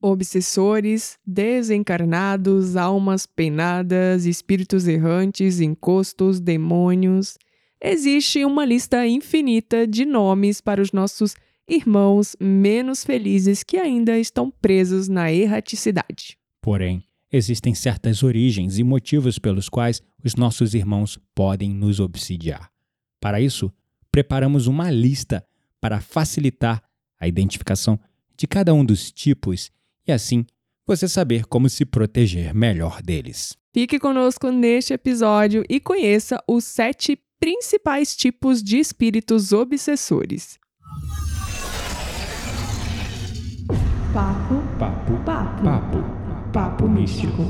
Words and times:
obsessores, 0.00 1.18
desencarnados, 1.26 2.76
almas 2.76 3.26
penadas, 3.26 4.24
espíritos 4.24 4.88
errantes, 4.88 5.60
encostos, 5.60 6.40
demônios. 6.40 7.36
Existe 7.80 8.44
uma 8.44 8.64
lista 8.64 9.06
infinita 9.06 9.86
de 9.86 10.04
nomes 10.04 10.60
para 10.60 10.80
os 10.80 10.92
nossos 10.92 11.34
irmãos 11.68 12.34
menos 12.40 13.04
felizes 13.04 13.62
que 13.62 13.76
ainda 13.76 14.18
estão 14.18 14.50
presos 14.50 15.08
na 15.08 15.32
erraticidade. 15.32 16.36
Porém, 16.60 17.04
existem 17.32 17.74
certas 17.74 18.22
origens 18.22 18.78
e 18.78 18.84
motivos 18.84 19.38
pelos 19.38 19.68
quais 19.68 20.02
os 20.24 20.34
nossos 20.34 20.74
irmãos 20.74 21.18
podem 21.34 21.70
nos 21.70 22.00
obsidiar. 22.00 22.70
Para 23.20 23.40
isso, 23.40 23.72
preparamos 24.10 24.66
uma 24.66 24.90
lista 24.90 25.44
para 25.80 26.00
facilitar 26.00 26.82
a 27.18 27.28
identificação 27.28 27.98
de 28.36 28.46
cada 28.46 28.74
um 28.74 28.84
dos 28.84 29.12
tipos 29.12 29.70
e 30.06 30.12
assim 30.12 30.44
você 30.86 31.06
saber 31.08 31.46
como 31.46 31.68
se 31.68 31.84
proteger 31.84 32.54
melhor 32.54 33.00
deles. 33.00 33.56
Fique 33.72 33.98
conosco 33.98 34.50
neste 34.50 34.92
episódio 34.92 35.64
e 35.68 35.78
conheça 35.78 36.42
os 36.48 36.64
sete 36.64 37.16
principais 37.38 38.16
tipos 38.16 38.62
de 38.62 38.78
espíritos 38.78 39.52
obsessores. 39.52 40.58
Papo, 44.12 44.56
Papo, 44.76 45.16
papo, 45.24 45.62
papo, 45.62 46.50
papo 46.52 46.88
místico. 46.88 47.44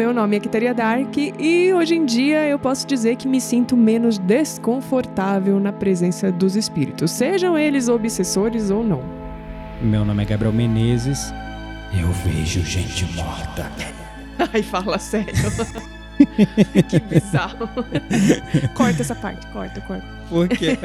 Meu 0.00 0.14
nome 0.14 0.34
é 0.34 0.40
Kitaria 0.40 0.72
Dark 0.72 1.14
e 1.18 1.74
hoje 1.74 1.94
em 1.94 2.06
dia 2.06 2.48
eu 2.48 2.58
posso 2.58 2.86
dizer 2.86 3.16
que 3.16 3.28
me 3.28 3.38
sinto 3.38 3.76
menos 3.76 4.16
desconfortável 4.16 5.60
na 5.60 5.74
presença 5.74 6.32
dos 6.32 6.56
espíritos, 6.56 7.10
sejam 7.10 7.58
eles 7.58 7.86
obsessores 7.86 8.70
ou 8.70 8.82
não. 8.82 9.02
Meu 9.82 10.02
nome 10.02 10.22
é 10.22 10.24
Gabriel 10.24 10.54
Menezes. 10.54 11.34
Eu 11.92 12.10
vejo 12.24 12.64
gente 12.64 13.04
morta. 13.14 13.70
Ai, 14.50 14.62
fala 14.62 14.98
sério. 14.98 15.34
que 16.88 16.98
bizarro. 17.00 17.68
corta 18.72 19.02
essa 19.02 19.14
parte, 19.14 19.46
corta, 19.48 19.82
corta. 19.82 20.06
Por 20.30 20.48
quê? 20.48 20.78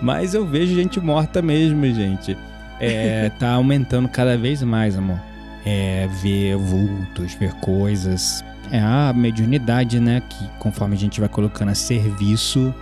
Mas 0.00 0.32
eu 0.32 0.46
vejo 0.46 0.76
gente 0.76 1.00
morta 1.00 1.42
mesmo, 1.42 1.84
gente. 1.86 2.38
É, 2.78 3.30
tá 3.30 3.50
aumentando 3.50 4.08
cada 4.08 4.38
vez 4.38 4.62
mais, 4.62 4.96
amor. 4.96 5.29
É, 5.64 6.08
ver 6.22 6.56
vultos, 6.56 7.34
ver 7.34 7.52
coisas. 7.54 8.44
É 8.70 8.78
a 8.80 9.12
mediunidade, 9.14 10.00
né? 10.00 10.22
Que 10.28 10.48
conforme 10.58 10.94
a 10.94 10.98
gente 10.98 11.20
vai 11.20 11.28
colocando 11.28 11.70
a 11.70 11.74
serviço, 11.74 12.72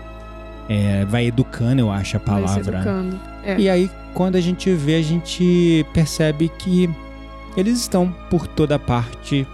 é, 0.68 1.04
vai 1.06 1.26
educando, 1.26 1.80
eu 1.80 1.90
acho 1.90 2.16
a 2.16 2.20
palavra. 2.20 2.76
educando. 2.78 3.18
É. 3.42 3.58
E 3.58 3.68
aí, 3.68 3.90
quando 4.14 4.36
a 4.36 4.40
gente 4.40 4.72
vê, 4.74 4.96
a 4.96 5.02
gente 5.02 5.84
percebe 5.92 6.50
que 6.58 6.88
eles 7.56 7.78
estão 7.80 8.12
por 8.30 8.46
toda 8.46 8.78
parte 8.78 9.46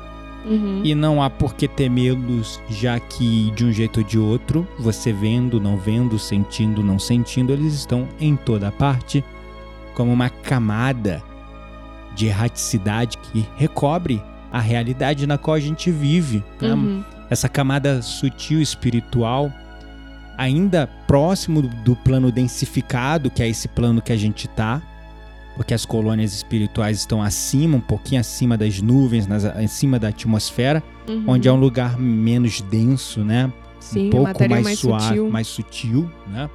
Uhum. 0.45 0.83
e 0.85 0.95
não 0.95 1.23
há 1.23 1.31
por 1.31 1.55
que 1.55 1.67
temê-los, 1.67 2.61
já 2.69 3.01
que 3.01 3.51
de 3.53 3.65
um 3.65 3.73
jeito 3.73 4.01
ou 4.01 4.07
de 4.07 4.19
outro, 4.19 4.69
você 4.79 5.11
vendo, 5.11 5.59
não 5.59 5.79
vendo, 5.79 6.19
sentindo, 6.19 6.83
não 6.83 6.99
sentindo, 6.99 7.51
eles 7.51 7.73
estão 7.73 8.07
em 8.21 8.37
toda 8.37 8.71
parte, 8.71 9.25
como 9.95 10.13
uma 10.13 10.29
camada 10.29 11.23
de 12.15 12.27
erraticidade 12.27 13.19
que 13.19 13.47
recobre 13.57 14.23
a 14.53 14.61
realidade 14.61 15.27
na 15.27 15.37
qual 15.37 15.55
a 15.57 15.61
gente 15.61 15.91
vive. 15.91 16.43
né? 16.61 16.73
Uhum. 16.75 17.05
Essa 17.31 17.49
camada 17.49 18.01
sutil 18.03 18.61
espiritual, 18.61 19.51
ainda 20.37 20.89
próximo 21.07 21.63
do- 21.63 21.97
plano 21.97 22.31
densificado, 22.31 23.31
que 23.31 23.43
é 23.43 23.49
esse 23.49 23.67
plano 23.69 24.01
que 24.03 24.13
a 24.13 24.17
gente 24.17 24.47
tá, 24.49 24.83
porque 25.57 25.73
as 25.73 25.85
colônias 25.87 26.33
espirituais 26.35 26.99
estão 26.99 27.23
acima, 27.23 27.77
um 27.77 27.81
pouquinho 27.81 28.21
acima 28.21 28.57
das 28.57 28.81
nuvens, 28.83 29.27
nas, 29.27 29.45
acima 29.45 29.99
da 29.99 30.09
atmosfera, 30.09 30.83
Uhum. 31.09 31.25
onde 31.29 31.49
é 31.49 31.53
um 31.53 31.57
lugar 31.57 31.99
menos 31.99 32.61
denso, 32.61 33.21
né? 33.25 33.53
Sim, 33.81 34.07
um 34.09 34.11
pouco 34.11 34.27
matéria 34.27 34.55
mais, 34.57 34.65
mais 34.65 34.79
suave, 34.79 35.05
sutil. 35.09 35.31
mais 35.31 35.47
sutil, 35.47 36.11
né? 36.27 36.49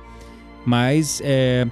Mas 0.65 1.21
é, 1.23 1.65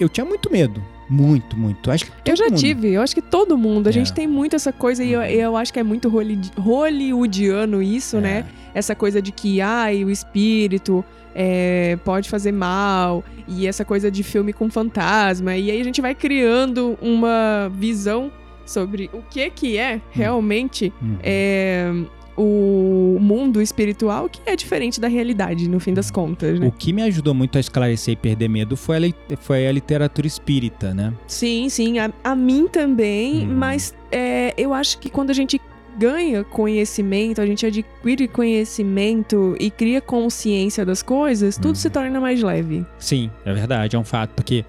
eu 0.00 0.08
tinha 0.08 0.24
muito 0.24 0.50
medo, 0.50 0.82
muito, 1.08 1.56
muito. 1.56 1.90
Acho 1.90 2.06
que 2.06 2.12
Eu 2.30 2.36
já 2.36 2.44
mundo. 2.46 2.56
tive, 2.58 2.92
eu 2.92 3.02
acho 3.02 3.14
que 3.14 3.22
todo 3.22 3.56
mundo. 3.56 3.86
A 3.86 3.90
É. 3.90 3.92
gente 3.92 4.12
tem 4.12 4.26
muito 4.26 4.54
essa 4.56 4.72
coisa, 4.72 5.02
e 5.02 5.12
eu, 5.12 5.22
eu 5.22 5.56
acho 5.56 5.72
que 5.72 5.78
é 5.78 5.82
muito 5.82 6.08
holly- 6.08 6.38
hollywoodiano 6.58 7.82
isso, 7.82 8.16
É. 8.18 8.20
né? 8.20 8.44
Essa 8.74 8.94
coisa 8.94 9.20
de 9.22 9.32
que, 9.32 9.60
ai, 9.60 10.04
o 10.04 10.10
espírito 10.10 11.04
é, 11.34 11.96
pode 12.04 12.28
fazer 12.28 12.50
mal, 12.52 13.22
e 13.46 13.66
essa 13.66 13.84
coisa 13.84 14.10
de 14.10 14.22
filme 14.22 14.52
com 14.52 14.68
fantasma. 14.70 15.54
E 15.56 15.70
aí 15.70 15.80
a 15.80 15.84
gente 15.84 16.00
vai 16.00 16.14
criando 16.14 16.98
uma 17.00 17.70
visão 17.74 18.30
sobre 18.66 19.08
o 19.12 19.22
que 19.22 19.48
que 19.50 19.78
é 19.78 20.00
realmente 20.10 20.92
Uhum. 21.00 21.16
é, 21.22 21.90
o 22.38 23.18
mundo 23.20 23.60
espiritual, 23.60 24.28
que 24.28 24.40
é 24.46 24.54
diferente 24.54 25.00
da 25.00 25.08
realidade, 25.08 25.68
no 25.68 25.80
fim 25.80 25.92
das 25.92 26.10
contas, 26.10 26.58
né? 26.60 26.66
O 26.66 26.70
que 26.72 26.92
me 26.92 27.02
ajudou 27.02 27.34
muito 27.34 27.58
a 27.58 27.60
esclarecer 27.60 28.12
e 28.12 28.16
perder 28.16 28.48
medo 28.48 28.76
foi 28.76 28.96
a, 28.96 29.36
foi 29.38 29.66
a 29.66 29.72
literatura 29.72 30.26
espírita, 30.26 30.94
né? 30.94 31.12
Sim, 31.26 31.68
sim, 31.68 31.98
a, 31.98 32.10
a 32.22 32.34
mim 32.34 32.68
também, 32.68 33.46
Uhum. 33.46 33.54
mas 33.54 33.94
é, 34.12 34.54
eu 34.56 34.72
acho 34.72 34.98
que 34.98 35.10
quando 35.10 35.30
a 35.30 35.34
gente 35.34 35.60
ganha 35.98 36.44
conhecimento, 36.44 37.40
a 37.40 37.46
gente 37.46 37.66
adquire 37.66 38.28
conhecimento 38.28 39.56
e 39.58 39.70
cria 39.70 40.00
consciência 40.00 40.84
das 40.86 41.02
coisas, 41.02 41.56
tudo 41.56 41.68
Uhum. 41.70 41.74
se 41.74 41.90
torna 41.90 42.20
mais 42.20 42.40
leve. 42.42 42.86
Sim, 42.98 43.30
é 43.44 43.52
verdade, 43.52 43.96
é 43.96 43.98
um 43.98 44.04
fato, 44.04 44.30
porque 44.34 44.64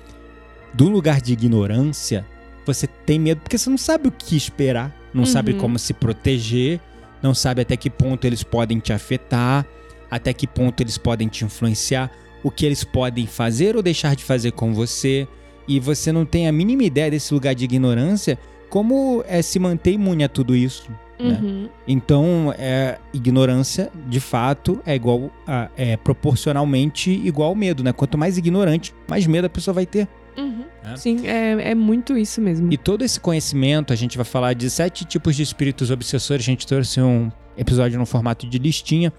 do 0.74 0.90
lugar 0.90 1.22
de 1.22 1.34
ignorância, 1.34 2.26
você 2.66 2.88
tem 2.88 3.20
medo 3.20 3.42
porque 3.42 3.58
você 3.58 3.70
não 3.70 3.78
sabe 3.78 4.08
o 4.08 4.12
que 4.12 4.36
esperar, 4.36 4.96
não 5.14 5.26
sabe 5.26 5.54
Uhum. 5.54 5.58
como 5.60 5.80
se 5.80 5.94
proteger, 5.94 6.80
não 7.22 7.34
sabe 7.34 7.62
até 7.62 7.76
que 7.78 7.90
ponto 7.90 8.26
eles 8.26 8.44
podem 8.44 8.80
te 8.80 8.94
afetar, 8.94 9.66
até 10.10 10.34
que 10.34 10.48
ponto 10.48 10.82
eles 10.82 10.98
podem 10.98 11.28
te 11.28 11.46
influenciar, 11.46 12.12
o 12.44 12.50
que 12.50 12.66
eles 12.66 12.84
podem 12.84 13.28
fazer 13.28 13.76
ou 13.76 13.82
deixar 13.84 14.16
de 14.16 14.24
fazer 14.24 14.52
com 14.52 14.74
você, 14.74 15.28
e 15.68 15.80
você 15.80 16.12
não 16.12 16.26
tem 16.26 16.48
a 16.48 16.52
mínima 16.52 16.84
ideia 16.84 17.12
desse 17.12 17.34
lugar 17.34 17.54
de 17.54 17.64
ignorância, 17.66 18.40
como 18.70 19.24
é 19.28 19.42
se 19.42 19.60
manter 19.60 19.92
imune 19.92 20.24
a 20.24 20.30
tudo 20.30 20.56
isso. 20.56 20.92
Né? 21.20 21.38
Uhum. 21.42 21.70
Então, 21.86 22.54
é, 22.58 22.98
ignorância, 23.14 23.92
de 24.08 24.20
fato, 24.22 24.82
é 24.86 24.96
igual 24.96 25.30
a- 25.46 25.70
é 25.76 25.98
proporcionalmente 25.98 27.12
igual 27.12 27.50
ao 27.50 27.56
medo, 27.56 27.84
né? 27.84 27.92
Quanto 27.92 28.18
mais 28.18 28.38
ignorante, 28.38 28.94
mais 29.08 29.28
medo 29.28 29.46
a 29.46 29.50
pessoa 29.50 29.74
vai 29.74 29.86
ter. 29.86 30.08
Uhum. 30.40 30.66
É. 30.84 30.96
Sim, 30.96 31.28
é, 31.28 31.72
é 31.72 31.76
muito 31.76 32.18
isso 32.18 32.42
mesmo. 32.42 32.72
E 32.72 32.78
todo 32.78 33.04
esse 33.04 33.20
conhecimento, 33.20 33.92
a 33.92 33.96
gente 33.96 34.18
vai 34.18 34.26
falar 34.26 34.54
de 34.54 34.70
sete 34.70 35.06
tipos 35.06 35.36
de 35.36 35.44
espíritos 35.44 35.92
obsessores. 35.92 36.44
A 36.44 36.46
gente 36.46 36.66
trouxe 36.66 37.02
um 37.02 37.32
episódio 37.58 38.00
no 38.00 38.06
formato 38.06 38.48
de 38.48 38.58
listinha. 38.58 39.12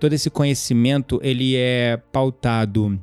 Todo 0.00 0.12
esse 0.12 0.28
conhecimento, 0.28 1.20
ele 1.22 1.56
é 1.56 1.96
pautado 2.12 3.00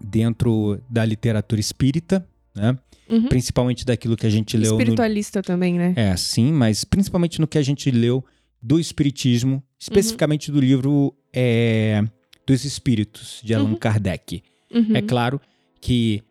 dentro 0.00 0.80
da 0.88 1.04
literatura 1.04 1.60
espírita, 1.60 2.26
né? 2.54 2.76
Uhum. 3.08 3.28
Principalmente 3.28 3.84
daquilo 3.86 4.16
que 4.16 4.26
a 4.26 4.30
gente 4.30 4.56
leu 4.56 4.72
no 4.72 4.78
Espiritualista 4.78 5.42
também, 5.42 5.74
né? 5.74 5.94
É, 5.96 6.14
sim, 6.16 6.52
mas 6.52 6.84
principalmente 6.84 7.40
no 7.40 7.46
que 7.46 7.56
a 7.56 7.62
gente 7.62 7.90
leu 7.90 8.22
do 8.60 8.78
Espiritismo, 8.78 9.62
especificamente 9.78 10.52
do 10.52 10.60
livro 10.60 11.14
é, 11.32 12.04
dos 12.46 12.64
Espíritos, 12.64 13.40
de 13.42 13.54
Allan 13.54 13.70
Uhum. 13.70 13.76
Kardec. 13.76 14.42
Uhum. 14.74 14.94
É 14.94 15.00
claro 15.00 15.40
que, 15.80 16.22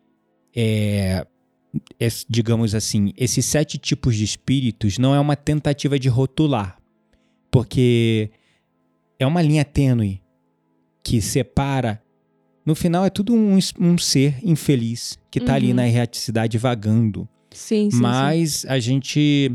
é, 0.54 1.26
digamos 2.28 2.74
assim, 2.74 3.12
esses 3.16 3.44
sete 3.44 3.78
tipos 3.78 4.16
de 4.16 4.24
espíritos 4.24 4.98
não 4.98 5.14
é 5.14 5.20
uma 5.20 5.36
tentativa 5.36 5.98
de 5.98 6.08
rotular, 6.08 6.78
porque 7.50 8.30
é 9.18 9.26
uma 9.26 9.42
linha 9.42 9.64
tênue 9.64 10.20
que 11.02 11.20
separa. 11.20 12.02
No 12.64 12.74
final 12.74 13.04
é 13.04 13.10
tudo 13.10 13.32
um, 13.34 13.58
um 13.80 13.96
ser 13.98 14.36
infeliz 14.42 15.18
que 15.30 15.40
tá 15.40 15.54
ali 15.54 15.68
Uhum. 15.70 15.74
na 15.76 15.88
erraticidade 15.88 16.58
vagando. 16.58 17.26
Sim, 17.50 17.90
sim, 17.90 17.96
sim. 17.96 18.02
Mas 18.02 18.66
a 18.68 18.78
gente 18.78 19.50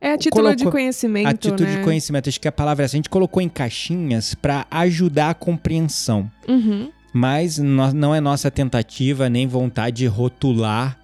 É 0.00 0.12
a 0.12 0.18
título 0.18 0.48
de 0.50 0.64
colocou- 0.64 0.72
conhecimento, 0.72 1.26
a 1.26 1.32
título 1.32 1.68
né? 1.68 1.76
de 1.78 1.82
conhecimento, 1.84 2.28
acho 2.28 2.40
que 2.40 2.48
a 2.48 2.52
palavra 2.52 2.84
é 2.84 2.86
essa. 2.86 2.96
A 2.96 2.98
gente 2.98 3.08
colocou 3.08 3.40
em 3.42 3.48
caixinhas 3.48 4.34
para 4.34 4.66
ajudar 4.70 5.30
a 5.30 5.34
compreensão. 5.34 6.30
Uhum. 6.46 6.90
Mas 7.12 7.58
não 7.58 8.14
é 8.14 8.20
nossa 8.20 8.50
tentativa 8.50 9.28
nem 9.28 9.46
vontade 9.46 9.98
de 9.98 10.06
rotular, 10.06 10.96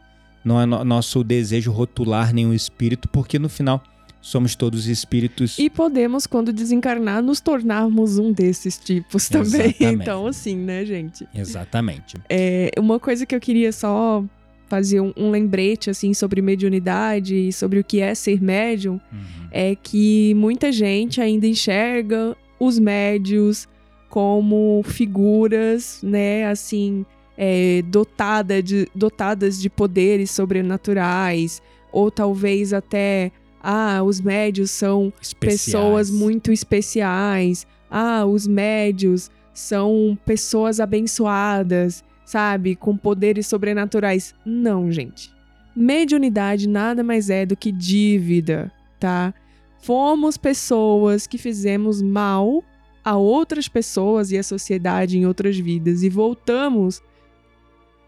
não 0.45 0.61
é 0.61 0.67
no- 0.67 0.85
nosso 0.85 1.25
desejo 1.25 1.73
rotular 1.73 2.33
nenhum 2.33 2.53
espírito, 2.55 3.09
porque 3.09 3.39
no 3.39 3.49
final 3.49 3.83
somos 4.21 4.55
todos 4.55 4.87
espíritos. 4.87 5.59
E 5.59 5.69
podemos, 5.71 6.27
quando 6.27 6.53
desencarnar, 6.53 7.23
nos 7.23 7.41
tornarmos 7.41 8.19
um 8.19 8.33
desses 8.33 8.77
tipos 8.79 9.29
também. 9.29 9.75
Exatamente. 9.79 9.85
Então, 10.03 10.27
assim, 10.27 10.57
né, 10.57 10.85
gente? 10.85 11.27
Exatamente. 11.35 12.17
É, 12.29 12.71
uma 12.79 12.99
coisa 13.01 13.25
que 13.27 13.35
eu 13.35 13.41
queria 13.41 13.73
só 13.73 14.25
fazer 14.69 15.01
um, 15.01 15.13
um 15.17 15.31
lembrete, 15.31 15.91
assim, 15.91 16.13
sobre 16.13 16.43
mediunidade 16.43 17.37
e 17.37 17.53
sobre 17.53 17.79
o 17.79 17.85
que 17.85 18.01
é 18.01 18.15
ser 18.17 18.43
médium, 18.43 18.95
Uhum. 19.13 19.49
é 19.53 19.77
que 19.77 20.35
muita 20.35 20.73
gente 20.73 21.21
ainda 21.21 21.47
enxerga 21.47 22.37
os 22.59 22.79
médios 22.81 23.69
como 24.09 24.83
figuras, 24.85 26.01
né, 26.03 26.47
assim, 26.47 27.05
é, 27.37 27.83
dotada 27.83 28.63
de, 28.63 28.89
dotadas 28.95 29.61
de 29.61 29.69
poderes 29.69 30.31
sobrenaturais, 30.31 31.61
ou 31.93 32.11
talvez 32.11 32.73
até, 32.73 33.31
ah, 33.63 34.03
os 34.03 34.21
médios 34.21 34.71
são 34.71 35.13
Especiais. 35.21 35.65
pessoas 35.65 36.11
muito 36.11 36.53
especiais, 36.53 37.67
ah, 37.91 38.25
os 38.25 38.47
médios 38.47 39.31
são 39.53 40.19
pessoas 40.25 40.81
abençoadas, 40.81 42.05
sabe, 42.25 42.77
com 42.77 42.97
poderes 42.97 43.47
sobrenaturais. 43.47 44.35
Não, 44.45 44.91
gente. 44.91 45.31
Mediunidade 45.75 46.69
nada 46.69 47.03
mais 47.03 47.31
é 47.31 47.45
do 47.45 47.57
que 47.57 47.71
dívida, 47.71 48.73
tá? 48.99 49.35
Fomos 49.81 50.37
pessoas 50.37 51.27
que 51.27 51.39
fizemos 51.39 52.03
mal 52.03 52.65
a 53.07 53.17
outras 53.17 53.69
pessoas 53.69 54.33
e 54.33 54.37
à 54.37 54.43
sociedade 54.43 55.17
em 55.17 55.25
outras 55.25 55.57
vidas 55.57 56.03
e 56.03 56.09
voltamos 56.09 57.01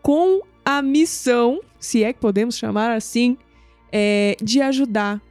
com 0.03 0.43
a 0.65 0.83
missão, 0.83 1.61
se 1.79 2.03
é 2.03 2.13
que 2.13 2.19
podemos 2.19 2.59
chamar 2.59 2.91
assim, 2.91 3.37
é, 3.93 4.37
de 4.43 4.61
ajudar 4.61 5.23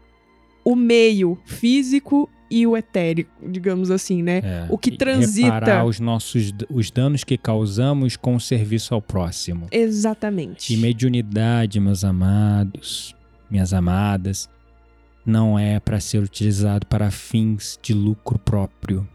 o 0.64 0.74
meio 0.74 1.38
físico 1.46 2.30
e 2.50 2.66
o 2.66 2.78
etérico, 2.78 3.30
digamos 3.46 3.92
assim, 3.92 4.24
né? 4.24 4.38
É, 4.38 4.68
o 4.70 4.78
que 4.78 4.90
transita. 4.90 5.56
Reparar 5.56 5.86
os 5.86 6.00
nossos 6.00 6.54
os 6.70 6.90
danos 6.90 7.26
que 7.26 7.38
causamos 7.38 8.16
com 8.16 8.38
o 8.38 8.40
serviço 8.40 8.94
ao 8.94 9.02
próximo. 9.02 9.68
Exatamente. 9.70 10.74
E 10.74 10.78
mediunidade, 10.78 11.78
meus 11.82 12.06
amados, 12.06 13.14
minhas 13.52 13.74
amadas, 13.74 14.50
não 15.26 15.60
é 15.60 15.78
para 15.78 16.00
ser 16.00 16.20
utilizado 16.20 16.88
para 16.88 17.12
fins 17.12 17.78
de 17.82 17.94
lucro 17.94 18.40
próprio. 18.40 19.06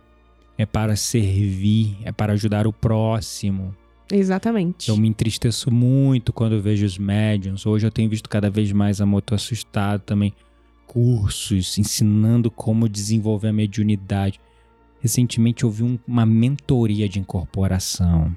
É 0.59 0.67
para 0.67 0.97
servir, 0.97 1.97
é 2.05 2.13
para 2.13 2.33
ajudar 2.35 2.67
o 2.67 2.73
próximo. 2.73 3.75
Exatamente. 4.11 4.91
Eu 4.91 4.97
me 4.97 5.09
entristeço 5.09 5.71
muito 5.71 6.33
quando 6.33 6.53
eu 6.55 6.61
vejo 6.61 6.85
os 6.85 6.99
médiums. 6.99 7.65
Hoje 7.65 7.87
eu 7.87 7.91
tenho 7.91 8.11
visto 8.11 8.29
cada 8.29 8.51
vez 8.51 8.71
mais, 8.73 9.01
amor, 9.01 9.23
tô 9.23 9.35
assustado 9.35 10.01
também. 10.03 10.33
Cursos 10.87 11.79
ensinando 11.79 12.51
como 12.51 12.89
desenvolver 12.89 13.49
a 13.49 13.53
mediunidade. 13.53 14.39
Recentemente 15.01 15.65
eu 15.65 15.71
vi 15.71 15.83
um- 15.83 15.99
uma 16.07 16.27
mentoria 16.27 17.09
de 17.09 17.19
incorporação. 17.19 18.37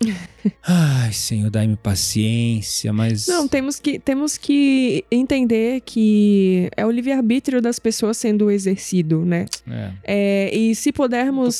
Ai, 0.62 1.12
Senhor, 1.12 1.50
dai-me 1.50 1.76
paciência, 1.76 2.92
mas. 2.92 3.26
Não, 3.26 3.48
temos 3.48 3.78
que, 3.78 3.98
temos 3.98 4.36
que 4.36 5.04
entender 5.10 5.80
que 5.80 6.68
é 6.76 6.84
o 6.84 6.90
livre-arbítrio 6.90 7.60
das 7.62 7.78
pessoas 7.78 8.16
sendo 8.16 8.50
exercido, 8.50 9.24
né? 9.24 9.46
É, 9.66 9.92
É, 10.04 10.56
e 10.56 10.74
se 10.74 10.92
pudermos 10.92 11.58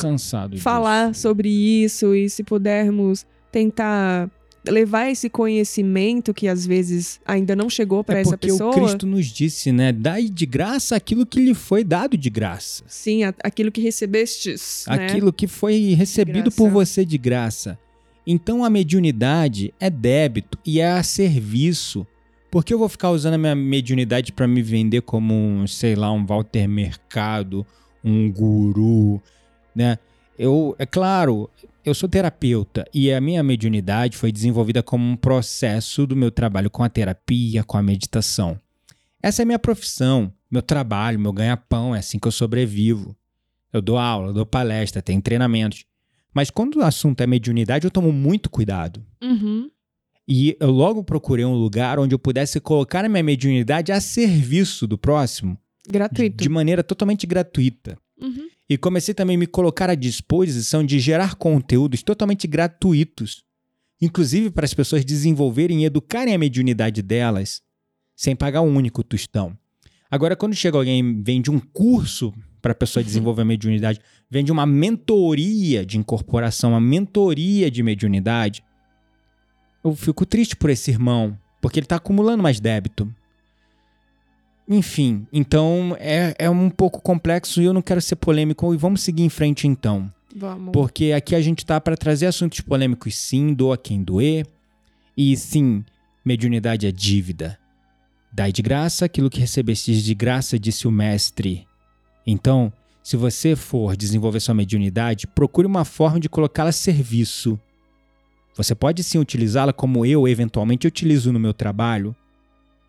falar 0.59 1.11
disso. 1.11 1.23
sobre 1.23 1.49
isso 1.49 2.15
e 2.15 2.29
se 2.29 2.43
pudermos 2.43 3.27
tentar 3.51 4.31
levar 4.69 5.09
esse 5.09 5.31
conhecimento 5.31 6.35
que 6.35 6.49
às 6.49 6.67
vezes 6.67 7.21
ainda 7.25 7.55
não 7.55 7.71
chegou 7.71 8.03
para 8.03 8.19
É 8.19 8.23
essa 8.23 8.31
porque 8.31 8.49
pessoa, 8.49 8.71
o 8.71 8.75
Cristo 8.75 9.07
nos 9.07 9.27
disse, 9.27 9.71
né? 9.71 9.93
Dai 9.93 10.29
de 10.29 10.45
graça 10.45 10.97
aquilo 10.97 11.25
que 11.25 11.39
lhe 11.41 11.55
foi 11.55 11.85
dado 11.85 12.17
de 12.17 12.29
graça. 12.29 12.83
sim, 12.89 13.23
aquilo 13.25 13.71
que 13.71 13.81
recebestes, 13.81 14.85
né? 14.89 15.07
aquilo 15.07 15.33
que 15.33 15.47
foi 15.47 15.95
recebido 15.95 16.51
por 16.51 16.69
você 16.69 17.05
de 17.05 17.17
graça. 17.17 17.79
Então 18.27 18.65
a 18.65 18.71
mediunidade 18.71 19.73
é 19.79 19.89
débito 19.89 20.59
e 20.65 20.81
é 20.81 20.91
a 20.91 21.03
serviço. 21.03 22.07
Porque 22.51 22.73
eu 22.73 22.79
vou 22.79 22.89
ficar 22.89 23.11
usando 23.11 23.35
a 23.35 23.39
minha 23.39 23.55
mediunidade 23.55 24.33
para 24.33 24.49
me 24.49 24.63
vender 24.63 25.03
como 25.03 25.35
um, 25.35 25.67
sei 25.67 25.95
lá, 25.95 26.11
um 26.11 26.25
Walter 26.25 26.67
Mercado, 26.67 27.67
um 28.03 28.31
guru, 28.33 29.21
né? 29.75 29.99
Eu, 30.39 30.75
é 30.79 30.87
claro, 30.87 31.51
eu 31.85 31.95
sou 31.95 32.09
terapeuta 32.09 32.85
e 32.93 33.13
a 33.13 33.21
minha 33.21 33.43
mediunidade 33.43 34.17
foi 34.17 34.33
desenvolvida 34.33 34.83
como 34.83 35.05
um 35.05 35.17
processo 35.17 36.07
do 36.07 36.17
meu 36.17 36.31
trabalho 36.31 36.71
com 36.71 36.83
a 36.83 36.89
terapia, 36.89 37.63
com 37.63 37.77
a 37.77 37.83
meditação. 37.83 38.59
Essa 39.23 39.43
é 39.43 39.45
a 39.45 39.47
minha 39.47 39.59
profissão, 39.59 40.33
meu 40.51 40.63
trabalho, 40.63 41.19
meu 41.19 41.33
ganha-pão, 41.33 41.95
é 41.95 41.99
assim 41.99 42.19
que 42.19 42.29
eu 42.29 42.33
sobrevivo. 42.33 43.17
Eu 43.73 43.83
dou 43.83 43.99
aula, 43.99 44.33
dou 44.33 44.47
palestra, 44.47 45.03
tenho 45.03 45.21
treinamentos. 45.21 45.85
Mas 46.37 46.51
quando 46.51 46.77
o 46.77 46.83
assunto 46.83 47.23
é 47.23 47.27
mediunidade, 47.27 47.87
eu 47.87 47.91
tomo 47.91 48.13
muito 48.13 48.51
cuidado. 48.51 49.03
Uhum. 49.23 49.71
E 50.29 50.55
eu 50.61 50.71
logo 50.71 51.03
procurei 51.03 51.47
um 51.47 51.55
lugar 51.55 51.99
onde 51.99 52.15
eu 52.15 52.19
pudesse 52.19 52.61
colocar 52.61 53.07
a 53.07 53.09
minha 53.09 53.23
mediunidade 53.23 53.91
a 53.91 53.99
serviço 54.03 54.87
do 54.87 54.99
próximo, 54.99 55.57
de, 55.87 55.93
Gratuito. 55.93 56.37
de 56.37 56.49
maneira 56.51 56.85
totalmente 56.85 57.27
gratuita. 57.27 57.97
Uhum. 58.21 58.49
E 58.69 58.77
comecei 58.77 59.15
também 59.15 59.37
a 59.37 59.39
me 59.39 59.47
colocar 59.47 59.89
à 59.89 59.95
disposição 59.95 60.85
de 60.85 60.99
gerar 60.99 61.37
conteúdos 61.37 62.03
totalmente 62.03 62.47
gratuitos, 62.47 63.43
inclusive 63.99 64.51
para 64.51 64.67
as 64.67 64.75
pessoas 64.75 65.07
desenvolverem 65.07 65.85
e 65.85 65.85
educarem 65.87 66.35
a 66.35 66.39
mediunidade 66.39 67.01
delas, 67.01 67.63
sem 68.15 68.37
pagar 68.37 68.61
um 68.61 68.77
único 68.77 69.03
tostão. 69.03 69.57
Agora, 70.11 70.37
quando 70.37 70.55
chega 70.55 70.77
alguém 70.77 71.01
e 71.01 71.23
vende 71.23 71.51
um 71.51 71.59
curso 71.59 72.35
para 72.67 72.73
a 72.73 72.75
pessoa 72.75 73.01
desenvolver 73.01 73.43
a 73.43 73.45
mediunidade, 73.45 74.01
vende 74.29 74.51
uma 74.51 74.67
mentoria 74.67 75.87
de 75.87 75.99
incorporação, 75.99 76.71
uma 76.73 76.81
mentoria 76.81 77.71
de 77.71 77.81
mediunidade, 77.81 78.61
eu 79.85 79.95
fico 79.95 80.27
triste 80.27 80.57
por 80.57 80.69
esse 80.69 80.91
irmão, 80.91 81.39
porque 81.63 81.79
ele 81.79 81.85
está 81.85 81.95
acumulando 81.95 82.43
mais 82.43 82.59
débito. 82.59 83.09
Enfim, 84.69 85.29
então 85.33 85.97
é, 86.01 86.35
é 86.41 86.51
um 86.51 86.69
pouco 86.69 87.01
complexo 87.01 87.63
e 87.63 87.67
eu 87.67 87.73
não 87.73 87.81
quero 87.81 88.03
ser 88.03 88.17
polêmico. 88.17 88.75
E 88.75 88.77
vamos 88.77 89.03
seguir 89.03 89.23
em 89.23 89.29
frente 89.29 89.69
então. 89.69 90.13
Vamos. 90.35 90.73
Porque 90.73 91.13
aqui 91.13 91.37
a 91.37 91.41
gente 91.41 91.65
tá 91.65 91.81
para 91.81 91.97
trazer 91.97 92.27
assuntos 92.27 92.61
polêmicos, 92.63 93.15
sim, 93.15 93.55
doa 93.55 93.79
quem 93.79 94.03
doer. 94.03 94.45
E 95.17 95.37
sim, 95.37 95.85
mediunidade 96.25 96.85
é 96.85 96.91
dívida. 96.91 97.57
Dai 98.33 98.51
de 98.51 98.61
graça 98.61 99.05
aquilo 99.05 99.31
que 99.31 99.39
recebestes 99.39 100.03
de 100.03 100.15
graça, 100.17 100.59
disse 100.59 100.89
o 100.89 100.91
mestre. 100.91 101.65
Então, 102.27 102.73
se 103.03 103.17
você 103.17 103.55
for 103.55 103.97
desenvolver 103.97 104.41
sua 104.41 104.55
mediunidade, 104.55 105.27
procure 105.27 105.67
uma 105.67 105.85
forma 105.85 106.19
de 106.19 106.29
colocá-la 106.29 106.71
a 106.71 106.73
serviço. 106.73 107.59
Você 108.57 108.75
pode 108.75 109.03
sim 109.05 109.19
utilizá-la 109.19 109.73
como 109.73 110.05
eu 110.05 110.27
eventualmente 110.27 110.87
utilizo 110.87 111.33
no 111.33 111.39
meu 111.39 111.53
trabalho. 111.55 112.17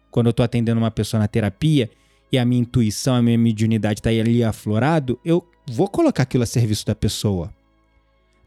Quando 0.10 0.28
eu 0.28 0.32
estou 0.32 0.44
atendendo 0.44 0.80
uma 0.80 0.90
pessoa 0.90 1.20
na 1.20 1.28
terapia 1.28 1.90
e 2.32 2.38
a 2.38 2.46
minha 2.46 2.62
intuição, 2.62 3.16
a 3.16 3.22
minha 3.22 3.38
mediunidade 3.38 4.00
está 4.00 4.10
ali 4.10 4.44
aflorado, 4.44 5.20
eu 5.24 5.46
vou 5.70 5.88
colocar 5.88 6.24
aquilo 6.24 6.44
a 6.44 6.48
serviço 6.48 6.86
da 6.86 6.96
pessoa. 6.96 7.54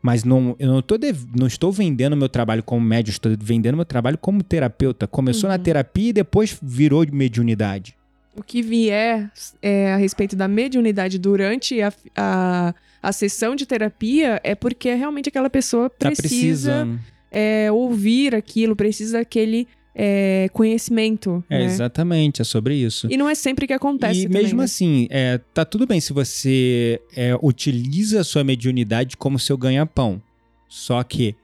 Mas 0.02 0.25
não, 0.25 0.56
eu 0.59 0.66
não, 0.73 0.80
tô 0.80 0.97
dev- 0.97 1.26
não 1.38 1.47
estou 1.47 1.70
vendendo 1.70 2.16
meu 2.16 2.28
trabalho 2.28 2.62
como 2.62 2.80
médium, 2.85 3.12
estou 3.12 3.30
vendendo 3.38 3.76
meu 3.76 3.85
trabalho 3.85 4.16
como 4.16 4.42
terapeuta. 4.42 5.06
Começou 5.06 5.49
na 5.49 5.56
Uhum. 5.56 5.62
terapia 5.62 6.09
e 6.09 6.12
depois 6.14 6.59
virou 6.62 7.04
de 7.04 7.12
mediunidade. 7.12 7.94
O 8.37 8.42
que 8.42 8.62
vier 8.62 9.30
é, 9.60 9.92
a 9.92 9.96
respeito 9.96 10.37
da 10.37 10.46
mediunidade 10.46 11.18
durante 11.18 11.80
a, 11.82 11.92
a, 12.16 12.75
a 13.02 13.12
sessão 13.12 13.56
de 13.56 13.66
terapia 13.66 14.40
é 14.44 14.54
porque 14.54 14.94
realmente 14.94 15.28
aquela 15.28 15.50
pessoa 15.50 15.90
Tá 15.90 16.08
precisa 16.10 16.72
precisando. 16.87 17.00
é, 17.30 17.70
ouvir 17.72 18.34
aquilo, 18.34 18.76
precisa 18.76 19.18
daquele 19.18 19.66
é, 19.94 20.49
conhecimento. 20.52 21.42
É, 21.50 21.58
né? 21.58 21.64
exatamente, 21.64 22.40
é 22.40 22.44
sobre 22.44 22.76
isso. 22.76 23.08
E 23.10 23.16
não 23.16 23.28
é 23.28 23.34
sempre 23.34 23.66
que 23.66 23.72
acontece 23.72 24.20
E 24.20 24.22
também, 24.28 24.42
mesmo 24.44 24.58
né? 24.58 24.64
assim, 24.64 25.08
é, 25.10 25.38
tá 25.52 25.64
tudo 25.64 25.84
bem 25.87 26.00
se 26.00 26.12
você 26.12 27.00
é, 27.16 27.37
utiliza 27.42 28.20
a 28.20 28.25
sua 28.25 28.44
mediunidade 28.44 29.16
como 29.16 29.38
seu 29.40 29.58
ganha-pão. 29.58 30.22
Só 30.68 31.02
que, 31.02 31.34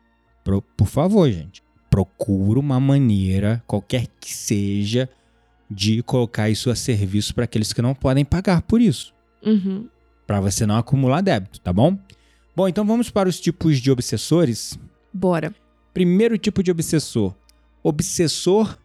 pro- 0.45 0.63
por 0.77 0.87
favor, 0.87 1.29
gente, 1.31 1.61
procura 1.91 2.61
uma 2.61 2.79
maneira, 2.79 3.61
qualquer 3.67 4.07
que 4.21 4.33
seja, 4.33 5.09
de 5.71 6.03
colocar 6.03 6.49
isso 6.49 6.71
a 6.71 6.77
serviço 6.77 7.35
para 7.35 7.45
aqueles 7.45 7.73
que 7.73 7.83
não 7.83 7.95
podem 7.95 8.25
pagar 8.25 8.63
por 8.63 8.81
isso. 8.81 9.13
Uhum. 9.45 9.89
Para 10.27 10.41
você 10.41 10.67
não 10.67 10.77
acumular 10.77 11.21
débito, 11.21 11.61
tá 11.61 11.73
bom? 11.73 11.99
Bom, 12.55 12.67
então 12.67 12.85
vamos 12.87 13.11
para 13.11 13.29
os 13.29 13.39
tipos 13.39 13.79
de 13.79 13.91
obsessores. 13.91 14.79
Bora. 15.13 15.55
Primeiro 15.93 16.39
tipo 16.39 16.63
de 16.63 16.71
obsessor: 16.71 17.35
obsessor 17.83 18.79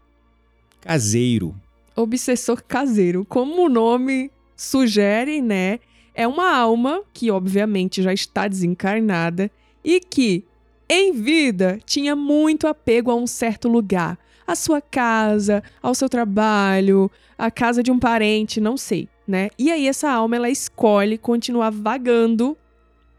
caseiro. 0.82 1.56
Obsessor 1.96 2.64
caseiro. 2.64 3.26
Como 3.26 3.66
o 3.66 3.70
nome 3.70 4.32
sugere, 4.56 5.42
né? 5.42 5.80
É 6.14 6.28
uma 6.28 6.56
alma 6.56 7.02
que, 7.14 7.32
obviamente, 7.32 8.02
já 8.02 8.14
está 8.14 8.48
desencarnada 8.48 9.50
e 9.84 10.00
que, 10.00 10.46
em 10.90 11.14
vida, 11.14 11.80
tinha 11.86 12.16
muito 12.16 12.68
apego 12.68 13.10
a 13.10 13.16
um 13.16 13.26
certo 13.26 13.70
lugar. 13.70 14.20
A 14.52 14.56
sua 14.56 14.82
casa, 14.82 15.64
ao 15.82 15.96
seu 15.96 16.10
trabalho, 16.10 17.10
a 17.38 17.50
casa 17.50 17.82
de 17.82 17.90
um 17.92 17.98
parente, 18.00 18.60
não 18.60 18.76
sei, 18.76 19.08
né? 19.28 19.50
E 19.58 19.72
aí 19.72 19.88
essa 19.88 20.12
alma 20.12 20.36
ela 20.36 20.50
escolhe 20.50 21.18
continuar 21.18 21.70
vagando 21.72 22.58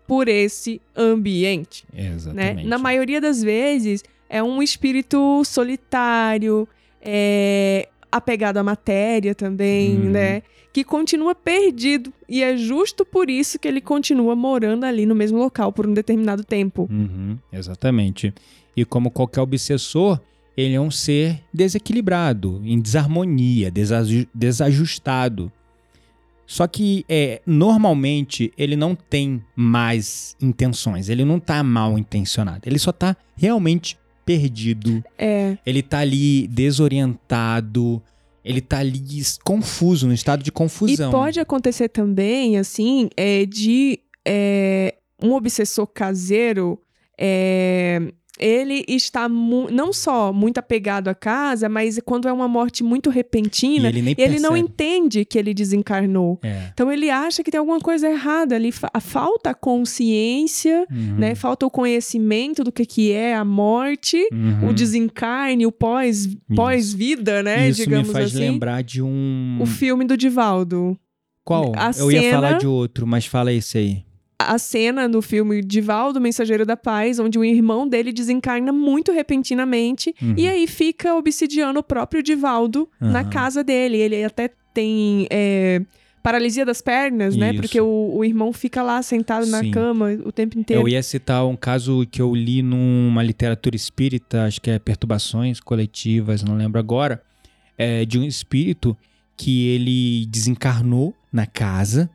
por 0.07 0.29
esse 0.29 0.81
ambiente, 0.97 1.85
né? 1.93 2.12
Exatamente. 2.15 2.67
Na 2.67 2.77
maioria 2.79 3.21
das 3.21 3.43
vezes 3.43 4.03
é 4.29 4.43
um 4.43 4.62
espírito 4.62 5.43
solitário, 5.45 6.69
é, 7.01 7.89
apegado 8.11 8.59
à 8.59 8.62
matéria 8.62 9.35
também, 9.35 9.97
Uhum. 9.97 10.11
né? 10.11 10.43
Que 10.73 10.85
continua 10.85 11.35
perdido 11.35 12.12
e 12.29 12.43
é 12.43 12.57
justo 12.57 13.05
por 13.05 13.29
isso 13.29 13.59
que 13.59 13.69
ele 13.69 13.81
continua 13.81 14.35
morando 14.35 14.85
ali 14.85 15.05
no 15.07 15.15
mesmo 15.15 15.39
local 15.39 15.71
por 15.73 15.87
um 15.87 15.93
determinado 15.95 16.45
tempo. 16.45 16.89
Uhum, 16.91 17.39
exatamente. 17.53 18.33
E 18.75 18.85
como 18.85 19.11
qualquer 19.11 19.43
obsessor, 19.43 20.19
ele 20.57 20.75
é 20.75 20.81
um 20.81 20.91
ser 20.91 21.43
desequilibrado, 21.53 22.61
em 22.65 22.81
desarmonia, 22.81 23.71
desaju- 23.71 24.27
desajustado. 24.35 25.51
Só 26.47 26.67
que 26.67 27.05
é, 27.09 27.41
normalmente 27.47 28.53
ele 28.59 28.77
não 28.77 28.95
tem 28.95 29.43
mais 29.57 30.37
intenções, 30.41 31.09
ele 31.09 31.25
não 31.25 31.41
tá 31.41 31.63
mal 31.63 31.99
intencionado, 31.99 32.61
ele 32.67 32.79
só 32.79 32.93
tá 32.93 33.17
realmente 33.37 33.97
perdido, 34.25 35.03
É, 35.19 35.57
ele 35.65 35.83
tá 35.83 36.01
ali 36.01 36.47
desorientado, 36.49 38.03
ele 38.45 38.61
tá 38.61 38.79
ali 38.79 39.01
confuso, 39.45 40.07
no 40.07 40.13
estado 40.13 40.43
de 40.43 40.53
confusão. 40.53 41.09
E 41.11 41.13
pode 41.13 41.41
acontecer 41.41 41.89
também, 41.89 42.59
assim, 42.59 43.09
é, 43.17 43.47
de 43.47 44.01
é, 44.27 44.95
um 45.23 45.33
obsessor 45.33 45.87
caseiro, 45.87 46.79
é, 47.19 48.13
ele 48.39 48.85
está 48.89 49.29
não 49.29 49.93
só 49.93 50.33
muito 50.33 50.59
apegado 50.59 51.09
à 51.09 51.15
casa, 51.15 51.69
mas 51.69 51.99
quando 52.05 52.27
é 52.27 52.33
uma 52.33 52.49
morte 52.49 52.83
muito 52.83 53.11
e 53.11 53.12
repentina, 53.12 53.89
ele 53.89 54.03
nem 54.03 54.15
ele 54.19 54.41
não 54.41 54.57
entende 54.57 55.25
que 55.25 55.39
ele 55.39 55.53
desencarnou. 55.53 56.41
É. 56.43 56.71
Então 56.73 56.91
ele 56.91 57.11
acha 57.11 57.45
que 57.45 57.51
tem 57.51 57.59
alguma 57.59 57.79
coisa 57.79 58.09
errada 58.09 58.57
ali, 58.57 58.73
fa- 58.73 58.91
falta 59.01 59.51
a 59.51 59.55
consciência, 59.55 60.87
Uhum, 60.91 61.17
né? 61.19 61.35
Falta 61.35 61.67
o 61.67 61.71
conhecimento 61.71 62.65
do 62.65 62.73
que, 62.73 62.85
que 62.87 63.12
é 63.12 63.35
a 63.35 63.45
morte, 63.45 64.17
uhum. 64.33 64.71
o 64.71 64.73
desencarne, 64.73 65.67
o 65.67 65.73
pós, 65.73 66.29
pós-vida, 66.55 67.43
né? 67.43 67.69
Isso 67.69 67.85
Digamos 67.85 68.09
me 68.09 68.12
faz 68.12 68.27
assim. 68.35 68.39
lembrar 68.39 68.83
de 68.83 69.03
um. 69.03 69.59
O 69.61 69.67
filme 69.67 70.05
do 70.05 70.17
Divaldo. 70.17 70.99
Qual? 71.45 71.73
a 71.77 71.91
Eu 71.99 72.11
ia 72.11 72.21
cena- 72.23 72.35
falar 72.35 72.53
de 72.59 72.67
outro, 72.67 73.07
mas 73.07 73.27
fala 73.27 73.53
esse 73.53 73.77
aí. 73.79 74.05
A 74.45 74.59
cena 74.59 75.07
no 75.09 75.21
filme 75.23 75.63
Divaldo, 75.63 76.21
Mensageiro 76.21 76.65
da 76.67 76.77
Paz, 76.77 77.19
onde 77.19 77.39
o 77.39 77.45
irmão 77.45 77.89
dele 77.89 78.13
desencarna 78.13 78.73
muito 78.73 79.13
repentinamente 79.13 80.15
Uhum. 80.23 80.35
e 80.37 80.49
aí 80.49 80.67
fica 80.67 81.15
obsidiando 81.15 81.81
o 81.81 81.83
próprio 81.83 82.23
Divaldo 82.23 82.89
na 83.01 83.21
Aham. 83.21 83.31
casa 83.31 83.63
dele. 83.65 83.97
Ele 83.97 84.25
até 84.25 84.51
tem 84.75 85.27
é, 85.31 85.83
paralisia 86.23 86.65
das 86.65 86.81
pernas, 86.81 87.37
né? 87.37 87.51
Isso. 87.53 87.61
Porque 87.63 87.81
o, 87.81 88.13
o 88.15 88.25
irmão 88.25 88.53
fica 88.53 88.83
lá 88.83 89.03
sentado 89.03 89.47
na 89.47 89.61
Sim. 89.61 89.71
cama 89.71 90.11
o 90.25 90.31
tempo 90.33 90.59
inteiro. 90.59 90.83
Eu 90.83 90.89
ia 90.89 91.03
citar 91.03 91.47
um 91.47 91.57
caso 91.57 92.07
que 92.11 92.23
eu 92.23 92.35
li 92.35 92.63
numa 92.63 93.23
literatura 93.23 93.75
espírita, 93.77 94.45
acho 94.45 94.61
que 94.61 94.71
é 94.71 94.79
Perturbações 94.79 95.61
Coletivas, 95.61 96.43
não 96.43 96.57
lembro 96.57 96.79
agora, 96.79 97.23
é 97.77 98.05
de 98.05 98.19
um 98.19 98.25
espírito 98.25 98.97
que 99.37 99.69
ele 99.69 100.27
desencarnou 100.27 101.15
na 101.33 101.47
casa 101.47 102.09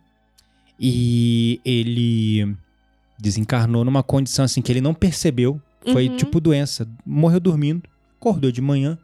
e 0.79 1.59
ele 1.65 2.55
desencarnou 3.19 3.83
numa 3.83 4.03
condição 4.03 4.45
assim 4.45 4.61
que 4.61 4.71
ele 4.71 4.81
não 4.81 4.93
percebeu, 4.93 5.59
foi 5.91 6.09
Uhum. 6.09 6.17
tipo 6.17 6.39
doença, 6.39 6.87
morreu 7.05 7.39
dormindo, 7.39 7.83
acordou 8.19 8.51
de 8.51 8.61
manhã. 8.61 8.97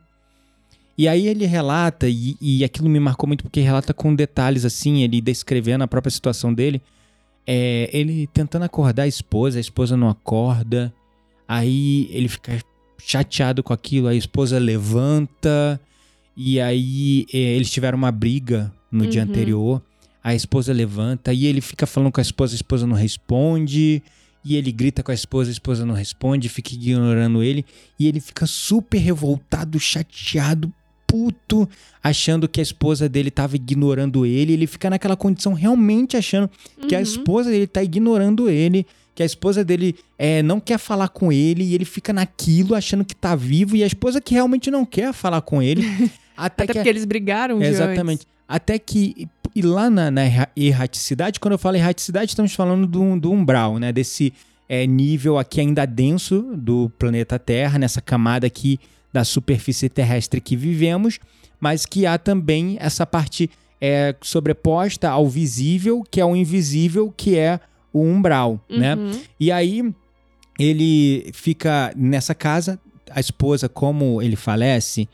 E 0.98 1.08
aí 1.08 1.27
ele 1.27 1.46
relata, 1.46 2.08
e, 2.08 2.36
e 2.39 2.63
aquilo 2.63 2.88
me 2.88 3.00
marcou 3.00 3.25
muito 3.27 3.44
porque 3.44 3.60
relata 3.62 3.94
com 3.94 4.13
detalhes 4.13 4.63
assim, 4.65 5.01
ele 5.01 5.20
descrevendo 5.22 5.84
a 5.84 5.88
própria 5.88 6.12
situação 6.12 6.53
dele. 6.53 6.82
É, 7.48 7.89
ele 7.92 8.27
tentando 8.27 8.63
acordar 8.63 9.03
a 9.03 9.08
esposa, 9.08 9.58
a 9.58 9.62
esposa 9.62 9.98
não 9.98 10.08
acorda. 10.10 10.94
Aí 11.48 12.08
ele 12.12 12.27
fica 12.27 12.60
chateado 13.00 13.63
com 13.63 13.74
aquilo, 13.74 14.08
a 14.08 14.13
esposa 14.15 14.60
levanta. 14.60 15.82
E 16.38 16.60
aí 16.62 17.25
é, 17.34 17.38
eles 17.38 17.72
tiveram 17.72 17.98
uma 17.98 18.12
briga 18.12 18.72
no 18.92 19.08
dia 19.08 19.24
Uhum. 19.24 19.30
anterior. 19.30 19.82
A 20.24 20.34
esposa 20.34 20.72
levanta 20.72 21.34
e 21.34 21.46
ele 21.46 21.60
fica 21.62 21.86
falando 21.86 22.12
com 22.12 22.22
a 22.22 22.24
esposa, 22.24 22.53
a 22.53 22.56
esposa 22.56 22.88
não 22.88 22.96
responde. 22.96 24.01
E 24.46 24.56
ele 24.56 24.72
grita 24.72 25.01
com 25.01 25.12
a 25.12 25.13
esposa, 25.13 25.50
a 25.50 25.53
esposa 25.53 25.86
não 25.86 25.94
responde, 25.96 26.50
fica 26.50 26.74
ignorando 26.74 27.42
ele. 27.42 27.65
E 28.00 28.08
ele 28.08 28.20
fica 28.20 28.46
super 28.46 28.98
revoltado, 28.98 29.80
chateado, 29.80 30.72
puto, 31.08 31.68
achando 32.03 32.48
que 32.48 32.60
a 32.60 32.63
esposa 32.63 33.08
dele 33.08 33.32
tava 33.32 33.56
ignorando 33.56 34.25
ele. 34.25 34.53
Ele 34.53 34.68
fica 34.68 34.89
naquela 34.89 35.15
condição 35.15 35.53
realmente 35.53 36.18
achando 36.18 36.50
que 36.88 36.96
a 36.96 36.98
Uhum. 36.98 37.03
esposa 37.03 37.50
dele 37.51 37.68
tá 37.68 37.82
ignorando 37.84 38.50
ele, 38.50 38.86
que 39.15 39.24
a 39.24 39.25
esposa 39.25 39.63
dele 39.63 39.96
é, 40.18 40.42
não 40.44 40.60
quer 40.60 40.77
falar 40.77 41.08
com 41.10 41.32
ele 41.32 41.63
e 41.63 41.75
ele 41.75 41.86
fica 41.86 42.12
naquilo 42.12 42.75
achando 42.75 43.06
que 43.06 43.15
tá 43.15 43.36
vivo 43.36 43.75
e 43.77 43.84
a 43.84 43.88
esposa 43.88 44.20
que 44.20 44.34
realmente 44.34 44.70
não 44.72 44.86
quer 44.86 45.13
falar 45.13 45.42
com 45.42 45.62
ele. 45.62 45.84
até 46.36 46.63
Até 46.63 46.68
que 46.68 46.74
porque 46.74 46.89
eles 46.89 47.06
brigaram 47.06 47.62
Exatamente. 47.62 48.25
Até 48.47 48.77
que. 48.79 49.27
E 49.55 49.62
lá 49.62 49.89
na, 49.89 50.09
na 50.09 50.21
erra- 50.21 50.50
erraticidade, 50.55 51.39
quando 51.39 51.53
eu 51.53 51.59
falo 51.59 51.77
erraticidade, 51.77 52.31
estamos 52.31 52.53
falando 52.53 52.88
do, 52.88 53.19
do 53.19 53.31
umbral, 53.31 53.77
né? 53.77 53.91
Desse 53.91 54.33
é, 54.67 54.88
nível 54.88 55.38
aqui 55.38 55.62
ainda 55.62 55.85
denso 55.85 56.41
do 56.55 56.91
planeta 56.97 57.38
Terra, 57.38 57.77
nessa 57.77 58.01
camada 58.01 58.47
aqui 58.47 58.79
da 59.12 59.23
superfície 59.23 59.89
terrestre 59.89 60.41
que 60.41 60.55
vivemos, 60.55 61.19
mas 61.59 61.85
que 61.85 62.05
há 62.07 62.17
também 62.17 62.77
essa 62.79 63.05
parte 63.05 63.47
é, 63.79 64.15
sobreposta 64.21 65.07
ao 65.09 65.29
visível, 65.29 66.03
que 66.09 66.19
é 66.19 66.25
o 66.25 66.35
invisível, 66.35 67.13
que 67.15 67.38
é 67.38 67.59
o 67.91 68.01
umbral, 68.01 68.59
né? 68.67 68.95
Uhum. 68.95 69.12
E 69.39 69.51
aí 69.51 69.93
ele 70.59 71.29
fica 71.33 71.93
nessa 71.95 72.33
casa, 72.33 72.79
a 73.12 73.19
esposa, 73.19 73.69
como 73.69 74.19
ele 74.21 74.35
falece, 74.35 75.07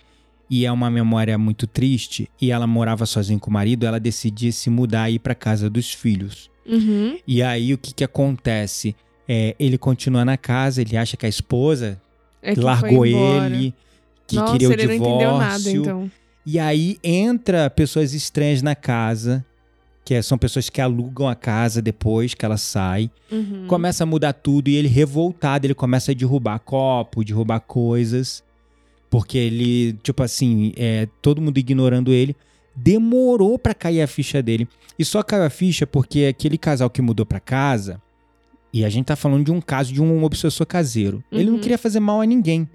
e 0.49 0.65
é 0.65 0.71
uma 0.71 0.89
memória 0.89 1.37
muito 1.37 1.67
triste, 1.67 2.29
e 2.41 2.51
ela 2.51 2.65
morava 2.65 3.05
sozinha 3.05 3.37
com 3.39 3.49
o 3.49 3.53
marido, 3.53 3.85
ela 3.85 3.99
decidia 3.99 4.51
se 4.51 4.69
mudar 4.69 5.09
e 5.09 5.15
ir 5.15 5.19
para 5.19 5.35
casa 5.35 5.69
dos 5.69 5.93
filhos. 5.93 6.49
Uhum. 6.65 7.17
E 7.27 7.41
aí 7.43 7.73
o 7.73 7.77
que 7.77 7.93
que 7.93 8.03
acontece? 8.03 8.95
É, 9.27 9.55
ele 9.59 9.77
continua 9.77 10.25
na 10.25 10.37
casa, 10.37 10.81
ele 10.81 10.97
acha 10.97 11.15
que 11.15 11.25
a 11.25 11.29
esposa 11.29 12.01
É 12.41 12.53
que 12.55 12.59
largou 12.59 13.05
ele, 13.05 13.73
que 14.25 14.35
Nossa, 14.37 14.51
queria 14.53 14.69
o 14.69 14.75
divórcio. 14.75 14.99
não 14.99 15.07
entendeu 15.09 15.37
nada, 15.37 15.71
então. 15.71 16.11
E 16.45 16.57
aí 16.57 16.97
entra 17.03 17.69
pessoas 17.69 18.13
estranhas 18.13 18.61
na 18.63 18.73
casa, 18.75 19.45
que 20.03 20.15
é- 20.15 20.21
são 20.23 20.35
pessoas 20.37 20.67
que 20.69 20.81
alugam 20.81 21.27
a 21.27 21.35
casa 21.35 21.79
depois 21.81 22.33
que 22.33 22.43
ela 22.43 22.57
sai. 22.57 23.11
Uhum. 23.31 23.65
Começa 23.67 24.03
a 24.03 24.07
mudar 24.07 24.33
tudo 24.33 24.67
e 24.67 24.75
ele 24.75 24.87
revoltado, 24.87 25.67
ele 25.67 25.75
começa 25.75 26.11
a 26.11 26.15
derrubar 26.15 26.57
copo, 26.59 27.23
derrubar 27.23 27.59
coisas. 27.59 28.43
Porque 29.09 29.37
ele, 29.37 29.93
tipo 30.03 30.21
assim, 30.21 30.71
é, 30.77 31.07
todo 31.21 31.41
mundo 31.41 31.57
ignorando 31.57 32.11
ele. 32.11 32.35
Demorou 32.75 33.57
pra 33.59 33.73
cair 33.73 34.01
a 34.01 34.07
ficha 34.07 34.41
dele. 34.41 34.67
E 34.97 35.03
só 35.05 35.21
caiu 35.23 35.43
a 35.43 35.49
ficha 35.49 35.85
porque 35.87 36.25
aquele 36.29 36.57
casal 36.57 36.89
que 36.89 37.01
mudou 37.01 37.25
pra 37.25 37.39
casa. 37.39 38.01
E 38.71 38.85
a 38.85 38.89
gente 38.89 39.07
tá 39.07 39.15
falando 39.15 39.43
de 39.45 39.51
um 39.51 39.59
caso 39.59 39.91
de 39.91 40.01
um 40.01 40.23
obsessor 40.23 40.65
caseiro. 40.67 41.23
Ele 41.31 41.45
não 41.45 41.53
Uhum. 41.55 41.59
queria 41.59 41.77
fazer 41.77 41.99
mal 41.99 42.21
a 42.21 42.25
ninguém. 42.25 42.69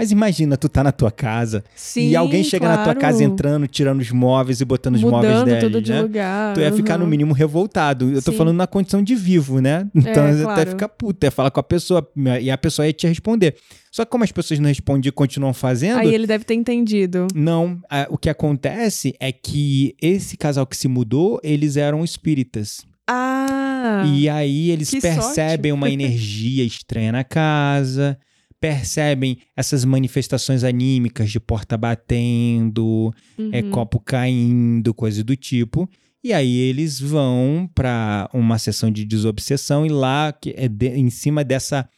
Mas 0.00 0.10
imagina, 0.10 0.56
tu 0.56 0.66
tá 0.66 0.82
na 0.82 0.92
tua 0.92 1.10
casa 1.10 1.62
Sim, 1.76 2.08
e 2.08 2.16
alguém 2.16 2.42
chega 2.42 2.66
na 2.66 2.76
tua 2.76 2.84
claro. 2.84 3.00
casa 3.00 3.22
entrando, 3.22 3.66
tirando 3.66 4.00
os 4.00 4.10
móveis 4.10 4.58
e 4.62 4.64
botando 4.64 4.94
os 4.94 5.02
móveis 5.02 5.34
Mudando 5.34 5.44
dele, 5.44 5.60
tudo 5.60 5.82
de 5.82 5.92
né? 5.92 6.00
lugar. 6.00 6.54
Tu 6.54 6.60
ia 6.60 6.72
ficar 6.72 6.96
no 6.96 7.04
uhum. 7.04 7.10
mínimo 7.10 7.34
revoltado. 7.34 8.10
Eu 8.10 8.22
tô 8.22 8.30
Sim. 8.32 8.38
falando 8.38 8.56
na 8.56 8.66
condição 8.66 9.02
de 9.02 9.14
vivo, 9.14 9.60
né? 9.60 9.86
Então 9.94 10.24
É, 10.24 10.32
você 10.32 10.42
até 10.42 10.54
claro. 10.54 10.70
fica 10.70 10.88
puto, 10.88 11.26
ia 11.26 11.30
falar 11.30 11.50
com 11.50 11.60
a 11.60 11.62
pessoa 11.62 12.10
e 12.40 12.50
a 12.50 12.56
pessoa 12.56 12.86
ia 12.86 12.94
te 12.94 13.06
responder. 13.06 13.56
Só 13.92 14.02
que 14.06 14.10
como 14.10 14.24
as 14.24 14.32
pessoas 14.32 14.58
não 14.58 14.68
respondem 14.68 15.06
e 15.10 15.12
continuam 15.12 15.52
fazendo, 15.52 15.98
Aí 15.98 16.14
ele 16.14 16.26
deve 16.26 16.44
ter 16.44 16.54
entendido. 16.54 17.26
não. 17.34 17.78
a- 17.90 18.06
o 18.08 18.16
que 18.16 18.30
acontece 18.30 19.14
é 19.20 19.30
que 19.30 19.94
esse 20.00 20.34
casal 20.38 20.66
que 20.66 20.78
se 20.78 20.88
mudou, 20.88 21.38
eles 21.44 21.76
eram 21.76 22.02
espíritas. 22.02 22.86
Ah! 23.06 24.04
E 24.06 24.28
aí 24.30 24.70
eles 24.70 24.90
percebem 24.90 25.72
sorte. 25.72 25.72
uma 25.72 25.90
energia 25.92 26.64
estranha 26.64 27.12
na 27.12 27.22
casa, 27.24 28.16
percebem 28.60 29.38
essas 29.56 29.84
manifestações 29.84 30.62
anímicas 30.64 31.30
de 31.30 31.40
porta 31.40 31.76
batendo, 31.76 33.12
é 33.52 33.62
Uhum. 33.62 33.70
copo 33.70 33.98
caindo, 33.98 34.92
coisa 34.92 35.24
do 35.24 35.34
tipo. 35.34 35.88
E 36.22 36.32
aí 36.34 36.54
eles 36.58 37.00
vão 37.00 37.68
pra 37.74 38.28
uma 38.34 38.58
sessão 38.58 38.90
de 38.90 39.04
desobsessão 39.06 39.86
e 39.86 39.88
lá 39.88 40.32
que 40.32 40.52
é 40.56 40.68
de- 40.68 40.88
em 40.98 41.08
cima 41.08 41.42
dessa 41.42 41.88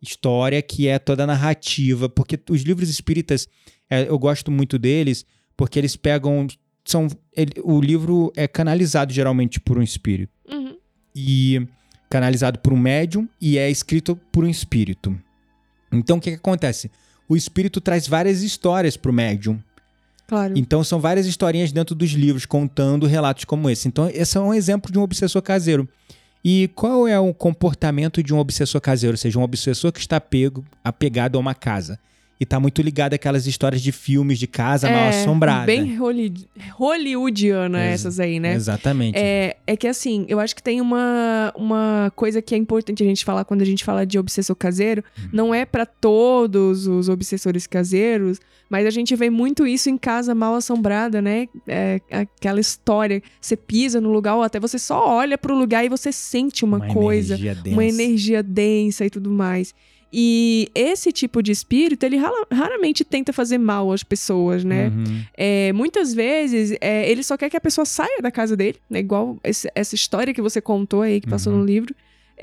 história 0.00 0.62
que 0.62 0.86
é 0.86 0.98
toda 0.98 1.26
narrativa, 1.26 2.08
porque 2.08 2.38
os 2.50 2.62
livros 2.62 2.88
espíritas 2.88 3.48
é, 3.90 4.08
eu 4.08 4.18
gosto 4.18 4.50
muito 4.50 4.78
deles 4.78 5.24
porque 5.56 5.78
eles 5.78 5.96
pegam 5.96 6.46
são 6.84 7.08
ele- 7.36 7.60
o 7.62 7.80
livro 7.80 8.32
é 8.36 8.48
canalizado 8.48 9.12
geralmente 9.12 9.60
por 9.60 9.76
um 9.78 9.82
espírito 9.82 10.32
Uhum. 10.50 10.76
e 11.14 11.60
canalizado 12.08 12.58
por 12.60 12.72
um 12.72 12.78
médium 12.78 13.28
e 13.40 13.58
é 13.58 13.70
escrito 13.70 14.16
por 14.32 14.44
um 14.44 14.48
espírito. 14.48 15.16
Então 15.92 16.16
o 16.16 16.20
que, 16.20 16.30
que 16.30 16.36
acontece? 16.36 16.90
O 17.28 17.36
espírito 17.36 17.80
traz 17.80 18.06
várias 18.06 18.42
histórias 18.42 18.96
pro 18.96 19.12
médium. 19.12 19.58
Claro. 20.26 20.54
Então 20.56 20.82
são 20.82 21.00
várias 21.00 21.26
historinhas 21.26 21.72
dentro 21.72 21.94
dos 21.94 22.10
livros 22.10 22.46
contando 22.46 23.06
relatos 23.06 23.44
como 23.44 23.68
esse. 23.68 23.88
Então 23.88 24.08
esse 24.08 24.36
é 24.36 24.40
um 24.40 24.54
exemplo 24.54 24.90
de 24.90 24.98
um 24.98 25.02
obsessor 25.02 25.42
caseiro. 25.42 25.88
E 26.44 26.68
qual 26.74 27.06
é 27.06 27.18
o 27.18 27.32
comportamento 27.32 28.22
de 28.22 28.34
um 28.34 28.38
obsessor 28.38 28.80
caseiro? 28.80 29.14
Ou 29.14 29.18
seja, 29.18 29.38
um 29.38 29.42
obsessor 29.42 29.92
que 29.92 30.00
está 30.00 30.16
apego, 30.16 30.64
apegado 30.82 31.36
a 31.36 31.38
uma 31.38 31.54
casa. 31.54 31.98
E 32.42 32.44
está 32.44 32.58
muito 32.58 32.82
ligado 32.82 33.14
àquelas 33.14 33.46
histórias 33.46 33.80
de 33.80 33.92
filmes 33.92 34.36
de 34.36 34.48
casa 34.48 34.90
mal 34.90 35.08
assombrada. 35.10 35.64
Bem 35.64 35.96
holly- 35.96 36.34
hollywoodiana 36.72 37.78
Ex- 37.86 37.94
essas 38.00 38.18
aí, 38.18 38.40
né? 38.40 38.54
Exatamente. 38.54 39.16
É, 39.16 39.56
é 39.64 39.76
que 39.76 39.86
assim, 39.86 40.24
eu 40.28 40.40
acho 40.40 40.54
que 40.56 40.62
tem 40.62 40.80
uma, 40.80 41.52
uma 41.56 42.12
coisa 42.16 42.42
que 42.42 42.52
é 42.52 42.58
importante 42.58 43.00
a 43.02 43.06
gente 43.06 43.24
falar 43.24 43.44
quando 43.44 43.62
a 43.62 43.64
gente 43.64 43.84
fala 43.84 44.04
de 44.04 44.18
obsessor 44.18 44.56
caseiro. 44.56 45.04
Uhum. 45.16 45.28
Não 45.32 45.54
é 45.54 45.64
pra 45.64 45.86
todos 45.86 46.88
os 46.88 47.08
obsessores 47.08 47.66
caseiros, 47.66 48.40
mas 48.68 48.86
a 48.86 48.90
gente 48.90 49.14
vê 49.14 49.30
muito 49.30 49.64
isso 49.66 49.88
em 49.88 49.96
casa 49.96 50.34
mal 50.34 50.54
assombrada, 50.56 51.22
né? 51.22 51.46
É, 51.68 52.00
aquela 52.10 52.58
história, 52.58 53.22
você 53.40 53.56
pisa 53.56 54.00
no 54.00 54.10
lugar 54.12 54.34
ou 54.34 54.42
até 54.42 54.58
você 54.58 54.80
só 54.80 55.06
olha 55.16 55.38
pro 55.38 55.56
lugar 55.56 55.84
e 55.84 55.88
você 55.88 56.10
sente 56.10 56.64
uma, 56.64 56.80
coisa, 56.88 57.34
energia 57.34 57.54
densa. 57.54 57.76
uma 57.76 57.84
energia 57.84 58.42
densa 58.42 59.04
e 59.06 59.10
tudo 59.10 59.30
mais. 59.30 59.72
E 60.12 60.68
esse 60.74 61.10
tipo 61.10 61.42
de 61.42 61.50
espírito, 61.52 62.04
ele 62.04 62.18
raramente 62.50 63.02
tenta 63.04 63.32
fazer 63.32 63.56
mal 63.58 63.90
às 63.92 64.02
pessoas, 64.02 64.62
né? 64.62 64.88
Uhum. 64.88 65.22
É, 65.36 65.72
muitas 65.72 66.12
vezes, 66.12 66.76
é, 66.80 67.10
ele 67.10 67.22
só 67.22 67.36
quer 67.36 67.48
que 67.48 67.56
a 67.56 67.60
pessoa 67.60 67.84
saia 67.86 68.20
da 68.20 68.30
casa 68.30 68.54
dele, 68.56 68.78
né? 68.90 68.98
Igual 69.00 69.38
esse- 69.42 69.70
essa 69.74 69.94
história 69.94 70.34
que 70.34 70.42
você 70.42 70.60
contou 70.60 71.00
aí, 71.02 71.20
que 71.20 71.28
passou 71.28 71.52
Uhum. 71.52 71.60
no 71.60 71.64
livro. 71.64 71.94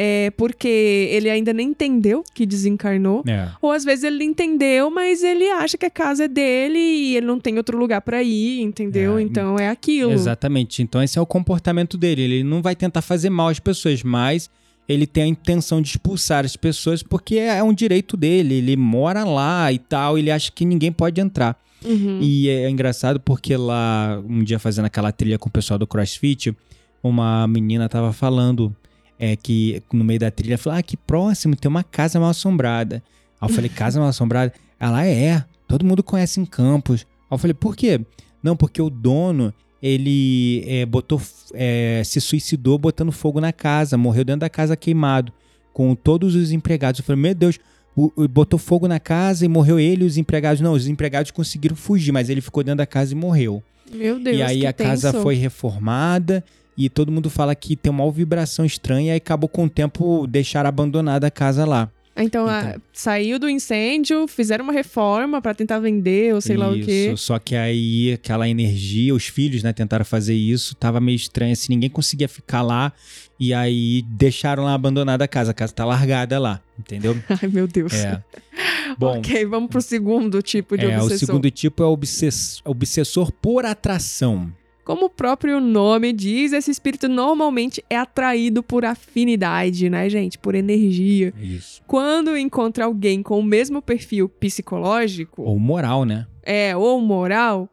É, 0.02 0.32
porque 0.38 1.10
ele 1.12 1.30
ainda 1.30 1.52
nem 1.52 1.70
entendeu 1.70 2.24
que 2.34 2.46
desencarnou. 2.46 3.22
É. 3.28 3.50
Ou 3.62 3.72
às 3.72 3.84
vezes 3.84 4.06
ele 4.06 4.24
entendeu, 4.24 4.90
mas 4.90 5.22
ele 5.24 5.50
acha 5.50 5.78
que 5.78 5.86
a 5.86 5.90
casa 5.90 6.24
é 6.24 6.28
dele 6.28 6.80
e 6.80 7.18
ele 7.18 7.26
não 7.26 7.38
tem 7.38 7.58
outro 7.58 7.78
lugar 7.78 8.00
pra 8.02 8.24
ir, 8.24 8.62
entendeu? 8.62 9.18
É, 9.18 9.22
então 9.22 9.58
é 9.60 9.68
aquilo. 9.68 10.14
Exatamente. 10.14 10.82
Então 10.82 11.04
esse 11.04 11.20
é 11.20 11.22
o 11.22 11.26
comportamento 11.26 11.98
dele. 11.98 12.22
Ele 12.22 12.44
não 12.44 12.62
vai 12.62 12.76
tentar 12.78 13.02
fazer 13.02 13.30
mal 13.30 13.50
às 13.50 13.60
pessoas, 13.60 14.02
mas 14.02 14.50
ele 14.90 15.06
tem 15.06 15.24
a 15.24 15.28
intenção 15.28 15.80
de 15.84 15.90
expulsar 15.90 16.44
as 16.44 16.56
pessoas 16.56 17.04
porque 17.04 17.36
é 17.36 17.64
um 17.64 17.72
direito 17.72 18.18
dele. 18.18 18.56
Ele 18.56 18.76
mora 18.76 19.24
lá 19.24 19.72
e 19.72 19.78
tal. 19.78 20.18
Ele 20.18 20.32
acha 20.32 20.52
que 20.52 20.66
ninguém 20.66 20.92
pode 20.92 21.22
entrar. 21.22 21.56
Uhum. 21.86 22.18
E 22.20 22.50
é 22.50 22.68
engraçado 22.68 23.20
porque 23.20 23.56
lá, 23.56 24.20
um 24.28 24.44
dia 24.44 24.58
fazendo 24.58 24.86
aquela 24.86 25.12
trilha 25.12 25.38
com 25.38 25.48
o 25.48 25.52
pessoal 25.52 25.78
do 25.78 25.86
CrossFit, 25.86 26.58
uma 27.04 27.48
menina 27.48 27.88
tava 27.88 28.12
falando 28.12 28.76
é, 29.20 29.36
que 29.36 29.84
no 29.94 30.04
meio 30.04 30.20
da 30.20 30.32
trilha, 30.32 30.58
falou: 30.58 30.80
Ah, 30.80 30.82
que 30.82 30.98
próximo, 30.98 31.56
tem 31.56 31.70
uma 31.70 31.84
casa 31.84 32.20
mal 32.20 32.32
assombrada. 32.32 33.04
Aí 33.40 33.48
eu 33.48 33.54
falei: 33.54 33.70
Casa 33.70 34.00
mal 34.00 34.10
assombrada? 34.10 34.52
Ela 34.80 35.06
é, 35.06 35.46
todo 35.68 35.86
mundo 35.86 36.02
conhece 36.02 36.40
em 36.40 36.46
Campos. 36.46 37.06
Aí 37.30 37.36
eu 37.36 37.38
falei: 37.38 37.54
Por 37.54 37.76
quê? 37.76 38.02
Não, 38.42 38.56
porque 38.56 38.82
o 38.82 38.90
dono, 38.90 39.54
ele 39.82 40.64
é, 40.68 40.86
botou, 40.86 41.22
é, 41.54 42.02
se 42.06 42.20
suicidou 42.22 42.78
botando 42.78 43.12
fogo 43.12 43.40
na 43.40 43.52
casa, 43.54 43.98
morreu 43.98 44.24
dentro 44.26 44.42
da 44.42 44.50
casa 44.50 44.76
queimado, 44.76 45.32
com 45.74 45.96
todos 45.96 46.36
os 46.36 46.52
empregados. 46.52 47.00
Eu 47.00 47.06
falei: 47.06 47.22
Meu 47.22 47.36
Deus. 47.36 47.60
O, 47.96 48.12
o- 48.16 48.28
botou 48.30 48.58
fogo 48.58 48.88
na 48.88 49.00
casa 49.00 49.44
e 49.44 49.48
morreu 49.50 49.78
ele 49.80 50.04
e 50.04 50.08
os 50.08 50.16
empregados. 50.16 50.62
Não, 50.62 50.72
os 50.74 50.88
empregados 50.88 51.32
conseguiram 51.32 51.76
fugir, 51.76 52.12
mas 52.14 52.30
ele 52.30 52.40
ficou 52.40 52.64
dentro 52.64 52.78
da 52.78 52.86
casa 52.86 53.12
e 53.14 53.16
morreu. 53.16 53.62
Meu 53.92 54.20
Deus, 54.20 54.38
e 54.38 54.42
aí 54.42 54.66
a 54.66 54.72
casa 54.72 55.12
tenso. 55.12 55.24
foi 55.24 55.36
reformada 55.36 56.44
e 56.78 56.88
todo 56.88 57.12
mundo 57.12 57.30
fala 57.30 57.54
que 57.56 57.76
tem 57.76 57.92
uma 57.92 58.10
vibração 58.10 58.64
estranha 58.64 59.14
e 59.16 59.18
acabou 59.18 59.50
com 59.50 59.66
o 59.66 59.70
tempo 59.70 60.26
deixar 60.28 60.66
abandonada 60.66 61.28
a 61.28 61.32
casa 61.32 61.66
lá. 61.66 61.90
Então, 62.20 62.48
a- 62.48 62.70
Então. 62.72 62.82
saiu 62.94 63.40
do 63.40 63.50
incêndio, 63.50 64.28
fizeram 64.28 64.64
uma 64.64 64.74
reforma 64.74 65.42
pra 65.42 65.54
tentar 65.54 65.80
vender, 65.80 66.34
ou 66.34 66.42
sei 66.42 66.58
lá 66.58 66.70
o 66.70 66.74
quê. 66.80 67.12
Isso, 67.14 67.18
só 67.26 67.40
que 67.40 67.56
aí 67.56 68.14
aquela 68.14 68.48
energia, 68.50 69.14
os 69.16 69.26
filhos, 69.28 69.64
né, 69.64 69.72
tentaram 69.74 70.04
fazer 70.06 70.36
isso, 70.36 70.76
tava 70.76 71.00
meio 71.00 71.16
estranho 71.16 71.54
assim, 71.54 71.68
ninguém 71.74 71.90
conseguia 71.90 72.28
ficar 72.28 72.62
lá 72.62 72.92
e 73.40 73.54
aí 73.54 74.04
deixaram 74.08 74.64
lá 74.64 74.74
abandonada 74.74 75.24
a 75.24 75.28
casa, 75.28 75.52
a 75.52 75.54
casa 75.54 75.72
tá 75.74 75.86
largada 75.86 76.38
lá, 76.40 76.62
entendeu? 76.78 77.18
Ai, 77.42 77.50
meu 77.50 77.68
Deus. 77.68 77.94
É. 77.94 78.22
Bom, 78.98 79.20
ok, 79.20 79.46
vamos 79.46 79.70
pro 79.70 79.82
segundo 79.82 80.42
tipo 80.42 80.78
de 80.78 80.86
é, 80.86 80.98
o 80.98 81.04
obsessor. 81.04 81.28
segundo 81.28 81.50
tipo 81.52 81.82
é 81.84 81.86
o 81.86 81.90
obsess- 81.92 82.60
obsessor 82.66 83.32
por 83.32 83.66
atração. 83.66 84.52
Como 84.84 85.06
o 85.06 85.10
próprio 85.10 85.60
nome 85.60 86.12
diz, 86.12 86.52
esse 86.52 86.72
espírito 86.72 87.08
normalmente 87.08 87.84
é 87.90 87.96
atraído 87.96 88.64
por 88.64 88.84
afinidade, 88.86 89.90
né, 89.90 90.10
gente? 90.10 90.38
Por 90.40 90.56
energia. 90.56 91.32
Isso. 91.40 91.82
Quando 91.86 92.36
encontra 92.36 92.86
alguém 92.86 93.22
com 93.22 93.40
o 93.40 93.44
mesmo 93.44 93.82
perfil 93.82 94.28
psicológico, 94.28 95.44
Ou 95.44 95.60
moral, 95.60 96.06
né? 96.06 96.26
é, 96.44 96.76
ou 96.76 97.00
moral, 97.02 97.70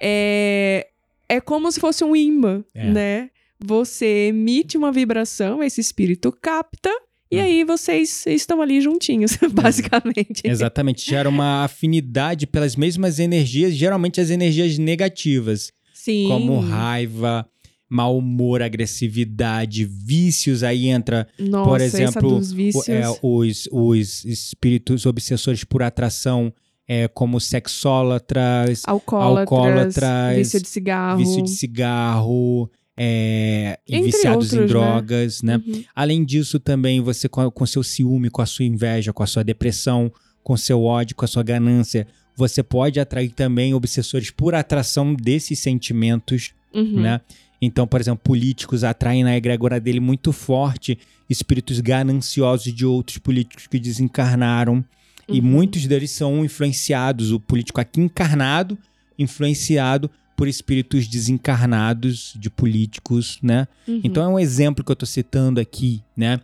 é, 0.00 0.86
é 1.28 1.40
como 1.40 1.70
se 1.70 1.80
fosse 1.80 2.04
um 2.04 2.14
imã, 2.14 2.64
É. 2.74 2.90
né? 2.90 3.30
Você 3.58 4.28
emite 4.28 4.76
uma 4.76 4.92
vibração, 4.92 5.62
esse 5.62 5.80
espírito 5.80 6.30
capta, 6.42 6.90
e 7.30 7.38
Hum. 7.38 7.42
aí 7.42 7.64
vocês 7.64 8.24
estão 8.26 8.60
ali 8.60 8.80
juntinhos, 8.80 9.36
basicamente. 9.52 10.42
Exatamente, 10.44 11.04
gera 11.08 11.28
uma 11.28 11.64
afinidade 11.64 12.46
pelas 12.46 12.76
mesmas 12.76 13.18
energias, 13.18 13.74
geralmente 13.74 14.20
as 14.20 14.30
energias 14.30 14.76
negativas, 14.78 15.72
Sim. 16.06 16.28
como 16.28 16.60
raiva, 16.60 17.46
mau 17.88 18.16
humor, 18.18 18.62
agressividade, 18.62 19.84
vícios, 19.84 20.62
aí 20.62 20.86
entra, 20.86 21.26
Nossa, 21.38 21.68
por 21.68 21.80
exemplo, 21.80 22.38
o- 22.38 22.90
é, 22.90 23.02
os, 23.22 23.68
os 23.72 24.24
espíritos 24.24 25.04
obsessores 25.04 25.64
por 25.64 25.82
atração, 25.82 26.52
é, 26.88 27.08
como 27.08 27.40
sexólatras, 27.40 28.82
alcoólatras, 28.86 29.40
alcoólatras, 29.52 30.36
vício 30.36 30.62
de 30.62 30.68
cigarro. 30.68 31.18
vício 31.18 31.42
de 31.42 31.50
cigarro, 31.50 32.70
é, 32.96 33.78
viciados 33.88 34.52
em 34.52 34.60
outros, 34.60 34.60
né? 34.60 34.66
drogas, 34.66 35.42
né? 35.42 35.56
Uhum. 35.66 35.84
Além 35.94 36.24
disso, 36.24 36.58
também 36.60 37.00
você 37.00 37.28
com, 37.28 37.50
com 37.50 37.66
seu 37.66 37.82
ciúme, 37.82 38.30
com 38.30 38.42
a 38.42 38.46
sua 38.46 38.64
inveja, 38.64 39.12
com 39.12 39.22
a 39.22 39.26
sua 39.26 39.42
depressão, 39.44 40.12
com 40.42 40.56
seu 40.56 40.82
ódio, 40.84 41.16
com 41.16 41.24
a 41.24 41.28
sua 41.28 41.42
ganância, 41.42 42.06
você 42.36 42.62
pode 42.62 43.00
atrair 43.00 43.30
também 43.30 43.72
obsessores 43.74 44.30
por 44.30 44.54
atração 44.54 45.14
desses 45.14 45.58
sentimentos, 45.58 46.52
Uhum. 46.74 47.00
né? 47.00 47.20
Então, 47.62 47.86
por 47.86 47.98
exemplo, 48.00 48.20
políticos 48.22 48.84
atraem 48.84 49.24
na 49.24 49.34
egrégora 49.34 49.80
dele 49.80 49.98
muito 49.98 50.30
forte 50.30 50.98
espíritos 51.28 51.80
gananciosos 51.80 52.72
de 52.72 52.84
outros 52.84 53.16
políticos 53.18 53.66
que 53.66 53.78
desencarnaram. 53.80 54.84
E 55.28 55.40
Uhum. 55.40 55.46
muitos 55.46 55.86
deles 55.86 56.10
são 56.10 56.44
influenciados, 56.44 57.32
o 57.32 57.40
político 57.40 57.80
aqui 57.80 58.00
encarnado, 58.00 58.76
influenciado 59.18 60.10
por 60.36 60.46
espíritos 60.46 61.06
desencarnados 61.08 62.34
de 62.36 62.50
políticos, 62.50 63.38
né? 63.42 63.66
Uhum. 63.88 64.00
Então 64.04 64.22
é 64.22 64.28
um 64.28 64.38
exemplo 64.38 64.84
que 64.84 64.92
eu 64.92 64.96
tô 64.96 65.06
citando 65.06 65.58
aqui, 65.58 66.02
né? 66.16 66.38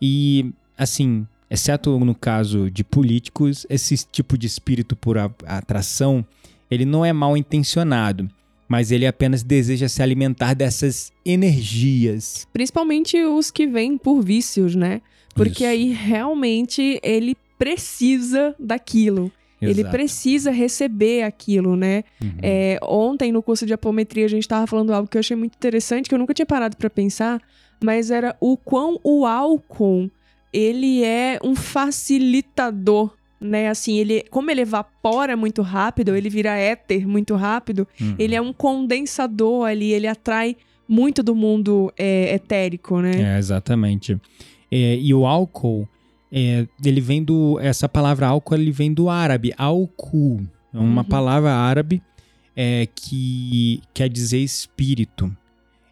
E, 0.00 0.50
assim, 0.78 1.26
exceto 1.50 1.98
no 1.98 2.14
caso 2.14 2.70
de 2.70 2.82
políticos, 2.82 3.66
esse 3.68 3.96
tipo 4.10 4.36
de 4.36 4.46
espírito 4.46 4.96
por 4.96 5.16
atração, 5.18 6.24
ele 6.70 6.84
não 6.84 7.04
é 7.04 7.12
mal 7.12 7.36
intencionado, 7.36 8.28
mas 8.68 8.90
ele 8.90 9.06
apenas 9.06 9.42
deseja 9.42 9.88
se 9.88 10.02
alimentar 10.02 10.54
dessas 10.54 11.12
energias. 11.24 12.46
Principalmente 12.52 13.22
os 13.24 13.50
que 13.50 13.66
vêm 13.66 13.96
por 13.96 14.22
vícios, 14.22 14.74
né? 14.74 15.00
Porque 15.34 15.64
Isso. 15.64 15.72
aí 15.72 15.92
realmente 15.92 17.00
ele 17.02 17.36
precisa 17.58 18.54
daquilo. 18.58 19.30
Ele 19.60 19.80
Exato. 19.80 19.90
precisa 19.90 20.50
receber 20.50 21.22
aquilo, 21.22 21.76
né? 21.76 22.04
Uhum. 22.20 22.32
É, 22.42 22.78
ontem, 22.82 23.32
no 23.32 23.42
curso 23.42 23.64
de 23.64 23.72
apometria, 23.72 24.26
a 24.26 24.28
gente 24.28 24.46
tava 24.46 24.66
falando 24.66 24.92
algo 24.92 25.08
que 25.08 25.16
eu 25.16 25.20
achei 25.20 25.36
muito 25.36 25.54
interessante, 25.54 26.08
que 26.08 26.14
eu 26.14 26.18
nunca 26.18 26.34
tinha 26.34 26.44
parado 26.44 26.76
pra 26.76 26.90
pensar, 26.90 27.40
mas 27.82 28.10
era 28.10 28.36
o 28.40 28.56
quão 28.56 29.00
o 29.02 29.24
álcool, 29.24 30.10
ele 30.54 31.02
é 31.02 31.38
um 31.42 31.54
facilitador, 31.56 33.12
né? 33.40 33.68
Assim, 33.68 33.96
ele, 33.98 34.24
como 34.30 34.50
ele 34.50 34.60
evapora 34.62 35.36
muito 35.36 35.60
rápido, 35.62 36.14
ele 36.16 36.30
vira 36.30 36.56
éter 36.56 37.06
muito 37.06 37.34
rápido, 37.34 37.86
Uhum. 38.00 38.14
ele 38.18 38.34
é 38.34 38.40
um 38.40 38.52
condensador 38.52 39.66
ali, 39.66 39.92
ele 39.92 40.06
atrai 40.06 40.56
muito 40.88 41.22
do 41.22 41.34
mundo 41.34 41.92
é, 41.96 42.34
etérico, 42.34 43.00
né? 43.00 43.34
É, 43.34 43.38
exatamente. 43.38 44.18
É, 44.70 44.96
e 44.96 45.12
o 45.12 45.26
álcool, 45.26 45.88
é, 46.30 46.66
ele 46.84 47.00
vem 47.00 47.22
do. 47.22 47.58
Essa 47.60 47.88
palavra 47.88 48.26
álcool 48.28 48.54
ele 48.54 48.70
vem 48.70 48.92
do 48.92 49.08
árabe, 49.08 49.52
álcool. 49.58 50.40
É 50.72 50.78
uma 50.78 51.02
Uhum. 51.02 51.08
palavra 51.08 51.52
árabe 51.52 52.02
é, 52.56 52.88
que 52.94 53.80
quer 53.92 54.08
dizer 54.08 54.38
espírito. 54.38 55.34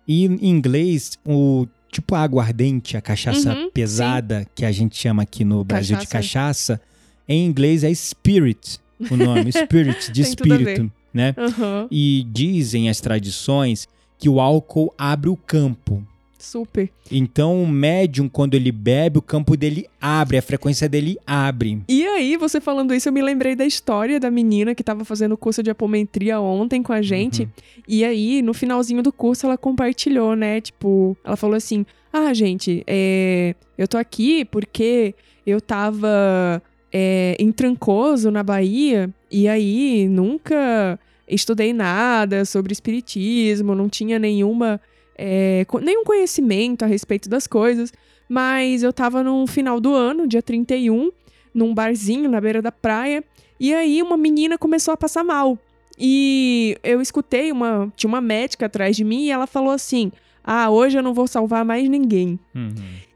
E 0.06 0.24
em 0.26 0.48
inglês, 0.50 1.16
o 1.24 1.66
tipo 1.92 2.14
a 2.14 2.22
aguardente, 2.22 2.96
a 2.96 3.00
cachaça 3.00 3.54
Uhum, 3.54 3.70
pesada, 3.70 4.46
que 4.54 4.64
a 4.64 4.72
gente 4.72 4.96
chama 4.96 5.22
aqui 5.22 5.44
no 5.44 5.62
Brasil 5.62 5.96
de 5.98 6.06
Cachaça. 6.06 6.76
cachaça, 6.78 6.80
em 7.28 7.46
inglês 7.46 7.84
é 7.84 7.94
spirit, 7.94 8.80
o 9.10 9.16
nome, 9.16 9.50
spirit, 9.52 10.10
de 10.10 10.22
espírito, 10.22 10.90
né? 11.12 11.34
Aham. 11.36 11.86
E 11.90 12.26
dizem 12.32 12.88
as 12.88 13.00
tradições 13.00 13.86
que 14.18 14.28
o 14.28 14.40
álcool 14.40 14.92
abre 14.96 15.28
o 15.28 15.36
campo. 15.36 16.04
Super. 16.42 16.90
Então, 17.08 17.62
o 17.62 17.68
médium, 17.68 18.28
quando 18.28 18.54
ele 18.54 18.72
bebe, 18.72 19.16
o 19.16 19.22
campo 19.22 19.56
dele 19.56 19.86
abre, 20.00 20.36
a 20.36 20.42
frequência 20.42 20.88
dele 20.88 21.16
abre. 21.24 21.80
E 21.88 22.04
aí, 22.04 22.36
você 22.36 22.60
falando 22.60 22.92
isso, 22.92 23.08
eu 23.08 23.12
me 23.12 23.22
lembrei 23.22 23.54
da 23.54 23.64
história 23.64 24.18
da 24.18 24.28
menina 24.28 24.74
que 24.74 24.82
tava 24.82 25.04
fazendo 25.04 25.32
o 25.32 25.36
curso 25.36 25.62
de 25.62 25.70
apometria 25.70 26.40
ontem 26.40 26.82
com 26.82 26.92
a 26.92 27.00
gente. 27.00 27.44
Uhum. 27.44 27.48
E 27.86 28.04
aí, 28.04 28.42
no 28.42 28.52
finalzinho 28.52 29.04
do 29.04 29.12
curso, 29.12 29.46
ela 29.46 29.56
compartilhou, 29.56 30.34
né? 30.34 30.60
Tipo, 30.60 31.16
ela 31.22 31.36
falou 31.36 31.54
assim: 31.54 31.86
Ah, 32.12 32.34
gente, 32.34 32.82
é... 32.88 33.54
eu 33.78 33.86
tô 33.86 33.96
aqui 33.96 34.44
porque 34.44 35.14
eu 35.46 35.60
tava 35.60 36.60
é, 36.92 37.36
em 37.38 37.52
Trancoso, 37.52 38.32
na 38.32 38.42
Bahia, 38.42 39.08
e 39.30 39.46
aí 39.46 40.08
nunca 40.08 40.98
estudei 41.28 41.72
nada 41.72 42.44
sobre 42.44 42.72
espiritismo, 42.72 43.76
não 43.76 43.88
tinha 43.88 44.18
nenhuma 44.18 44.80
é, 45.24 45.64
nenhum 45.80 46.02
conhecimento 46.02 46.82
a 46.84 46.88
respeito 46.88 47.28
das 47.28 47.46
coisas, 47.46 47.92
mas 48.28 48.82
eu 48.82 48.92
tava 48.92 49.22
no 49.22 49.46
final 49.46 49.78
do 49.78 49.94
ano, 49.94 50.26
dia 50.26 50.42
31, 50.42 51.12
num 51.54 51.72
barzinho 51.72 52.28
na 52.28 52.40
beira 52.40 52.60
da 52.60 52.72
praia, 52.72 53.22
e 53.60 53.72
aí 53.72 54.02
uma 54.02 54.16
menina 54.16 54.58
começou 54.58 54.92
a 54.92 54.96
passar 54.96 55.22
mal. 55.22 55.56
E 55.96 56.76
eu 56.82 57.00
escutei 57.00 57.52
uma. 57.52 57.92
Tinha 57.94 58.08
uma 58.08 58.20
médica 58.20 58.66
atrás 58.66 58.96
de 58.96 59.04
mim 59.04 59.26
e 59.26 59.30
ela 59.30 59.46
falou 59.46 59.70
assim: 59.70 60.10
Ah, 60.42 60.68
hoje 60.70 60.98
eu 60.98 61.02
não 61.02 61.14
vou 61.14 61.28
salvar 61.28 61.64
mais 61.64 61.88
ninguém. 61.88 62.40
Uhum. 62.52 62.74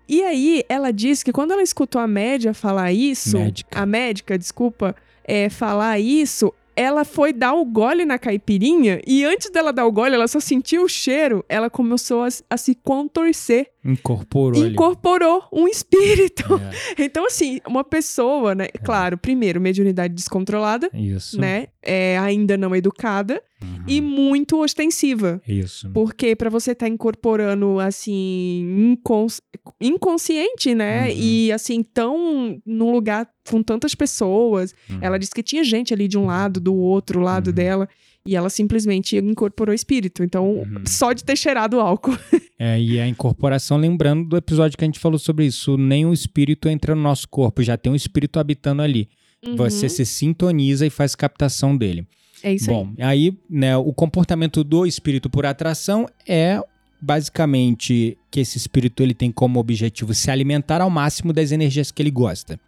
E 0.08 0.22
aí 0.22 0.62
ela 0.68 0.92
disse 0.92 1.24
que 1.24 1.32
quando 1.32 1.52
ela 1.52 1.62
escutou 1.62 2.00
a 2.00 2.06
média 2.06 2.54
falar 2.54 2.92
isso, 2.92 3.38
médica. 3.38 3.80
a 3.80 3.84
médica, 3.84 4.38
desculpa, 4.38 4.94
é, 5.24 5.48
falar 5.48 5.98
isso, 5.98 6.54
ela 6.76 7.04
foi 7.04 7.32
dar 7.32 7.54
o 7.54 7.64
gole 7.64 8.04
na 8.04 8.18
caipirinha 8.18 9.00
e 9.06 9.24
antes 9.24 9.50
dela 9.50 9.72
dar 9.72 9.86
o 9.86 9.92
gole, 9.92 10.14
ela 10.14 10.28
só 10.28 10.38
sentiu 10.38 10.84
o 10.84 10.88
cheiro, 10.88 11.42
ela 11.48 11.70
começou 11.70 12.22
a, 12.22 12.28
a 12.50 12.56
se 12.58 12.74
contorcer. 12.74 13.70
Incorporou. 13.86 14.66
Incorporou 14.66 15.36
ali. 15.52 15.62
um 15.62 15.68
espírito. 15.68 16.44
É. 16.54 16.76
Então, 17.06 17.26
assim, 17.26 17.60
uma 17.66 17.84
pessoa, 17.84 18.54
né? 18.54 18.66
É. 18.72 18.78
Claro, 18.78 19.16
primeiro, 19.16 19.60
mediunidade 19.60 20.14
descontrolada. 20.14 20.90
Isso. 20.92 21.40
Né? 21.40 21.68
É, 21.82 22.18
ainda 22.18 22.56
não 22.56 22.74
educada. 22.74 23.40
Uhum. 23.62 23.84
E 23.86 24.00
muito 24.00 24.60
ostensiva. 24.60 25.40
Isso. 25.46 25.90
Porque 25.90 26.34
para 26.36 26.50
você 26.50 26.72
estar 26.72 26.86
tá 26.86 26.92
incorporando, 26.92 27.78
assim, 27.80 28.92
incons 28.92 29.40
inconsciente, 29.80 30.74
né? 30.74 31.08
Uhum. 31.08 31.14
E, 31.16 31.52
assim, 31.52 31.82
tão 31.82 32.60
num 32.66 32.92
lugar 32.92 33.28
com 33.48 33.62
tantas 33.62 33.94
pessoas. 33.94 34.74
Uhum. 34.90 34.98
Ela 35.00 35.18
disse 35.18 35.32
que 35.32 35.42
tinha 35.42 35.64
gente 35.64 35.94
ali 35.94 36.08
de 36.08 36.18
um 36.18 36.26
lado, 36.26 36.60
do 36.60 36.74
outro 36.74 37.20
lado 37.20 37.48
uhum. 37.48 37.54
dela. 37.54 37.88
E 38.26 38.36
ela 38.36 38.50
simplesmente 38.50 39.16
incorporou 39.16 39.74
espírito. 39.74 40.22
Então, 40.22 40.58
uhum. 40.58 40.82
só 40.86 41.12
de 41.12 41.24
ter 41.24 41.36
cheirado 41.36 41.80
álcool. 41.80 42.16
é, 42.58 42.80
e 42.80 43.00
a 43.00 43.06
incorporação, 43.06 43.76
lembrando 43.76 44.28
do 44.28 44.36
episódio 44.36 44.76
que 44.76 44.84
a 44.84 44.88
gente 44.88 44.98
falou 44.98 45.18
sobre 45.18 45.46
isso, 45.46 45.76
nem 45.76 46.04
o 46.04 46.12
espírito 46.12 46.68
entra 46.68 46.94
no 46.94 47.02
nosso 47.02 47.28
corpo, 47.28 47.62
já 47.62 47.76
tem 47.76 47.92
um 47.92 47.96
espírito 47.96 48.38
habitando 48.38 48.82
ali. 48.82 49.08
Uhum. 49.46 49.56
Você 49.56 49.88
se 49.88 50.04
sintoniza 50.04 50.86
e 50.86 50.90
faz 50.90 51.14
captação 51.14 51.76
dele. 51.76 52.06
É 52.42 52.52
isso 52.52 52.66
Bom, 52.66 52.92
aí, 52.98 53.28
aí 53.28 53.38
né, 53.48 53.76
o 53.76 53.92
comportamento 53.92 54.62
do 54.62 54.86
espírito 54.86 55.30
por 55.30 55.46
atração 55.46 56.06
é 56.26 56.60
basicamente 57.00 58.16
que 58.30 58.40
esse 58.40 58.58
espírito 58.58 59.02
ele 59.02 59.14
tem 59.14 59.30
como 59.30 59.58
objetivo 59.58 60.14
se 60.14 60.30
alimentar 60.30 60.80
ao 60.80 60.90
máximo 60.90 61.32
das 61.32 61.52
energias 61.52 61.90
que 61.90 62.02
ele 62.02 62.10
gosta. 62.10 62.58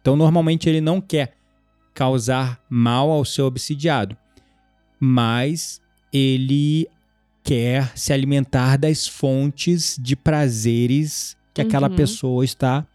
Então, 0.00 0.16
normalmente 0.16 0.68
ele 0.68 0.80
não 0.80 1.00
quer 1.00 1.34
causar 1.94 2.60
mal 2.70 3.10
ao 3.10 3.24
seu 3.24 3.46
obsidiado 3.46 4.16
mas 5.00 5.80
ele 6.12 6.88
quer 7.42 7.96
se 7.96 8.12
alimentar 8.12 8.76
das 8.76 9.06
fontes 9.06 9.96
de 10.00 10.14
prazeres 10.14 11.36
que 11.54 11.62
uhum. 11.62 11.66
aquela 11.66 11.88
pessoa 11.88 12.44
está 12.44 12.86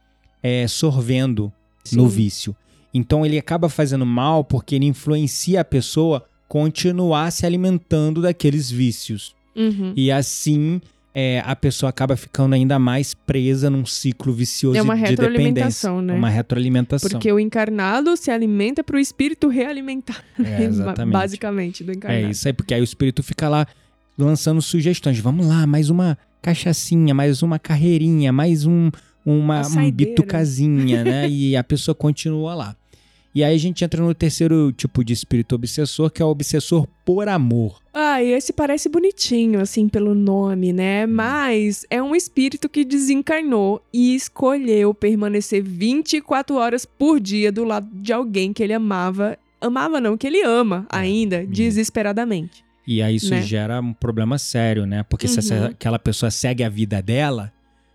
é, 0.42 0.68
sorvendo 0.68 1.52
Sim. 1.84 1.98
no 1.98 2.08
vício. 2.08 2.56
Então 2.94 3.26
ele 3.26 3.38
acaba 3.38 3.70
fazendo 3.70 4.06
mal 4.06 4.44
porque 4.44 4.76
ele 4.76 4.86
influencia 4.86 5.62
a 5.62 5.66
pessoa 5.66 6.24
continuar 6.48 7.32
se 7.32 7.46
alimentando 7.46 8.22
daqueles 8.22 8.70
vícios. 8.70 9.36
Uhum. 9.56 9.94
E 9.96 10.12
assim 10.12 10.80
é, 11.16 11.44
a 11.46 11.56
pessoa 11.56 11.90
acaba 11.90 12.18
ficando 12.18 12.56
ainda 12.56 12.80
mais 12.80 13.14
presa 13.14 13.70
num 13.70 13.86
ciclo 13.86 14.34
vicioso 14.34 14.78
é 14.78 14.82
uma 14.82 14.96
de 14.96 15.02
retroalimentação, 15.02 16.02
Né? 16.02 16.14
Uma 16.14 16.30
retroalimentação. 16.30 17.10
Porque 17.10 17.32
o 17.32 17.40
encarnado 17.40 18.18
se 18.18 18.32
alimenta 18.32 18.84
para 18.84 18.96
o 18.96 19.00
espírito 19.00 19.48
realimentar. 19.48 20.24
É, 20.44 20.64
exatamente. 20.66 21.14
Basicamente, 21.14 21.84
do 21.84 21.92
encarnado. 21.92 22.26
É 22.26 22.30
isso 22.32 22.48
aí, 22.48 22.54
porque 22.54 22.74
aí 22.74 22.82
o 22.82 22.84
espírito 22.84 23.22
fica 23.22 23.48
lá 23.48 23.68
lançando 24.18 24.62
sugestões. 24.62 25.20
Vamos 25.20 25.46
lá, 25.46 25.68
mais 25.68 25.90
uma 25.92 26.18
cachaçinha, 26.42 27.14
mais 27.14 27.44
uma 27.44 27.60
carreirinha, 27.60 28.34
mais 28.34 28.66
um, 28.66 28.90
uma, 29.24 29.66
uma 29.68 29.92
bitucazinha, 29.92 31.04
né? 31.04 31.30
e 31.30 31.56
a 31.56 31.64
pessoa 31.64 31.94
continua 31.94 32.56
lá. 32.56 32.76
E 33.36 33.44
aí 33.44 33.56
a 33.56 33.60
gente 33.60 33.84
entra 33.84 34.02
no 34.04 34.14
terceiro 34.14 34.72
tipo 34.72 35.04
de 35.04 35.12
espírito 35.12 35.56
obsessor, 35.56 36.12
que 36.12 36.22
é 36.22 36.26
o 36.26 36.30
obsessor 36.30 36.88
por 37.04 37.28
amor. 37.28 37.82
Ah, 37.92 38.22
e 38.22 38.32
esse 38.32 38.54
parece 38.54 38.90
bonitinho, 38.90 39.60
assim, 39.60 39.88
pelo 39.88 40.14
nome, 40.14 40.72
né? 40.72 41.06
Hum. 41.06 41.14
Mas 41.14 41.86
é 41.90 42.02
um 42.02 42.16
espírito 42.16 42.70
que 42.70 42.86
desencarnou 42.86 43.84
e 43.92 44.16
escolheu 44.16 44.94
permanecer 44.94 45.64
24 45.64 46.56
horas 46.56 46.86
por 46.86 47.20
dia 47.20 47.52
do 47.52 47.64
lado 47.64 47.90
de 47.92 48.14
alguém 48.14 48.54
que 48.54 48.62
ele 48.62 48.74
amava. 48.74 49.38
Amava 49.60 50.00
não, 50.00 50.18
que 50.18 50.28
ele 50.28 50.44
ama 50.44 50.86
é, 50.92 50.98
ainda, 50.98 51.46
desesperadamente. 51.46 52.64
E 52.86 53.02
aí 53.02 53.16
isso 53.16 53.32
né? 53.32 53.42
gera 53.42 53.80
um 53.80 53.94
problema 53.94 54.38
sério, 54.38 54.86
né? 54.86 55.04
Porque 55.04 55.26
uhum. 55.26 55.42
se 55.42 55.54
aquela 55.54 55.98
pessoa 55.98 56.30
segue 56.30 56.64
a 56.64 56.70
vida 56.70 57.02
dela, 57.02 57.52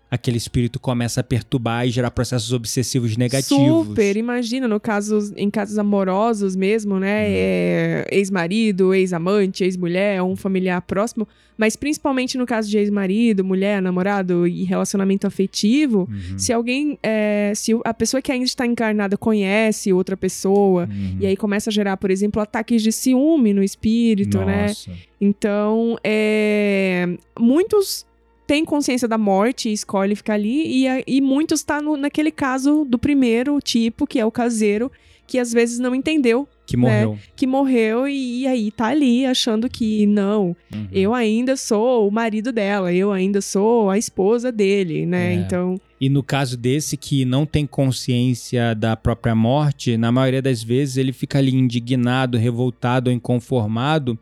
aquele 0.09 0.37
espírito 0.37 0.79
começa 0.79 1.21
a 1.21 1.23
perturbar 1.23 1.85
e 1.85 1.91
gerar 1.91 2.09
processos 2.09 2.51
obsessivos 2.51 3.15
negativos. 3.15 3.87
Super, 3.89 4.17
imagina, 4.17 4.67
no 4.67 4.79
caso, 4.79 5.33
em 5.37 5.49
casos 5.49 5.77
amorosos 5.77 6.55
mesmo, 6.55 6.99
né? 6.99 7.27
Hum. 7.27 7.31
É, 7.31 8.07
ex-marido, 8.11 8.93
ex-amante, 8.93 9.63
ex-mulher, 9.63 10.21
um 10.23 10.35
familiar 10.35 10.81
próximo, 10.81 11.27
mas 11.55 11.75
principalmente 11.75 12.37
no 12.37 12.45
caso 12.45 12.69
de 12.69 12.77
ex-marido, 12.77 13.43
mulher, 13.43 13.81
namorado 13.81 14.47
e 14.47 14.63
relacionamento 14.63 15.27
afetivo, 15.27 16.09
uhum. 16.09 16.39
se 16.39 16.51
alguém, 16.51 16.97
é, 17.03 17.51
se 17.55 17.77
a 17.85 17.93
pessoa 17.93 18.21
que 18.21 18.31
ainda 18.31 18.45
está 18.45 18.65
encarnada 18.65 19.15
conhece 19.15 19.93
outra 19.93 20.17
pessoa, 20.17 20.89
uhum. 20.89 21.17
e 21.19 21.27
aí 21.27 21.37
começa 21.37 21.69
a 21.69 21.73
gerar, 21.73 21.97
por 21.97 22.09
exemplo, 22.09 22.41
ataques 22.41 22.81
de 22.81 22.91
ciúme 22.91 23.53
no 23.53 23.61
espírito, 23.61 24.39
né? 24.39 24.67
Nossa. 24.69 24.89
né? 24.89 24.97
Então, 25.21 25.97
é, 26.01 27.09
muitos 27.37 28.08
tem 28.49 28.65
consciência 28.65 29.07
da 29.07 29.15
morte 29.15 29.69
e 29.69 29.73
escolhe 29.73 30.15
ficar 30.15 30.33
ali, 30.33 30.87
e, 30.87 31.03
e 31.05 31.21
muitos 31.21 31.61
tá 31.61 31.79
no, 31.79 31.95
naquele 31.95 32.31
caso 32.31 32.83
do 32.83 32.97
primeiro 32.97 33.59
tipo, 33.61 34.07
que 34.07 34.19
é 34.19 34.25
o 34.25 34.31
caseiro, 34.31 34.91
que 35.27 35.37
às 35.37 35.53
vezes 35.53 35.77
não 35.77 35.93
entendeu. 35.93 36.49
Que 36.65 36.75
morreu. 36.75 37.11
Né? 37.11 37.19
Que 37.35 37.45
morreu 37.45 38.07
e, 38.07 38.41
e, 38.41 38.47
aí 38.47 38.71
tá 38.71 38.87
ali 38.87 39.23
achando 39.23 39.69
que 39.69 40.07
não, 40.07 40.55
uhum. 40.73 40.87
eu 40.91 41.13
ainda 41.13 41.55
sou 41.55 42.07
o 42.07 42.11
marido 42.11 42.51
dela, 42.51 42.91
eu 42.91 43.11
ainda 43.11 43.39
sou 43.39 43.87
a 43.87 43.99
esposa 43.99 44.51
dele, 44.51 45.05
né? 45.05 45.31
É. 45.31 45.35
Então. 45.35 45.79
E 46.01 46.09
no 46.09 46.23
caso 46.23 46.57
desse 46.57 46.97
que 46.97 47.25
não 47.25 47.45
tem 47.45 47.67
consciência 47.67 48.73
da 48.73 48.97
própria 48.97 49.35
morte, 49.35 49.95
na 49.95 50.11
maioria 50.11 50.41
das 50.41 50.63
vezes 50.63 50.97
ele 50.97 51.13
fica 51.13 51.37
ali 51.37 51.53
indignado, 51.53 52.35
revoltado, 52.35 53.11
inconformado 53.11 54.17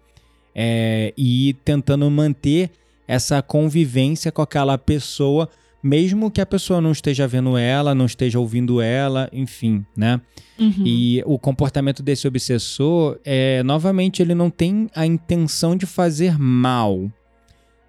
é, 0.54 1.14
e 1.18 1.56
tentando 1.64 2.12
manter 2.12 2.72
essa 3.08 3.42
convivência 3.42 4.32
com 4.32 4.42
aquela 4.42 4.78
pessoa, 4.78 5.50
mesmo 5.82 6.30
que 6.30 6.42
a 6.42 6.46
pessoa 6.46 6.82
não 6.82 6.92
esteja 6.92 7.28
vendo 7.28 7.58
ela, 7.58 7.96
não 7.96 8.06
esteja 8.06 8.40
ouvindo 8.40 8.82
ela, 8.82 9.30
enfim, 9.32 9.86
né? 9.96 10.20
Uhum. 10.60 10.84
E 10.86 11.24
o 11.26 11.38
comportamento 11.38 12.02
desse 12.04 12.28
obsessor 12.28 13.20
é, 13.24 13.64
novamente, 13.64 14.22
ele 14.22 14.36
não 14.36 14.50
tem 14.50 14.90
a 14.96 15.06
intenção 15.06 15.76
de 15.76 15.86
fazer 15.86 16.38
mal. 16.38 17.10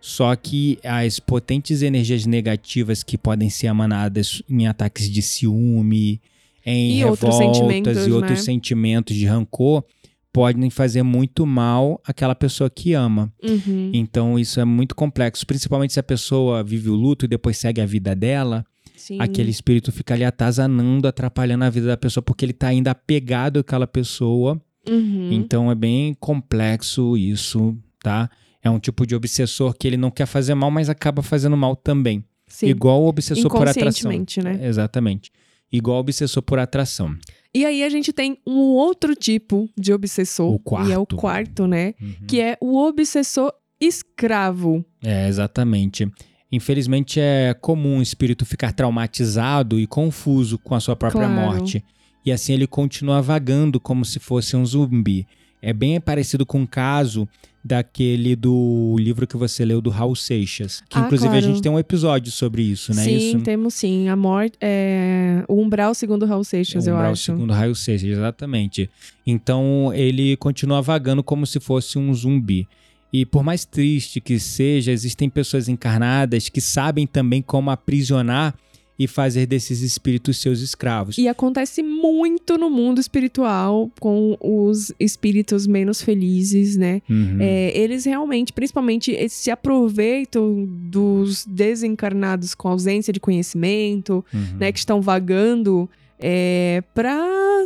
Só 0.01 0.35
que 0.37 0.79
as 0.85 1.19
potentes 1.19 1.83
energias 1.83 2.25
negativas 2.25 3.03
que 3.03 3.19
podem 3.19 3.51
ser 3.51 3.67
emanadas 3.67 4.43
em 4.49 4.69
ataques 4.69 5.11
de 5.11 5.21
ciúme, 5.21 6.21
em 6.65 6.93
e 6.93 6.99
revoltas 6.99 7.41
outros 7.41 8.07
e 8.07 8.13
outros 8.13 8.39
né? 8.39 8.45
sentimentos 8.45 9.17
de 9.17 9.27
rancor, 9.27 9.83
podem 10.33 10.71
fazer 10.71 11.03
muito 11.03 11.47
mal 11.47 12.01
àquela 12.05 12.35
pessoa 12.35 12.71
que 12.71 12.93
ama. 12.93 13.33
Uhum. 13.43 13.91
Então 13.95 14.39
isso 14.39 14.61
é 14.61 14.65
muito 14.65 14.95
complexo, 14.95 15.47
principalmente 15.47 15.93
se 15.93 16.01
a 16.01 16.03
pessoa 16.03 16.63
vive 16.63 16.91
o 16.91 16.95
luto 16.95 17.25
e 17.25 17.29
depois 17.29 17.57
segue 17.57 17.81
a 17.81 17.87
vida 17.87 18.15
dela. 18.15 18.65
Sim. 18.97 19.21
Aquele 19.21 19.51
espírito 19.51 19.93
fica 19.93 20.15
ali 20.15 20.25
atazanando, 20.25 21.07
atrapalhando 21.07 21.65
a 21.65 21.71
vida 21.71 21.87
da 21.87 21.97
pessoa, 21.97 22.23
porque 22.23 22.45
ele 22.45 22.53
está 22.53 22.69
ainda 22.69 22.91
apegado 22.91 23.61
àquela 23.61 23.87
pessoa. 23.87 24.61
Uhum. 24.89 25.31
Então 25.33 25.71
é 25.71 25.75
bem 25.75 26.15
complexo 26.15 27.17
isso, 27.17 27.77
tá? 28.03 28.29
É 28.63 28.69
um 28.69 28.79
tipo 28.79 29.07
de 29.07 29.15
obsessor 29.15 29.75
que 29.75 29.87
ele 29.87 29.97
não 29.97 30.11
quer 30.11 30.27
fazer 30.27 30.55
mal, 30.55 30.71
mas 30.71 30.89
acaba 30.89 31.23
fazendo 31.23 31.57
mal 31.57 31.77
também. 31.77 32.25
Sim. 32.47 32.67
Igual 32.67 33.03
o 33.03 33.09
obsessor 33.09 33.51
por 33.51 33.69
atração. 33.69 34.11
Né? 34.11 34.67
Exatamente. 34.67 35.31
Igual 35.71 35.99
o 35.99 36.01
obsessor 36.01 36.43
por 36.43 36.59
atração. 36.59 37.15
E 37.55 37.65
aí 37.65 37.83
a 37.83 37.89
gente 37.89 38.13
tem 38.13 38.39
um 38.47 38.59
outro 38.59 39.15
tipo 39.15 39.69
de 39.77 39.93
obsessor, 39.93 40.53
o 40.55 40.59
quarto. 40.59 40.89
e 40.89 40.93
é 40.93 40.99
o 40.99 41.07
quarto, 41.07 41.67
né? 41.67 41.95
Uhum. 42.01 42.15
Que 42.27 42.41
é 42.41 42.57
o 42.61 42.77
obsessor 42.77 43.53
escravo. 43.81 44.85
É, 45.03 45.29
exatamente. 45.29 46.11
Infelizmente 46.51 47.21
é 47.21 47.55
comum 47.55 47.99
o 47.99 48.03
espírito 48.03 48.47
ficar 48.47 48.73
traumatizado 48.73 49.79
e 49.79 49.87
confuso 49.87 50.59
com 50.59 50.75
a 50.75 50.81
sua 50.81 50.97
própria 50.97 51.27
Claro. 51.27 51.35
morte. 51.41 51.85
E 52.25 52.33
assim 52.33 52.53
ele 52.53 52.67
continua 52.67 53.21
vagando 53.23 53.81
como 53.81 54.05
se 54.05 54.19
fosse 54.19 54.57
um 54.57 54.65
zumbi. 54.65 55.27
É 55.61 55.73
bem 55.73 56.01
parecido 56.01 56.47
com 56.47 56.63
o 56.63 56.67
caso 56.67 57.29
daquele 57.65 58.35
do 58.37 58.97
livro 58.99 59.27
que 59.27 59.37
você 59.37 59.65
leu 59.65 59.81
do 59.81 59.91
Raul 59.91 60.15
Seixas. 60.17 60.81
Que 60.89 60.97
Ah, 60.99 61.03
inclusive 61.03 61.29
a 61.29 61.33
claro. 61.33 61.47
gente 61.47 61.61
tem 61.63 61.71
um 61.71 61.79
episódio 61.79 62.31
sobre 62.33 62.63
isso, 62.63 62.95
né? 62.95 63.03
sim, 63.05 63.17
isso 63.17 63.41
temos 63.41 63.75
sim. 63.75 64.09
A 64.09 64.17
morte. 64.17 64.57
É... 64.61 65.45
O 65.49 65.61
umbral 65.61 65.93
segundo 65.95 66.25
Raul 66.25 66.45
Seixas, 66.45 66.87
o 66.87 66.91
eu 66.91 66.95
umbral 66.95 67.13
acho. 67.13 67.23
segundo 67.25 67.53
Raul 67.53 67.75
Seixas, 67.75 68.09
exatamente. 68.09 68.89
Então 69.27 69.93
ele 69.93 70.37
continua 70.37 70.81
vagando 70.81 71.23
como 71.23 71.47
se 71.47 71.59
fosse 71.61 71.99
um 71.99 72.15
zumbi. 72.15 72.67
E 73.13 73.27
por 73.27 73.43
mais 73.43 73.65
triste 73.65 74.21
que 74.21 74.39
seja, 74.39 74.93
existem 74.93 75.29
pessoas 75.29 75.69
encarnadas 75.69 76.49
que 76.49 76.61
sabem 76.61 77.07
também 77.07 77.43
como 77.43 77.71
aprisionar 77.71 78.55
e 78.99 79.07
fazer 79.07 79.47
desses 79.47 79.81
espíritos 79.81 80.39
seus 80.39 80.61
escravos. 80.61 81.17
E 81.19 81.29
acontece 81.29 81.83
muito 81.83 82.59
no 82.59 82.69
mundo 82.69 83.01
espiritual 83.01 83.91
com 84.01 84.37
os 84.41 84.93
espíritos 84.99 85.67
menos 85.67 86.03
felizes, 86.03 86.77
né? 86.77 87.01
Uhum. 87.09 87.39
É, 87.41 87.79
eles 87.79 88.05
realmente, 88.05 88.53
principalmente, 88.53 89.13
eles 89.13 89.33
se 89.33 89.51
aproveitam 89.51 90.67
dos 90.91 91.47
desencarnados 91.47 92.55
com 92.55 92.69
ausência 92.69 93.13
de 93.13 93.21
conhecimento, 93.21 94.25
Uhum. 94.35 94.57
né? 94.59 94.73
Que 94.73 94.79
estão 94.79 95.01
vagando 95.01 95.89
é, 96.21 96.83
para 96.95 97.65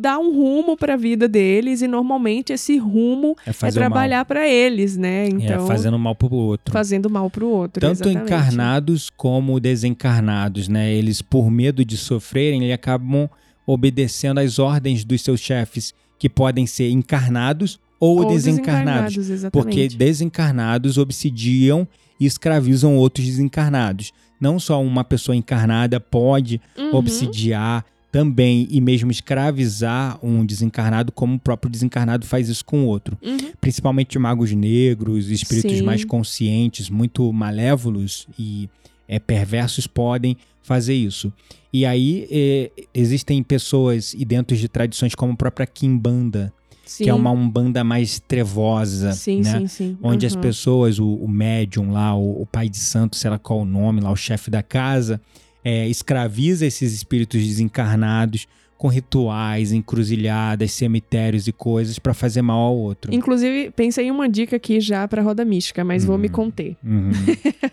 dar 0.00 0.18
um 0.18 0.34
rumo 0.34 0.76
para 0.76 0.94
a 0.94 0.96
vida 0.96 1.28
deles 1.28 1.82
e 1.82 1.86
normalmente 1.86 2.52
esse 2.52 2.78
rumo 2.78 3.36
É 3.46 3.50
é 3.50 3.68
o 3.68 3.72
trabalhar 3.72 4.24
para 4.24 4.48
eles, 4.48 4.96
né? 4.96 5.28
Então, 5.28 5.64
é 5.64 5.66
fazendo 5.66 5.98
mal 5.98 6.14
pro 6.14 6.32
outro. 6.34 6.72
fazendo 6.72 7.10
mal 7.10 7.28
pro 7.28 7.48
outro. 7.48 7.80
Tanto 7.80 7.92
exatamente. 8.08 8.22
encarnados 8.24 9.10
como 9.16 9.60
desencarnados, 9.60 10.68
né? 10.68 10.92
Eles, 10.92 11.20
por 11.20 11.50
medo 11.50 11.84
de 11.84 11.96
sofrerem, 11.96 12.62
eles 12.62 12.74
acabam 12.74 13.28
obedecendo 13.66 14.38
às 14.40 14.58
ordens 14.58 15.04
dos 15.04 15.22
seus 15.22 15.40
chefes, 15.40 15.94
que 16.18 16.28
podem 16.28 16.66
ser 16.66 16.90
encarnados 16.90 17.78
ou, 17.98 18.18
Ou 18.24 18.28
desencarnados. 18.32 19.16
exatamente. 19.16 19.50
Porque 19.52 19.88
desencarnados 19.88 20.96
obsidiam 20.98 21.86
e 22.18 22.26
escravizam 22.26 22.96
outros 22.96 23.26
desencarnados. 23.26 24.12
Não 24.40 24.58
só 24.58 24.82
uma 24.82 25.04
pessoa 25.04 25.36
encarnada 25.36 26.00
pode 26.00 26.60
Uhum. 26.76 26.94
obsidiar 26.96 27.84
também 28.12 28.66
e 28.70 28.80
mesmo 28.80 29.10
escravizar 29.10 30.18
um 30.24 30.44
desencarnado, 30.44 31.12
como 31.12 31.36
o 31.36 31.38
próprio 31.38 31.70
desencarnado 31.70 32.26
faz 32.26 32.48
isso 32.48 32.64
com 32.64 32.84
o 32.84 32.86
outro. 32.86 33.16
Uhum. 33.22 33.52
Principalmente 33.60 34.18
magos 34.18 34.52
negros, 34.52 35.30
espíritos 35.30 35.78
Sim. 35.78 35.84
mais 35.84 36.04
conscientes, 36.04 36.90
muito 36.90 37.32
malévolos 37.32 38.26
e 38.38 38.68
é, 39.08 39.18
perversos 39.18 39.86
podem 39.86 40.36
fazer 40.62 40.94
isso. 40.94 41.32
E 41.72 41.86
aí 41.86 42.26
é, 42.30 42.70
existem 42.92 43.42
pessoas 43.42 44.12
e 44.14 44.24
dentro 44.24 44.56
de 44.56 44.68
tradições 44.68 45.14
como 45.14 45.32
a 45.32 45.36
própria 45.36 45.66
Kimbanda, 45.66 46.52
Sim. 46.84 47.04
que 47.04 47.10
é 47.10 47.14
uma 47.14 47.30
umbanda 47.30 47.84
mais 47.84 48.18
trevosa, 48.18 49.12
Sim, 49.12 49.42
né? 49.42 49.60
sim, 49.60 49.66
sim. 49.68 49.98
onde 50.02 50.26
as 50.26 50.34
Uhum. 50.34 50.40
pessoas, 50.40 50.98
o, 50.98 51.06
o 51.14 51.28
médium 51.28 51.92
lá, 51.92 52.14
o, 52.16 52.42
o 52.42 52.46
pai 52.46 52.68
de 52.68 52.78
santo, 52.78 53.14
sei 53.16 53.30
lá 53.30 53.38
qual 53.38 53.60
o 53.60 53.64
nome 53.64 54.00
lá, 54.00 54.10
o 54.10 54.16
chefe 54.16 54.50
da 54.50 54.62
casa, 54.64 55.20
é, 55.64 55.88
escraviza 55.88 56.64
esses 56.66 56.92
espíritos 56.92 57.40
desencarnados 57.42 58.46
com 58.78 58.88
rituais, 58.88 59.72
encruzilhadas, 59.72 60.72
cemitérios 60.72 61.46
e 61.46 61.52
coisas 61.52 61.98
pra 61.98 62.14
fazer 62.14 62.40
mal 62.40 62.60
ao 62.60 62.76
outro. 62.78 63.12
Inclusive, 63.14 63.70
pensei 63.72 64.06
em 64.06 64.10
uma 64.10 64.26
dica 64.26 64.56
aqui 64.56 64.80
já 64.80 65.06
pra 65.06 65.20
roda 65.20 65.44
mística, 65.44 65.84
mas 65.84 66.02
vou 66.04 66.16
me 66.16 66.28
Hum. 66.28 66.32
conter. 66.32 66.76
Uhum. 66.82 67.10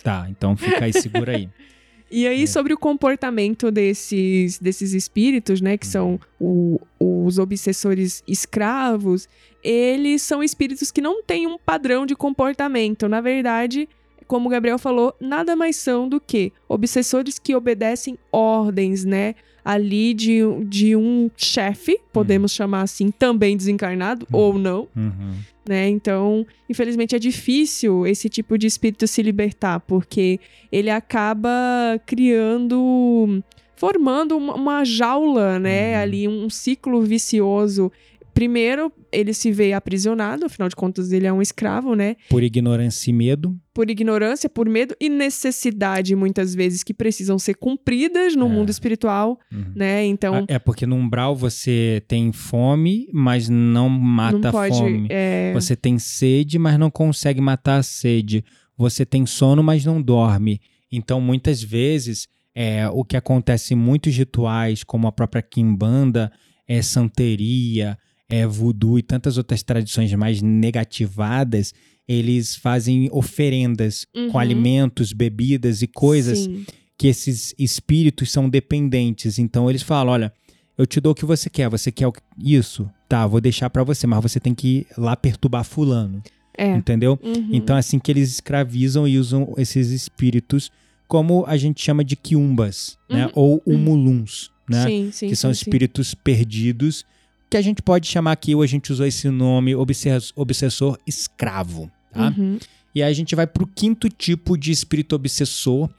tá, 0.03 0.27
então 0.29 0.57
fica 0.57 0.83
aí, 0.85 0.91
segura 0.93 1.35
aí. 1.37 1.47
E 2.09 2.25
aí, 2.25 2.43
É. 2.43 2.47
sobre 2.47 2.73
o 2.73 2.77
comportamento 2.77 3.69
desses, 3.69 4.57
desses 4.59 4.93
espíritos, 4.93 5.59
né, 5.59 5.77
que 5.77 5.85
são 5.85 6.17
o- 6.39 6.79
os 6.97 7.37
obsessores 7.37 8.23
escravos, 8.25 9.27
eles 9.61 10.21
são 10.21 10.41
espíritos 10.41 10.89
que 10.89 11.01
não 11.01 11.21
têm 11.21 11.45
um 11.47 11.57
padrão 11.57 12.05
de 12.05 12.15
comportamento. 12.15 13.09
Na 13.09 13.19
verdade, 13.19 13.89
como 14.27 14.47
o 14.47 14.51
Gabriel 14.51 14.77
falou, 14.77 15.13
nada 15.19 15.55
mais 15.55 15.75
são 15.77 16.07
do 16.09 16.19
que 16.19 16.51
obsessores 16.67 17.39
que 17.39 17.55
obedecem 17.55 18.17
ordens, 18.31 19.05
né? 19.05 19.35
Ali 19.63 20.13
de, 20.13 20.39
de 20.65 20.95
um 20.95 21.29
chefe, 21.35 21.99
podemos 22.13 22.51
chamar 22.53 22.83
assim, 22.83 23.11
também 23.11 23.57
desencarnado, 23.57 24.25
Uhum. 24.31 24.39
ou 24.39 24.53
não, 24.57 24.87
Uhum. 24.95 25.33
né? 25.67 25.89
Então, 25.89 26.45
infelizmente 26.69 27.15
é 27.15 27.19
difícil 27.19 28.07
esse 28.07 28.29
tipo 28.29 28.57
de 28.57 28.65
espírito 28.67 29.05
se 29.07 29.21
libertar, 29.21 29.79
porque 29.81 30.39
ele 30.71 30.89
acaba 30.89 31.99
criando, 32.05 33.43
formando 33.75 34.37
uma, 34.37 34.55
uma 34.55 34.85
jaula, 34.85 35.59
né? 35.59 35.95
Uhum. 35.95 36.01
Ali 36.01 36.27
um 36.27 36.49
ciclo 36.49 37.01
vicioso. 37.01 37.91
Primeiro, 38.37 38.93
ele 39.11 39.33
se 39.33 39.51
vê 39.51 39.73
aprisionado, 39.73 40.45
afinal 40.45 40.69
de 40.69 40.75
contas, 40.75 41.11
ele 41.11 41.25
é 41.25 41.33
um 41.33 41.41
escravo, 41.41 41.95
né? 41.95 42.15
Por 42.29 42.43
ignorância 42.43 43.09
e 43.09 43.13
medo. 43.13 43.57
Por 43.73 43.89
ignorância, 43.89 44.47
por 44.47 44.69
medo 44.69 44.95
e 45.01 45.09
necessidade, 45.09 46.15
muitas 46.15 46.53
vezes, 46.53 46.83
que 46.83 46.93
precisam 46.93 47.39
ser 47.39 47.55
cumpridas 47.55 48.35
no 48.35 48.45
É. 48.45 48.49
mundo 48.49 48.69
espiritual, 48.69 49.39
Uhum. 49.51 49.71
né? 49.75 50.05
Então, 50.05 50.35
Ah, 50.35 50.45
É 50.47 50.59
porque 50.59 50.85
no 50.85 50.95
umbral 50.97 51.35
você 51.35 52.03
tem 52.07 52.31
fome, 52.31 53.07
mas 53.11 53.49
não 53.49 53.89
mata 53.89 54.37
não 54.37 54.49
a 54.49 54.51
pode. 54.51 54.77
fome. 54.77 55.07
é, 55.09 55.51
Você 55.55 55.75
tem 55.75 55.97
sede, 55.97 56.59
mas 56.59 56.77
não 56.77 56.91
consegue 56.91 57.41
matar 57.41 57.77
a 57.79 57.83
sede. 57.83 58.45
Você 58.77 59.03
tem 59.03 59.25
sono, 59.25 59.63
mas 59.63 59.83
não 59.83 59.99
dorme. 59.99 60.61
Então, 60.91 61.19
muitas 61.19 61.63
vezes, 61.63 62.27
é, 62.53 62.87
o 62.89 63.03
que 63.03 63.17
acontece 63.17 63.73
em 63.73 63.77
muitos 63.77 64.15
rituais, 64.15 64.83
como 64.83 65.07
a 65.07 65.11
própria 65.11 65.41
Kimbanda, 65.41 66.31
é 66.67 66.83
santeria, 66.83 67.97
é 68.29 68.45
voodoo 68.45 68.99
e 68.99 69.01
tantas 69.01 69.37
outras 69.37 69.63
tradições 69.63 70.11
mais 70.13 70.41
negativadas, 70.41 71.73
eles 72.07 72.55
fazem 72.55 73.09
oferendas 73.11 74.05
com 74.13 74.19
Uhum. 74.31 74.37
alimentos, 74.39 75.13
bebidas 75.13 75.81
e 75.81 75.87
coisas 75.87 76.39
sim. 76.39 76.65
que 76.97 77.07
esses 77.07 77.53
espíritos 77.59 78.31
são 78.31 78.49
dependentes. 78.49 79.37
Então 79.39 79.69
eles 79.69 79.81
falam, 79.81 80.13
olha, 80.13 80.33
eu 80.77 80.85
te 80.85 80.99
dou 81.01 81.11
o 81.11 81.15
que 81.15 81.25
você 81.25 81.49
quer, 81.49 81.69
você 81.69 81.91
quer 81.91 82.09
isso? 82.41 82.89
Tá, 83.09 83.25
vou 83.27 83.41
deixar 83.41 83.69
pra 83.69 83.83
você, 83.83 84.05
mas 84.07 84.21
você 84.21 84.39
tem 84.39 84.53
que 84.53 84.67
ir 84.67 84.87
lá 84.97 85.15
perturbar 85.15 85.63
fulano, 85.63 86.21
É. 86.57 86.75
entendeu? 86.75 87.19
Uhum. 87.23 87.49
Então 87.51 87.75
é 87.75 87.79
assim 87.79 87.99
que 87.99 88.11
eles 88.11 88.29
escravizam 88.31 89.07
e 89.07 89.17
usam 89.17 89.53
esses 89.57 89.89
espíritos 89.91 90.71
como 91.07 91.45
a 91.47 91.55
gente 91.55 91.81
chama 91.81 92.03
de 92.03 92.15
quiumbas, 92.17 92.97
né? 93.09 93.27
Uhum. 93.27 93.31
Ou 93.35 93.63
umuluns, 93.65 94.51
né? 94.69 94.85
Sim, 94.85 95.09
sim, 95.11 95.27
que 95.29 95.35
são 95.37 95.53
sim. 95.53 95.61
espíritos 95.61 96.13
perdidos, 96.13 97.05
que 97.49 97.57
a 97.57 97.61
gente 97.61 97.81
pode 97.81 98.07
chamar 98.07 98.33
aqui, 98.33 98.53
ou 98.53 98.61
a 98.61 98.67
gente 98.67 98.91
usou 98.91 99.05
esse 99.05 99.29
nome, 99.29 99.75
obsess- 99.75 100.33
obsessor 100.35 100.97
escravo, 101.07 101.89
tá? 102.11 102.33
Uhum. 102.37 102.59
E 102.93 103.03
aí 103.03 103.11
a 103.11 103.15
gente 103.15 103.35
vai 103.35 103.45
pro 103.45 103.67
quinto 103.67 104.09
tipo 104.09 104.57
de 104.57 104.71
espírito 104.71 105.15
obsessor, 105.15 105.89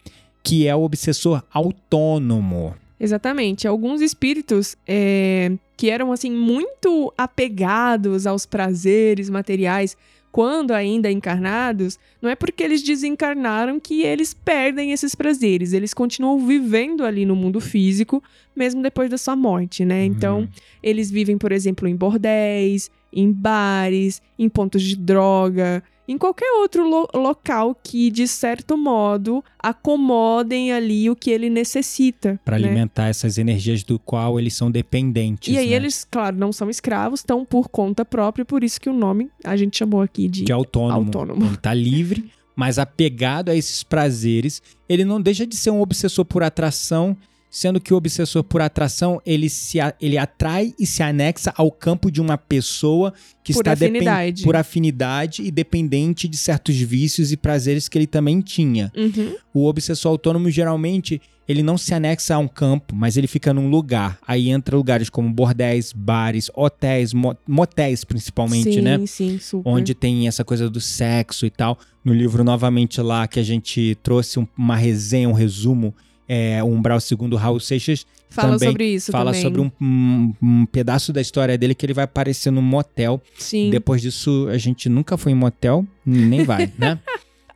que 0.42 0.66
é 0.66 0.74
o 0.74 0.82
obsessor 0.82 1.42
autônomo. 1.52 2.74
Exatamente. 3.00 3.68
Alguns 3.68 4.00
espíritos 4.00 4.76
é, 4.86 5.52
que 5.76 5.88
eram 5.88 6.10
assim 6.10 6.30
muito 6.30 7.12
apegados 7.16 8.26
aos 8.26 8.44
prazeres 8.44 9.30
materiais 9.30 9.96
quando 10.38 10.70
ainda 10.70 11.10
encarnados, 11.10 11.98
não 12.22 12.30
é 12.30 12.36
porque 12.36 12.62
eles 12.62 12.80
desencarnaram 12.80 13.80
que 13.80 14.02
eles 14.04 14.32
perdem 14.32 14.92
esses 14.92 15.12
prazeres. 15.12 15.72
Eles 15.72 15.92
continuam 15.92 16.38
vivendo 16.46 17.04
ali 17.04 17.26
no 17.26 17.34
mundo 17.34 17.60
físico, 17.60 18.22
mesmo 18.54 18.80
depois 18.80 19.10
da 19.10 19.18
sua 19.18 19.34
morte, 19.34 19.84
né? 19.84 20.04
Então, 20.04 20.42
Uhum. 20.42 20.48
eles 20.80 21.10
vivem, 21.10 21.36
por 21.36 21.50
exemplo, 21.50 21.88
em 21.88 21.96
bordéis, 21.96 22.88
em 23.12 23.32
bares, 23.32 24.22
em 24.38 24.48
pontos 24.48 24.80
de 24.84 24.94
droga, 24.94 25.82
em 26.08 26.16
qualquer 26.16 26.50
outro 26.60 26.88
lo- 26.88 27.08
local 27.14 27.76
que, 27.84 28.10
de 28.10 28.26
certo 28.26 28.76
modo, 28.78 29.44
acomodem 29.58 30.72
ali 30.72 31.08
o 31.10 31.14
que 31.16 31.30
ele 31.30 31.50
necessita. 31.50 32.40
Pra 32.44 32.58
né? 32.58 32.66
alimentar 32.66 33.08
essas 33.08 33.38
energias 33.38 33.82
do 33.82 33.98
qual 33.98 34.38
eles 34.38 34.54
são 34.54 34.70
dependentes. 34.70 35.52
E 35.52 35.58
aí 35.58 35.70
né? 35.70 35.76
eles, 35.76 36.06
claro, 36.10 36.36
não 36.36 36.52
são 36.52 36.70
escravos, 36.70 37.20
estão 37.20 37.44
por 37.44 37.68
conta 37.68 38.04
própria, 38.04 38.44
por 38.44 38.64
isso 38.64 38.80
que 38.80 38.88
o 38.88 38.92
nome 38.92 39.30
a 39.44 39.56
gente 39.56 39.76
chamou 39.78 40.00
aqui 40.00 40.28
de 40.28 40.44
Que 40.44 40.52
é 40.52 40.54
autônomo. 40.54 41.06
autônomo. 41.06 41.44
Ele 41.46 41.56
tá 41.56 41.74
livre, 41.74 42.30
mas 42.56 42.78
apegado 42.78 43.50
a 43.50 43.54
esses 43.54 43.82
prazeres. 43.82 44.62
Ele 44.88 45.04
não 45.04 45.20
deixa 45.20 45.46
de 45.46 45.56
ser 45.56 45.70
um 45.70 45.80
obsessor 45.80 46.24
por 46.24 46.42
atração, 46.42 47.16
sendo 47.50 47.80
que 47.80 47.92
o 47.94 47.96
obsessor 47.96 48.42
por 48.44 48.60
atração, 48.60 49.20
ele, 49.24 49.48
se, 49.48 49.80
a- 49.80 49.94
ele 50.00 50.18
atrai 50.18 50.74
e 50.78 50.86
se 50.86 51.02
anexa 51.02 51.52
ao 51.56 51.70
campo 51.70 52.10
de 52.10 52.20
uma 52.20 52.36
pessoa 52.36 53.12
que 53.42 53.52
Por 53.52 53.60
está 53.60 53.72
afinidade. 53.72 54.42
por 54.42 54.54
afinidade 54.56 55.42
e 55.42 55.50
dependente 55.50 56.28
de 56.28 56.36
certos 56.36 56.76
vícios 56.76 57.32
e 57.32 57.36
prazeres 57.36 57.88
que 57.88 57.96
ele 57.96 58.06
também 58.06 58.40
tinha. 58.40 58.92
Uhum. 58.96 59.34
O 59.54 59.66
obsessor 59.66 60.10
autônomo, 60.12 60.50
geralmente, 60.50 61.20
ele 61.48 61.62
não 61.62 61.78
se 61.78 61.94
anexa 61.94 62.34
a 62.34 62.38
um 62.38 62.46
campo, 62.46 62.94
mas 62.94 63.16
ele 63.16 63.26
fica 63.26 63.54
num 63.54 63.70
lugar. 63.70 64.18
Aí 64.26 64.50
entra 64.50 64.76
lugares 64.76 65.08
como 65.08 65.32
bordéis, 65.32 65.94
bares, 65.94 66.50
hotéis, 66.54 67.12
motéis 67.46 68.04
principalmente, 68.04 68.74
sim, 68.74 68.80
né? 68.82 68.98
Sim, 68.98 69.06
sim, 69.06 69.38
super. 69.38 69.70
Onde 69.70 69.94
tem 69.94 70.28
essa 70.28 70.44
coisa 70.44 70.68
do 70.68 70.80
sexo 70.80 71.46
e 71.46 71.50
tal. 71.50 71.78
No 72.04 72.12
livro, 72.12 72.44
novamente, 72.44 73.00
lá 73.00 73.26
que 73.26 73.40
a 73.40 73.42
gente 73.42 73.96
trouxe 74.02 74.38
uma 74.56 74.76
resenha, 74.76 75.28
um 75.28 75.32
resumo, 75.32 75.94
é, 76.28 76.62
Umbral 76.62 77.00
segundo 77.00 77.36
Raul 77.36 77.58
Seixas. 77.58 78.06
Fala 78.28 78.52
também 78.52 78.68
sobre 78.68 78.86
isso 78.86 79.10
Fala 79.10 79.32
também. 79.32 79.42
sobre 79.42 79.60
um, 79.62 79.70
um, 79.80 80.34
um, 80.42 80.66
pedaço 80.66 81.12
da 81.12 81.20
história 81.20 81.56
dele 81.56 81.74
que 81.74 81.86
ele 81.86 81.94
vai 81.94 82.04
aparecer 82.04 82.50
num 82.50 82.60
motel. 82.60 83.22
Sim. 83.38 83.70
Depois 83.70 84.02
disso, 84.02 84.46
a 84.50 84.58
gente 84.58 84.88
nunca 84.88 85.16
foi 85.16 85.32
em 85.32 85.34
motel, 85.34 85.86
nem 86.04 86.44
vai, 86.44 86.70
né? 86.78 86.98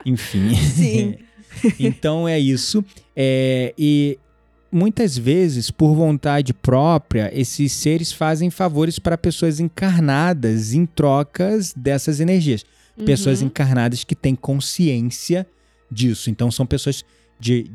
Enfim. 0.07 0.55
Sim. 0.55 1.17
então 1.79 2.27
é 2.27 2.41
isso. 2.41 2.83
É, 3.15 3.75
e 3.77 4.19
muitas 4.73 5.19
vezes, 5.19 5.71
por 5.71 5.95
vontade 5.95 6.55
própria, 6.55 7.31
esses 7.39 7.73
seres 7.73 8.11
fazem 8.11 8.49
favores 8.49 8.99
para 8.99 9.19
pessoas 9.19 9.61
encarnadas 9.61 10.73
em 10.73 10.87
trocas 10.87 11.75
dessas 11.75 12.19
energias. 12.19 12.65
Uhum. 12.97 13.05
Pessoas 13.05 13.43
encarnadas 13.43 14.05
que 14.05 14.15
têm 14.15 14.35
consciência 14.35 15.47
disso. 15.91 16.31
Então 16.31 16.51
são 16.51 16.65
pessoas 16.65 17.05
de, 17.39 17.71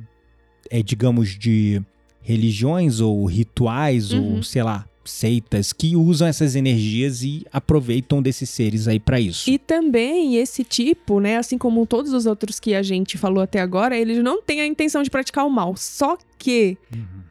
é, 0.69 0.81
digamos, 0.83 1.29
de 1.37 1.81
religiões 2.21 2.99
ou 2.99 3.25
rituais 3.25 4.11
Uhum. 4.11 4.35
ou 4.37 4.43
sei 4.43 4.63
lá, 4.63 4.85
seitas 5.05 5.71
que 5.71 5.95
usam 5.95 6.27
essas 6.27 6.53
energias 6.55 7.23
e 7.23 7.45
aproveitam 7.53 8.21
desses 8.21 8.49
seres 8.49 8.87
aí 8.89 8.99
para 8.99 9.19
isso. 9.19 9.49
E 9.49 9.57
também 9.57 10.35
esse 10.35 10.65
tipo, 10.65 11.21
né, 11.21 11.37
assim 11.37 11.57
como 11.57 11.85
todos 11.85 12.11
os 12.11 12.25
outros 12.25 12.59
que 12.59 12.75
a 12.75 12.83
gente 12.83 13.17
falou 13.17 13.41
até 13.41 13.61
agora, 13.61 13.97
eles 13.97 14.21
não 14.21 14.41
têm 14.41 14.59
a 14.59 14.65
intenção 14.67 15.01
de 15.03 15.09
praticar 15.09 15.45
o 15.45 15.49
mal. 15.49 15.77
Só 15.77 16.17
que, 16.37 16.77
Uhum. 16.93 17.21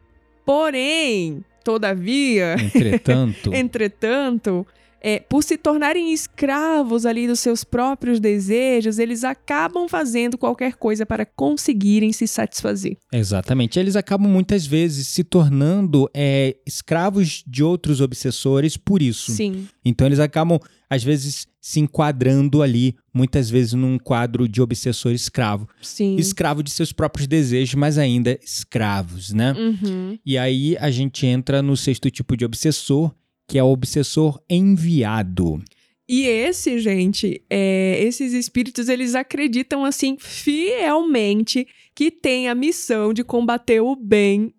porém, 0.46 1.44
todavia, 1.62 2.56
Entretanto, 2.58 3.52
entretanto, 3.54 4.66
é, 5.06 5.20
por 5.20 5.44
se 5.44 5.56
tornarem 5.56 6.12
escravos 6.12 7.06
ali 7.06 7.28
dos 7.28 7.38
seus 7.38 7.62
próprios 7.62 8.18
desejos, 8.18 8.98
eles 8.98 9.22
acabam 9.22 9.88
fazendo 9.88 10.36
qualquer 10.36 10.74
coisa 10.74 11.06
para 11.06 11.24
conseguirem 11.24 12.12
se 12.12 12.26
satisfazer. 12.26 12.96
Exatamente. 13.12 13.78
Eles 13.78 13.94
acabam 13.94 14.28
muitas 14.28 14.66
vezes 14.66 15.06
se 15.06 15.22
tornando 15.22 16.10
é, 16.12 16.56
escravos 16.66 17.44
de 17.46 17.62
outros 17.62 18.00
obsessores 18.00 18.76
por 18.76 19.00
isso. 19.00 19.30
Sim. 19.30 19.68
Então 19.84 20.08
eles 20.08 20.18
acabam, 20.18 20.58
às 20.90 21.04
vezes, 21.04 21.46
se 21.60 21.78
enquadrando 21.78 22.60
ali, 22.60 22.96
muitas 23.14 23.48
vezes 23.48 23.74
num 23.74 23.98
quadro 24.00 24.48
de 24.48 24.60
obsessor 24.60 25.12
escravo. 25.12 25.68
Sim. 25.80 26.16
Escravo 26.16 26.64
de 26.64 26.70
seus 26.72 26.92
próprios 26.92 27.28
desejos, 27.28 27.76
mas 27.76 27.96
ainda 27.96 28.36
escravos, 28.42 29.32
né? 29.32 29.52
Uhum. 29.52 30.18
E 30.26 30.36
aí 30.36 30.76
a 30.80 30.90
gente 30.90 31.24
entra 31.26 31.62
no 31.62 31.76
sexto 31.76 32.10
tipo 32.10 32.36
de 32.36 32.44
obsessor, 32.44 33.14
que 33.46 33.58
é 33.58 33.62
o 33.62 33.68
obsessor 33.70 34.40
enviado. 34.50 35.62
E 36.08 36.22
esse, 36.24 36.78
gente, 36.78 37.42
é, 37.50 38.00
esses 38.02 38.32
espíritos, 38.32 38.88
eles 38.88 39.14
acreditam, 39.16 39.84
assim, 39.84 40.16
fielmente 40.18 41.66
que 41.94 42.10
tem 42.10 42.48
a 42.48 42.54
missão 42.54 43.12
de 43.12 43.24
combater 43.24 43.80
o 43.80 43.96
bem 43.96 44.52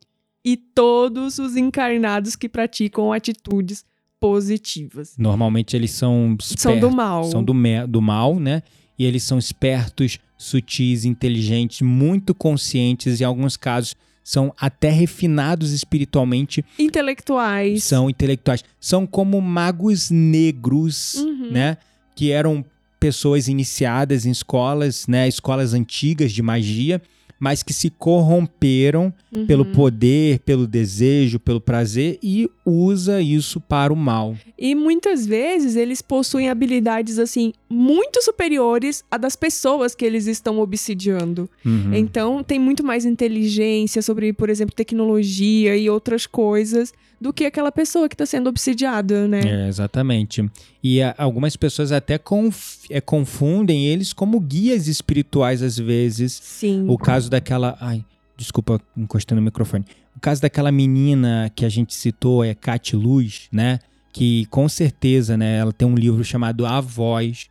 e 0.44 0.58
todos 0.58 1.40
os 1.40 1.56
encarnados 1.56 2.36
que 2.36 2.50
praticam 2.50 3.12
atitudes 3.14 3.86
positivas. 4.20 5.16
Normalmente 5.18 5.76
eles 5.76 5.92
são 5.92 6.36
São 6.42 6.74
do 6.74 6.88
espertos, 6.88 6.96
mal. 6.96 7.24
São 7.26 7.44
do, 7.44 7.54
me- 7.54 7.86
do 7.88 8.02
mal, 8.02 8.40
né? 8.40 8.62
E 8.98 9.06
eles 9.06 9.24
são 9.24 9.38
espertos, 9.38 10.20
sutis, 10.38 11.06
inteligentes, 11.06 11.82
muito 11.82 12.34
conscientes, 12.34 13.22
em 13.22 13.24
alguns 13.24 13.56
casos 13.56 13.96
são 14.30 14.54
até 14.60 14.90
refinados 14.90 15.72
espiritualmente, 15.72 16.66
Intelectuais. 16.78 17.82
são 17.86 18.10
intelectuais. 18.10 18.62
São 18.78 19.08
como 19.08 19.40
magos 19.40 20.10
negros, 20.12 21.16
Uhum. 21.16 21.50
né? 21.50 21.78
Que 22.14 22.32
eram 22.32 22.66
pessoas 23.00 23.48
iniciadas 23.48 24.26
em 24.26 24.32
escolas, 24.32 25.08
né? 25.08 25.30
Escolas 25.30 25.74
antigas 25.74 26.34
de 26.34 26.42
magia, 26.42 27.02
mas 27.40 27.62
que 27.64 27.74
se 27.74 27.90
corromperam 27.90 29.14
Uhum. 29.36 29.46
pelo 29.46 29.66
poder, 29.66 30.40
pelo 30.40 30.66
desejo, 30.66 31.38
pelo 31.38 31.60
prazer 31.60 32.18
e 32.24 32.50
usa 32.66 33.22
isso 33.22 33.60
para 33.60 33.92
o 33.92 33.96
mal. 33.96 34.36
E 34.58 34.74
muitas 34.74 35.26
vezes 35.26 35.76
eles 35.76 36.02
possuem 36.02 36.50
habilidades, 36.50 37.20
assim, 37.20 37.52
muito 37.70 38.22
superiores 38.24 39.04
à 39.12 39.18
das 39.18 39.36
pessoas 39.36 39.94
que 39.94 40.06
eles 40.06 40.28
estão 40.28 40.60
obsidiando. 40.60 41.50
Uhum. 41.66 41.94
Então, 41.94 42.42
tem 42.42 42.58
muito 42.58 42.86
mais 42.86 43.04
inteligência 43.06 44.02
sobre, 44.02 44.32
por 44.32 44.50
exemplo, 44.50 44.74
tecnologia 44.74 45.76
e 45.76 45.90
outras 45.90 46.26
coisas 46.26 46.94
do 47.20 47.34
que 47.34 47.46
aquela 47.46 47.72
pessoa 47.72 48.08
que 48.08 48.14
está 48.14 48.26
sendo 48.28 48.48
obsidiada, 48.48 49.28
né? 49.28 49.42
É, 49.44 49.68
exatamente. 49.68 50.48
E 50.84 51.02
a- 51.02 51.16
algumas 51.18 51.56
pessoas 51.58 51.92
até 51.92 52.18
conf- 52.18 52.86
é, 52.92 53.02
confundem 53.02 53.86
eles 53.88 54.14
como 54.14 54.40
guias 54.40 54.88
espirituais 54.88 55.62
às 55.64 55.78
vezes. 55.78 56.40
Sim. 56.42 56.86
O 56.88 56.96
caso 56.98 57.27
daquela. 57.30 57.78
Ai, 57.80 58.04
desculpa, 58.38 58.82
encostei 58.96 59.36
no 59.36 59.42
microfone. 59.42 59.86
O 60.16 60.20
caso 60.20 60.42
daquela 60.42 60.72
menina 60.72 61.52
que 61.56 61.66
a 61.66 61.70
gente 61.70 61.94
citou 61.94 62.44
é 62.44 62.54
Cate 62.54 62.96
Luz, 62.96 63.48
né? 63.52 63.80
Que 64.12 64.46
com 64.48 64.68
certeza, 64.68 65.38
né? 65.38 65.58
Ela 65.58 65.72
tem 65.72 65.88
um 65.88 65.96
livro 65.96 66.24
chamado 66.24 66.66
A 66.66 66.82
Voz. 66.82 67.48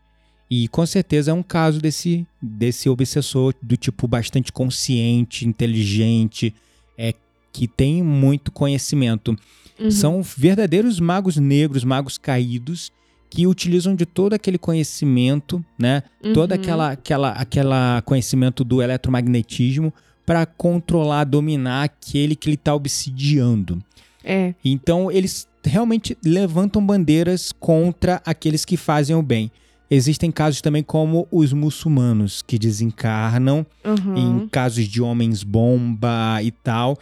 E 0.50 0.68
com 0.68 0.86
certeza 0.86 1.32
é 1.32 1.34
um 1.34 1.42
caso 1.42 1.80
desse, 1.80 2.26
desse 2.40 2.88
obsessor 2.88 3.52
do 3.60 3.76
tipo 3.76 4.06
bastante 4.06 4.52
consciente, 4.52 5.46
inteligente, 5.46 6.54
é, 6.96 7.12
que 7.52 7.66
tem 7.66 8.02
muito 8.02 8.52
conhecimento. 8.52 9.36
Uhum. 9.78 9.90
São 9.90 10.22
verdadeiros 10.22 11.00
magos 11.00 11.36
negros, 11.36 11.82
magos 11.82 12.16
caídos, 12.16 12.92
que 13.36 13.46
utilizam 13.46 13.94
de 13.94 14.06
todo 14.06 14.32
aquele 14.32 14.56
conhecimento, 14.56 15.62
né? 15.78 16.02
Todo 16.32 16.52
Uhum. 16.52 16.56
aquela, 16.56 16.90
aquela, 16.92 17.30
aquela 17.32 18.02
conhecimento 18.06 18.64
do 18.64 18.80
eletromagnetismo 18.80 19.92
para 20.24 20.46
controlar, 20.46 21.24
dominar 21.24 21.82
aquele 21.84 22.34
que 22.34 22.48
ele 22.48 22.54
está 22.54 22.74
obsidiando. 22.74 23.78
É. 24.24 24.54
Então 24.64 25.10
eles 25.12 25.46
realmente 25.62 26.16
levantam 26.24 26.84
bandeiras 26.84 27.52
contra 27.52 28.22
aqueles 28.24 28.64
que 28.64 28.74
fazem 28.78 29.14
o 29.14 29.22
bem. 29.22 29.50
Existem 29.90 30.30
casos 30.30 30.62
também 30.62 30.82
como 30.82 31.28
os 31.30 31.52
muçulmanos 31.52 32.40
que 32.40 32.58
desencarnam 32.58 33.66
Uhum. 33.84 34.16
em 34.44 34.48
casos 34.48 34.86
de 34.88 35.02
homens 35.02 35.42
bomba 35.42 36.42
e 36.42 36.50
tal, 36.50 36.96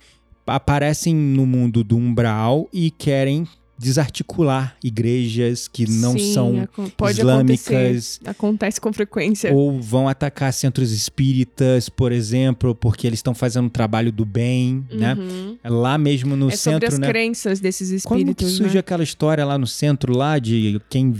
aparecem 0.44 1.14
no 1.14 1.46
mundo 1.46 1.84
do 1.84 1.96
umbral 1.96 2.68
e 2.72 2.90
querem 2.90 3.46
desarticular 3.78 4.76
igrejas 4.82 5.68
que 5.68 5.88
não 5.90 6.12
Sim, 6.18 6.32
são 6.32 6.68
pode 6.96 7.20
acontecer. 7.20 7.72
islâmicas 7.72 8.20
Acontece 8.24 8.80
com 8.80 8.92
frequência. 8.92 9.52
ou 9.52 9.80
vão 9.80 10.08
atacar 10.08 10.52
centros 10.52 10.92
espíritas, 10.92 11.88
por 11.88 12.12
exemplo, 12.12 12.74
porque 12.74 13.06
eles 13.06 13.18
estão 13.18 13.34
fazendo 13.34 13.66
um 13.66 13.70
trabalho 13.70 14.12
do 14.12 14.24
bem, 14.24 14.84
né? 14.90 15.14
Uhum. 15.14 15.58
Lá 15.64 15.98
mesmo 15.98 16.36
no 16.36 16.48
é 16.48 16.56
sobre 16.56 16.72
centro, 16.80 16.88
as 16.88 16.98
né? 16.98 17.08
crenças 17.08 17.60
desses 17.60 18.04
Como 18.04 18.18
que 18.18 18.30
espíritos, 18.30 18.56
surge 18.56 18.74
né? 18.74 18.80
aquela 18.80 19.02
história 19.02 19.44
lá 19.44 19.58
no 19.58 19.66
centro 19.66 20.16
lá 20.16 20.38
de 20.38 20.80
quem 20.88 21.14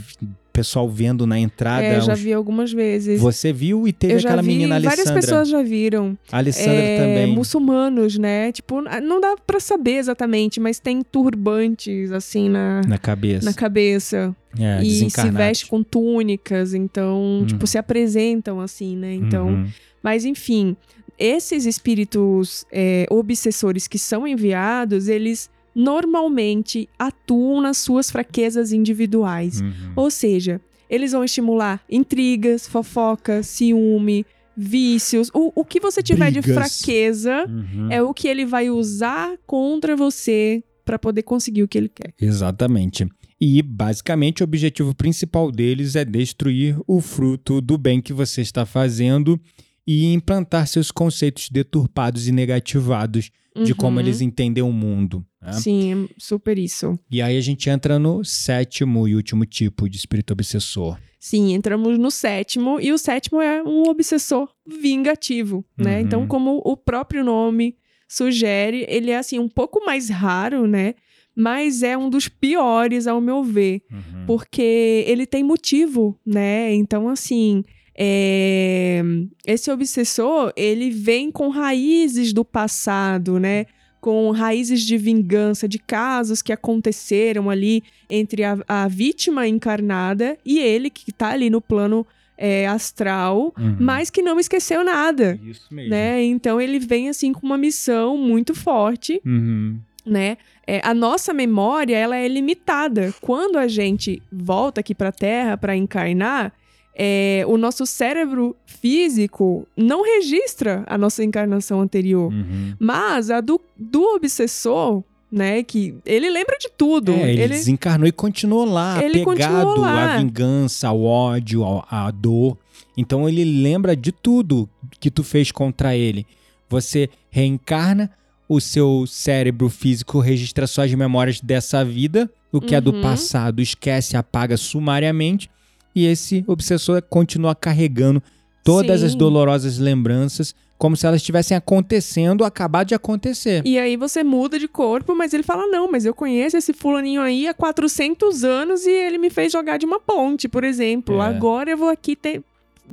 pessoal 0.55 0.89
vendo 0.89 1.27
na 1.27 1.39
entrada? 1.39 1.85
É, 1.85 2.01
já 2.01 2.13
uns- 2.15 2.21
vi 2.21 2.33
algumas 2.33 2.73
vezes. 2.73 3.21
Você 3.21 3.53
viu 3.53 3.87
e 3.87 3.93
teve 3.93 4.15
Eu 4.15 4.19
já 4.21 4.29
aquela 4.31 4.43
vi, 4.43 4.49
menina 4.49 4.75
várias 4.81 4.93
Alessandra. 5.01 5.21
pessoas 5.21 5.49
já 5.49 5.63
viram. 5.63 6.17
A 6.33 6.39
Alessandra 6.39 6.73
É, 6.81 6.99
também. 6.99 7.35
muçulmanos, 7.35 8.17
né? 8.17 8.53
Tipo, 8.53 8.81
não 8.81 9.21
dá 9.21 9.37
pra 9.47 9.59
saber 9.61 9.97
exatamente, 9.97 10.61
mas 10.61 10.79
tem 10.79 11.03
turbantes, 11.03 12.13
assim, 12.13 12.49
na, 12.49 12.81
Na 12.87 12.97
cabeça. 12.99 13.45
na 13.45 13.53
cabeça. 13.53 14.35
É, 14.59 14.83
e 14.85 15.11
se 15.11 15.31
veste 15.31 15.67
com 15.67 15.83
túnicas, 15.83 16.73
então, 16.75 17.41
Hum. 17.43 17.47
tipo, 17.47 17.67
se 17.67 17.77
apresentam 17.77 18.61
assim, 18.61 18.97
né? 18.97 19.13
Então, 19.15 19.49
Uhum. 19.49 19.67
mas 20.03 20.25
enfim, 20.25 20.77
esses 21.19 21.67
espíritos 21.67 22.65
é, 22.73 23.07
obsessores 23.11 23.89
que 23.89 23.99
são 23.99 24.27
enviados, 24.29 25.09
eles 25.09 25.51
normalmente 25.75 26.89
atuam 26.99 27.61
nas 27.61 27.79
suas 27.79 28.11
fraquezas 28.11 28.73
individuais. 28.73 29.61
Uhum. 29.61 29.93
Ou 29.97 30.11
seja, 30.11 30.61
eles 30.89 31.13
vão 31.13 31.25
estimular 31.25 31.83
intrigas, 31.91 32.67
fofoca, 32.67 33.43
ciúme, 33.43 34.25
vícios. 34.57 35.31
O, 35.35 35.53
o 35.55 35.65
que 35.65 35.81
você 35.81 36.03
tiver 36.03 36.31
de 36.31 36.41
Brigas. 36.41 36.81
fraqueza 36.81 37.47
Uhum. 37.49 37.89
é 37.91 38.03
o 38.03 38.15
que 38.15 38.29
ele 38.29 38.45
vai 38.45 38.71
usar 38.71 39.37
contra 39.47 39.97
você 39.97 40.63
para 40.85 40.99
poder 40.99 41.23
conseguir 41.23 41.63
o 41.63 41.69
que 41.69 41.79
ele 41.79 41.89
quer. 41.89 42.13
Exatamente. 42.21 43.09
E, 43.41 43.61
basicamente, 43.63 44.43
o 44.43 44.45
objetivo 44.45 44.95
principal 44.95 45.51
deles 45.51 45.97
é 45.97 46.05
destruir 46.05 46.79
o 46.87 47.01
fruto 47.01 47.61
do 47.61 47.77
bem 47.77 48.01
que 48.01 48.13
você 48.13 48.41
está 48.41 48.65
fazendo 48.65 49.41
e 49.87 50.13
implantar 50.13 50.67
seus 50.67 50.91
conceitos 50.91 51.49
deturpados 51.51 52.27
e 52.29 52.33
negativados 52.33 53.31
de 53.65 53.75
como 53.75 53.99
Uhum. 53.99 54.05
eles 54.05 54.21
entendem 54.21 54.63
o 54.65 54.73
mundo. 54.73 55.25
né? 55.41 55.53
Sim, 55.53 56.07
é 56.11 56.15
super 56.19 56.59
isso. 56.59 56.99
E 57.11 57.21
aí 57.23 57.37
a 57.37 57.41
gente 57.41 57.69
entra 57.71 57.99
no 57.99 58.25
sétimo 58.25 59.07
e 59.07 59.15
último 59.15 59.45
tipo 59.45 59.89
de 59.89 59.97
espírito 59.97 60.33
obsessor. 60.33 60.99
Sim, 61.21 61.55
entramos 61.55 61.99
no 61.99 62.11
sétimo, 62.11 62.81
e 62.81 62.93
o 62.93 62.99
sétimo 62.99 63.41
é 63.41 63.63
um 63.63 63.83
obsessor 63.89 64.49
vingativo, 64.67 65.65
né? 65.79 65.97
Uhum. 65.99 66.01
Então, 66.05 66.27
como 66.27 66.61
o 66.65 66.77
próprio 66.77 67.23
nome 67.25 67.77
sugere, 68.09 68.85
ele 68.89 69.11
é 69.11 69.17
assim 69.19 69.39
um 69.39 69.49
pouco 69.49 69.85
mais 69.85 70.09
raro, 70.09 70.67
né? 70.67 70.95
Mas 71.37 71.83
é 71.83 71.97
um 71.97 72.09
dos 72.09 72.29
piores 72.29 73.07
ao 73.07 73.21
meu 73.21 73.43
ver, 73.43 73.83
Uhum. 73.91 74.27
porque 74.27 75.05
ele 75.07 75.27
tem 75.27 75.43
motivo, 75.43 76.19
né? 76.25 76.73
Então 76.75 77.09
assim, 77.09 77.65
é, 77.97 79.03
esse 79.47 79.71
obsessor 79.71 80.53
ele 80.57 80.91
vem 80.91 81.31
com 81.31 81.49
raízes 81.49 82.33
do 82.33 82.45
passado, 82.45 83.39
né? 83.39 83.67
Com 84.01 84.31
raízes 84.33 84.83
de 84.83 84.99
vingança, 84.99 85.67
de 85.67 85.79
casos 85.79 86.43
que 86.43 86.53
aconteceram 86.53 87.49
ali 87.49 87.83
entre 88.11 88.45
a, 88.45 88.59
a 88.69 88.87
vítima 88.89 89.49
encarnada 89.49 90.37
e 90.45 90.59
ele 90.59 90.91
que 90.91 91.11
tá 91.13 91.31
ali 91.31 91.49
no 91.49 91.61
plano 91.61 92.07
é, 92.37 92.67
astral, 92.67 93.55
Uhum. 93.59 93.77
mas 93.81 94.11
que 94.11 94.21
não 94.21 94.39
esqueceu 94.41 94.85
nada, 94.85 95.39
Isso 95.45 95.73
mesmo. 95.73 95.91
né? 95.91 96.23
Então 96.23 96.61
ele 96.61 96.79
vem 96.81 97.09
assim 97.09 97.33
com 97.33 97.47
uma 97.47 97.57
missão 97.57 98.19
muito 98.19 98.55
forte, 98.55 99.23
Uhum. 99.25 99.79
né? 100.05 100.37
É, 100.67 100.81
a 100.85 100.93
nossa 100.93 101.33
memória 101.33 101.97
ela 101.97 102.17
é 102.17 102.27
limitada. 102.27 103.15
Quando 103.21 103.57
a 103.57 103.69
gente 103.69 104.21
volta 104.33 104.81
aqui 104.81 104.95
para 104.95 105.11
a 105.11 105.13
Terra 105.13 105.57
para 105.57 105.77
encarnar, 105.77 106.53
é, 106.97 107.45
o 107.47 107.57
nosso 107.57 107.85
cérebro 107.87 108.55
físico 108.67 109.67
não 109.77 110.03
registra 110.05 110.85
a 110.87 110.97
nossa 110.97 111.25
encarnação 111.25 111.81
anterior, 111.81 112.33
Uhum. 112.33 112.75
mas 112.79 113.31
a 113.31 113.41
do, 113.41 113.61
do 113.77 114.03
obsessor, 114.15 115.03
né? 115.31 115.63
Que 115.63 115.95
ele 116.07 116.31
lembra 116.31 116.57
de 116.59 116.69
tudo. 116.77 117.13
É, 117.13 117.33
ele, 117.33 117.43
ele 117.43 117.55
desencarnou 117.55 118.07
e 118.07 118.13
continuou 118.13 118.65
lá, 118.65 119.03
Ele 119.03 119.23
apegado 119.23 119.57
continuou 119.65 119.79
lá. 119.81 120.15
à 120.15 120.19
vingança, 120.19 120.89
ao 120.89 121.03
ódio, 121.03 121.65
ao- 121.65 121.85
à 121.91 122.11
dor. 122.11 122.57
Então 122.97 123.29
ele 123.29 123.45
lembra 123.45 123.97
de 123.97 124.13
tudo 124.13 124.69
que 125.01 125.11
tu 125.11 125.25
fez 125.25 125.51
contra 125.51 125.97
ele. 125.97 126.25
Você 126.69 127.09
reencarna, 127.31 128.11
o 128.49 128.61
seu 128.61 129.05
cérebro 129.09 129.69
físico 129.69 130.21
registra 130.21 130.67
só 130.67 130.85
as 130.85 130.95
memórias 130.95 131.41
dessa 131.41 131.85
vida, 131.85 132.31
o 132.53 132.61
que 132.61 132.75
é 132.75 132.81
do 132.81 132.93
Uhum. 132.93 133.03
passado 133.03 133.61
esquece, 133.61 134.17
apaga 134.17 134.57
sumariamente, 134.57 135.51
e 135.95 136.07
esse 136.07 136.45
obsessor 136.47 137.03
continua 137.03 137.55
carregando 137.55 138.23
todas 138.63 139.03
as 139.03 139.13
Sim. 139.13 139.19
dolorosas 139.19 139.79
lembranças 139.79 140.55
como 140.77 140.97
se 140.97 141.07
elas 141.07 141.21
estivessem 141.21 141.57
acontecendo, 141.57 142.45
acabado 142.45 142.89
de 142.89 142.95
acontecer. 142.95 143.63
E 143.65 143.79
aí 143.79 143.97
você 143.97 144.25
muda 144.25 144.59
de 144.59 144.67
corpo, 144.67 145.15
mas 145.15 145.33
ele 145.33 145.43
fala: 145.43 145.67
não, 145.69 145.91
mas 145.91 146.05
eu 146.05 146.13
conheço 146.13 146.57
esse 146.57 146.73
fulaninho 146.73 147.21
aí 147.23 147.47
há 147.47 147.55
400 147.55 148.43
anos 148.45 148.85
e 148.85 148.91
ele 148.91 149.17
me 149.17 149.31
fez 149.31 149.53
jogar 149.53 149.77
de 149.79 149.87
uma 149.87 150.01
ponte, 150.01 150.49
por 150.49 150.65
exemplo. 150.65 151.23
É. 151.23 151.27
Agora 151.27 151.71
eu 151.71 151.77
vou 151.79 151.89
aqui 151.89 152.17
ter. 152.17 152.43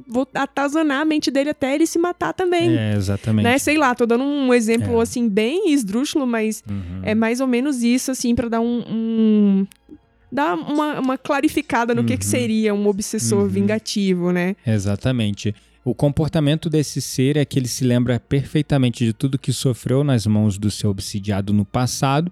Vou 0.07 0.25
atazanar 0.33 1.01
a 1.01 1.05
mente 1.05 1.29
dele 1.29 1.49
até 1.49 1.75
ele 1.75 1.85
se 1.85 1.99
matar 1.99 2.31
também. 2.33 2.77
É, 2.77 2.93
exatamente. 2.95 3.43
Né? 3.43 3.57
Sei 3.57 3.77
lá, 3.77 3.93
tô 3.93 4.05
dando 4.05 4.23
um 4.23 4.53
exemplo 4.53 4.97
É. 4.99 5.03
assim, 5.03 5.27
bem 5.27 5.73
esdrúxulo, 5.73 6.25
mas 6.25 6.63
Uhum. 6.69 7.01
é 7.03 7.13
mais 7.13 7.41
ou 7.41 7.47
menos 7.47 7.83
isso, 7.83 8.09
assim, 8.11 8.33
pra 8.33 8.47
dar 8.47 8.61
um. 8.61 8.83
um- 8.87 9.67
dar 10.31 10.55
uma, 10.55 10.99
uma 10.99 11.17
clarificada 11.17 11.93
no 11.93 12.03
que, 12.03 12.17
que 12.17 12.25
Uhum. 12.25 12.31
seria 12.31 12.73
um 12.73 12.87
obsessor 12.87 13.43
Uhum. 13.43 13.47
vingativo, 13.49 14.31
né? 14.31 14.55
Exatamente. 14.65 15.53
O 15.83 15.95
comportamento 15.95 16.69
desse 16.69 17.01
ser 17.01 17.37
é 17.37 17.43
que 17.45 17.57
ele 17.57 17.67
se 17.67 17.83
lembra 17.83 18.19
perfeitamente 18.19 19.03
de 19.03 19.13
tudo 19.13 19.39
que 19.39 19.51
sofreu 19.51 20.03
nas 20.03 20.25
mãos 20.27 20.57
do 20.57 20.69
seu 20.69 20.89
obsidiado 20.91 21.51
no 21.53 21.65
passado, 21.65 22.31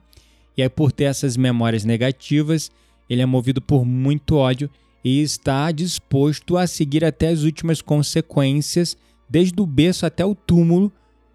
e 0.55 0.61
aí, 0.61 0.69
por 0.69 0.91
ter 0.91 1.05
essas 1.05 1.35
memórias 1.37 1.83
negativas, 1.85 2.69
ele 3.09 3.21
é 3.21 3.25
movido 3.25 3.61
por 3.61 3.85
muito 3.85 4.35
ódio 4.35 4.69
e 5.03 5.21
está 5.21 5.71
disposto 5.71 6.57
a 6.57 6.67
seguir 6.67 7.03
até 7.05 7.29
as 7.29 7.43
últimas 7.43 7.81
consequências, 7.81 8.95
desde 9.29 9.59
o 9.61 9.65
berço 9.65 10.05
até 10.05 10.23
o 10.25 10.35
túmulo 10.35 10.91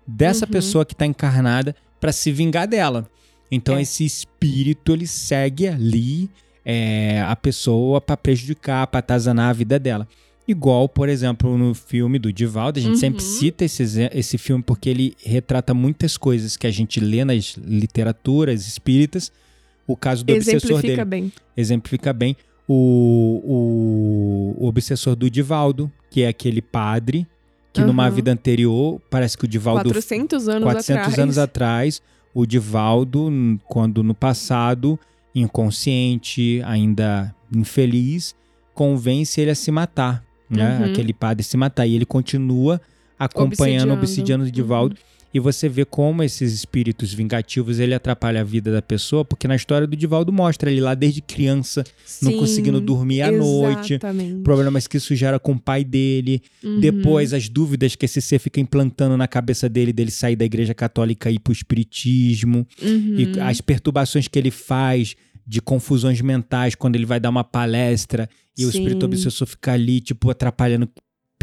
dessa 0.07 0.45
Uhum. 0.45 0.53
pessoa 0.53 0.85
que 0.85 0.93
está 0.93 1.07
encarnada, 1.07 1.75
para 2.01 2.13
se 2.13 2.31
vingar 2.31 2.69
dela. 2.69 3.09
Então, 3.51 3.77
É. 3.79 3.83
esse 3.83 4.05
espírito 4.05 4.93
ele 4.93 5.07
segue 5.07 5.67
ali 5.67 6.29
é, 6.65 7.21
a 7.27 7.37
pessoa 7.37 8.01
para 8.01 8.17
prejudicar, 8.17 8.87
para 8.87 9.01
atazanar 9.01 9.51
a 9.51 9.53
vida 9.53 9.79
dela. 9.79 10.07
Igual, 10.47 10.89
por 10.89 11.09
exemplo, 11.09 11.57
no 11.57 11.75
filme 11.75 12.19
do 12.19 12.31
Divaldo, 12.33 12.79
a 12.79 12.83
gente 12.83 12.93
Uhum. 12.93 12.99
sempre 12.99 13.23
cita 13.23 13.65
esse, 13.65 13.83
esse 14.13 14.37
filme 14.37 14.63
porque 14.63 14.91
ele 14.91 15.15
retrata 15.25 15.73
muitas 15.73 16.17
coisas 16.19 16.57
que 16.57 16.67
a 16.67 16.71
gente 16.71 17.01
lê 17.01 17.25
nas 17.25 17.57
literaturas 17.57 18.67
espíritas. 18.67 19.33
O 19.87 19.97
caso 19.97 20.25
do 20.25 20.33
obsessor 20.35 20.71
Exemplifica 20.73 21.05
dele 21.05 21.05
bem. 21.05 21.33
exemplifica 21.57 22.13
bem 22.13 22.37
o, 22.69 24.55
o, 24.59 24.65
o 24.65 24.69
obsessor 24.69 25.15
do 25.17 25.29
Divaldo, 25.31 25.91
que 26.11 26.23
é 26.23 26.29
aquele 26.29 26.61
padre 26.63 27.27
que 27.73 27.81
numa 27.81 28.05
Aham. 28.07 28.15
vida 28.15 28.31
anterior, 28.33 29.01
parece 29.11 29.37
que 29.37 29.45
o 29.47 29.49
Divaldo 29.49 29.83
400 29.91 30.49
anos 30.49 30.63
400 30.65 31.03
atrás. 31.03 31.19
anos 31.19 31.39
atrás, 31.39 32.03
o 32.33 32.47
Divaldo, 32.47 33.29
quando 33.67 34.03
no 34.03 34.15
passado, 34.15 34.99
inconsciente, 35.35 36.61
ainda 36.65 37.35
infeliz, 37.55 38.35
convence 38.75 39.41
ele 39.41 39.51
a 39.51 39.55
se 39.55 39.71
matar, 39.71 40.25
né? 40.49 40.79
Uhum. 40.79 40.85
Aquele 40.91 41.13
padre 41.13 41.43
se 41.43 41.57
matar. 41.57 41.87
E 41.87 41.95
ele 41.95 42.05
continua 42.07 42.81
acompanhando, 43.19 43.93
Obsidiando. 43.93 44.01
obsidiando 44.01 44.45
o 44.45 44.51
Divaldo. 44.51 44.97
E 45.33 45.41
você 45.41 45.69
vê 45.69 45.85
como 45.85 46.23
esses 46.23 46.53
espíritos 46.53 47.13
vingativos 47.13 47.81
ele 47.81 47.93
atrapalha 47.93 48.41
a 48.41 48.45
vida 48.45 48.71
da 48.71 48.81
pessoa, 48.81 49.25
porque 49.25 49.49
na 49.49 49.57
história 49.57 49.85
do 49.85 49.97
Divaldo 49.97 50.33
mostra 50.33 50.71
ele 50.71 50.81
lá 50.81 50.95
desde 50.95 51.21
criança, 51.21 51.83
não 52.23 52.31
Sim, 52.31 52.39
conseguindo 52.39 52.81
dormir 52.81 53.23
à 53.23 53.33
noite, 53.33 53.95
Exatamente. 53.95 54.43
problemas 54.45 54.87
que 54.87 54.97
isso 54.97 55.13
gera 55.17 55.41
com 55.41 55.51
o 55.55 55.59
pai 55.59 55.83
dele, 55.83 56.41
Uhum. 56.63 56.79
depois, 56.79 57.33
as 57.35 57.49
dúvidas 57.49 57.97
que 57.97 58.05
esse 58.05 58.21
ser 58.23 58.39
fica 58.39 58.61
implantando 58.61 59.17
na 59.17 59.27
cabeça 59.27 59.69
dele, 59.69 59.93
dele 59.93 60.13
sair 60.13 60.37
da 60.37 60.45
igreja 60.45 60.73
católica 60.73 61.29
e 61.29 61.35
ir 61.35 61.41
pro 61.41 61.53
espiritismo, 61.53 62.65
Uhum. 62.81 63.17
e 63.19 63.41
as 63.41 63.61
perturbações 63.61 64.29
que 64.29 64.39
ele 64.39 64.53
faz 64.53 65.17
de 65.47 65.61
confusões 65.61 66.21
mentais 66.21 66.75
quando 66.75 66.97
ele 66.97 67.07
vai 67.07 67.21
dar 67.21 67.31
uma 67.31 67.45
palestra 67.45 68.29
e 68.57 68.65
o 68.65 68.71
Sim. 68.71 68.79
espírito 68.79 69.05
obsessor 69.07 69.47
fica 69.47 69.73
ali, 69.73 70.01
tipo, 70.01 70.31
atrapalhando, 70.31 70.89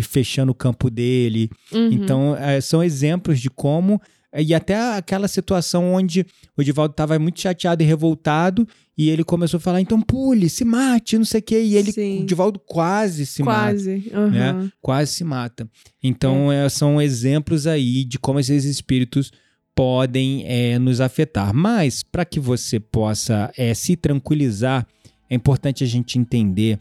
fechando 0.02 0.52
o 0.52 0.56
campo 0.56 0.89
dele. 0.89 1.49
Uhum. 1.72 1.91
Então, 1.91 2.36
é, 2.36 2.60
são 2.62 2.84
exemplos 2.84 3.39
de 3.39 3.49
como. 3.49 4.02
E 4.34 4.54
até 4.56 4.95
aquela 4.95 5.28
situação 5.28 5.93
onde 5.93 6.26
o 6.58 6.64
Divaldo 6.64 6.93
estava 6.93 7.20
muito 7.20 7.41
chateado 7.41 7.84
e 7.84 7.86
revoltado, 7.86 8.66
e 8.97 9.10
ele 9.10 9.26
começou 9.26 9.58
a 9.58 9.62
falar: 9.62 9.82
então 9.82 10.02
pule, 10.02 10.49
se 10.49 10.64
mate, 10.64 11.18
não 11.18 11.26
sei 11.26 11.41
o 11.41 11.43
quê. 11.43 11.62
E 11.62 11.76
ele, 11.76 11.91
Sim. 11.91 12.24
o 12.24 12.26
Divaldo 12.26 12.58
quase 12.58 13.26
se 13.26 13.43
mata 13.43 13.74
Quase. 13.74 14.10
aham. 14.14 14.30
né? 14.30 14.72
quase 14.82 15.12
se 15.12 15.24
mata. 15.26 15.70
Então, 16.02 16.49
é, 16.49 16.70
são 16.70 17.02
exemplos 17.02 17.68
aí 17.68 18.06
de 18.06 18.18
como 18.18 18.39
esses 18.39 18.64
espíritos 18.64 19.32
podem 19.76 20.43
é, 20.45 20.78
nos 20.78 21.01
afetar. 21.01 21.53
Mas, 21.53 22.03
para 22.03 22.26
que 22.26 22.39
você 22.39 22.80
possa 22.80 23.51
é, 23.57 23.74
se 23.74 23.95
tranquilizar, 23.95 24.86
é 25.30 25.36
importante 25.36 25.84
a 25.84 25.88
gente 25.88 26.19
entender 26.19 26.80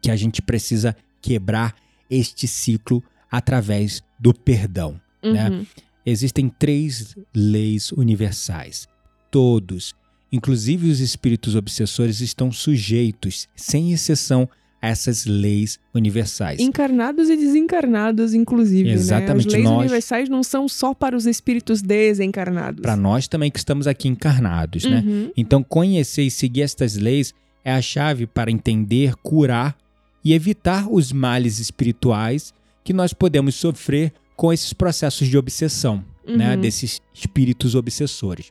que 0.00 0.10
a 0.10 0.16
gente 0.16 0.40
precisa 0.42 0.96
quebrar 1.20 1.74
este 2.10 2.46
ciclo 2.46 3.02
através 3.30 4.02
do 4.18 4.34
perdão. 4.34 5.00
né? 5.22 5.50
Uhum. 5.50 5.66
Existem 6.04 6.48
três 6.48 7.16
leis 7.34 7.92
universais. 7.92 8.88
Todos, 9.30 9.94
inclusive 10.30 10.90
os 10.90 11.00
espíritos 11.00 11.54
obsessores, 11.54 12.20
estão 12.20 12.50
sujeitos, 12.50 13.48
sem 13.54 13.92
exceção, 13.92 14.48
essas 14.82 15.24
leis 15.26 15.78
universais. 15.94 16.58
Encarnados 16.60 17.30
e 17.30 17.36
desencarnados, 17.36 18.34
inclusive. 18.34 18.90
Exatamente, 18.90 19.46
Né? 19.46 19.46
As 19.46 19.52
leis 19.54 19.64
nós- 19.64 19.78
universais 19.78 20.28
não 20.28 20.42
são 20.42 20.68
só 20.68 20.92
para 20.92 21.16
os 21.16 21.24
espíritos 21.24 21.80
desencarnados. 21.80 22.82
Para 22.82 22.96
nós 22.96 23.28
também 23.28 23.48
que 23.50 23.58
estamos 23.58 23.86
aqui 23.86 24.08
encarnados, 24.08 24.84
né? 24.84 25.02
Uhum. 25.06 25.30
Então, 25.36 25.62
conhecer 25.62 26.22
e 26.24 26.30
seguir 26.30 26.62
estas 26.62 26.96
leis 26.96 27.32
é 27.64 27.72
a 27.72 27.80
chave 27.80 28.26
para 28.26 28.50
entender, 28.50 29.14
curar 29.22 29.76
e 30.24 30.32
evitar 30.34 30.88
os 30.92 31.12
males 31.12 31.60
espirituais 31.60 32.52
que 32.82 32.92
nós 32.92 33.12
podemos 33.12 33.54
sofrer 33.54 34.12
com 34.34 34.52
esses 34.52 34.72
processos 34.72 35.28
de 35.28 35.38
obsessão, 35.38 36.04
né? 36.26 36.54
Uhum. 36.56 36.60
Desses 36.60 37.00
espíritos 37.14 37.76
obsessores. 37.76 38.50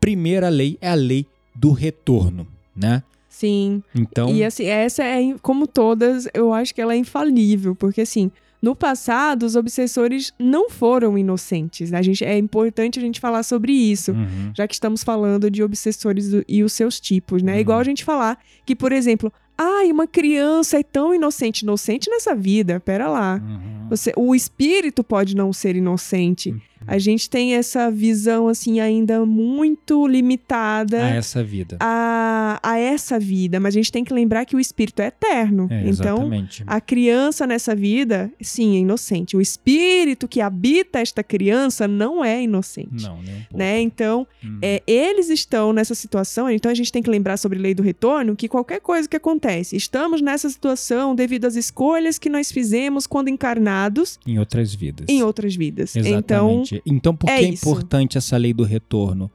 Primeira 0.00 0.48
lei 0.48 0.76
é 0.80 0.88
a 0.90 0.94
lei 0.94 1.26
do 1.54 1.70
retorno, 1.70 2.46
né? 2.74 3.02
Sim. 3.40 3.82
Então, 3.94 4.28
E 4.34 4.44
assim, 4.44 4.64
essa 4.66 5.02
é, 5.02 5.34
como 5.40 5.66
todas, 5.66 6.28
eu 6.34 6.52
acho 6.52 6.74
que 6.74 6.80
ela 6.80 6.92
é 6.94 6.96
infalível, 6.96 7.74
porque 7.74 8.02
assim, 8.02 8.30
no 8.62 8.76
passado, 8.76 9.44
os 9.44 9.56
obsessores 9.56 10.32
não 10.38 10.68
foram 10.68 11.16
inocentes. 11.16 11.90
né? 11.90 11.98
A 11.98 12.02
gente, 12.02 12.22
é 12.24 12.36
importante 12.36 12.98
a 12.98 13.02
gente 13.02 13.18
falar 13.18 13.42
sobre 13.42 13.72
isso. 13.72 14.12
Uhum. 14.12 14.52
Já 14.54 14.68
que 14.68 14.74
estamos 14.74 15.02
falando 15.02 15.50
de 15.50 15.62
obsessores 15.62 16.30
do- 16.30 16.44
e 16.46 16.62
os 16.62 16.72
seus 16.74 17.00
tipos, 17.00 17.42
né? 17.42 17.52
É 17.52 17.54
Uhum. 17.54 17.60
igual 17.62 17.78
a 17.78 17.84
gente 17.84 18.04
falar 18.04 18.38
que, 18.66 18.76
por 18.76 18.92
exemplo, 18.92 19.32
ai, 19.56 19.90
uma 19.90 20.06
criança 20.06 20.78
é 20.78 20.82
tão 20.82 21.14
inocente. 21.14 21.62
Inocente 21.62 22.10
nessa 22.10 22.34
vida, 22.34 22.78
pera 22.80 23.08
lá. 23.08 23.40
Uhum. 23.42 23.88
Você, 23.88 24.12
o 24.16 24.34
espírito 24.34 25.02
pode 25.02 25.34
não 25.34 25.52
ser 25.54 25.74
inocente, 25.74 26.52
Hum. 26.52 26.60
A 26.86 26.98
gente 26.98 27.28
tem 27.28 27.54
essa 27.54 27.90
visão, 27.90 28.48
assim, 28.48 28.80
ainda 28.80 29.24
muito 29.26 30.06
limitada 30.06 31.04
A 31.04 31.08
essa 31.10 31.42
vida. 31.44 31.76
a, 31.80 32.58
a 32.62 32.78
essa 32.78 33.18
vida, 33.18 33.60
mas 33.60 33.74
a 33.74 33.78
gente 33.78 33.92
tem 33.92 34.02
que 34.04 34.12
lembrar 34.12 34.44
que 34.44 34.56
o 34.56 34.60
espírito 34.60 35.00
é 35.02 35.06
eterno. 35.08 35.66
É, 35.70 35.80
então, 35.88 36.16
exatamente. 36.16 36.64
a 36.66 36.80
criança 36.80 37.46
nessa 37.46 37.74
vida, 37.74 38.30
sim, 38.40 38.76
é 38.76 38.78
inocente. 38.80 39.36
O 39.36 39.40
espírito 39.40 40.26
que 40.26 40.40
habita 40.40 40.98
esta 41.00 41.22
criança 41.22 41.86
não 41.86 42.24
é 42.24 42.42
inocente. 42.42 43.02
Não, 43.04 43.20
nem 43.22 43.34
um. 43.52 43.56
Né? 43.56 43.80
Então, 43.80 44.26
Hum. 44.44 44.58
é, 44.62 44.82
eles 44.86 45.28
estão 45.28 45.72
nessa 45.72 45.94
situação, 45.94 46.48
então 46.50 46.70
a 46.70 46.74
gente 46.74 46.90
tem 46.90 47.02
que 47.02 47.10
lembrar 47.10 47.36
sobre 47.36 47.58
lei 47.58 47.74
do 47.74 47.82
retorno 47.82 48.34
que 48.34 48.48
qualquer 48.48 48.80
coisa 48.80 49.06
que 49.08 49.16
acontece, 49.16 49.76
estamos 49.76 50.20
nessa 50.22 50.48
situação 50.48 51.14
devido 51.14 51.44
às 51.44 51.56
escolhas 51.56 52.18
que 52.18 52.28
nós 52.30 52.50
fizemos 52.50 53.06
quando 53.06 53.28
encarnados 53.28 54.18
Em 54.26 54.38
outras 54.38 54.74
vidas. 54.74 55.06
em 55.08 55.22
outras 55.22 55.54
vidas. 55.54 55.94
Então, 55.96 56.62
Então, 56.84 57.14
por 57.14 57.26
que 57.26 57.32
é 57.32 57.42
é 57.42 57.48
isso. 57.50 57.68
importante 57.68 58.18
essa 58.18 58.36
lei 58.36 58.52
do 58.52 58.64
retorno? 58.64 59.30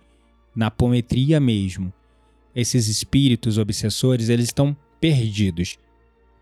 Na 0.55 0.67
apometria 0.67 1.39
mesmo, 1.39 1.91
esses 2.55 2.87
espíritos 2.87 3.57
obsessores, 3.57 4.29
eles 4.29 4.45
estão 4.45 4.75
perdidos. 5.01 5.77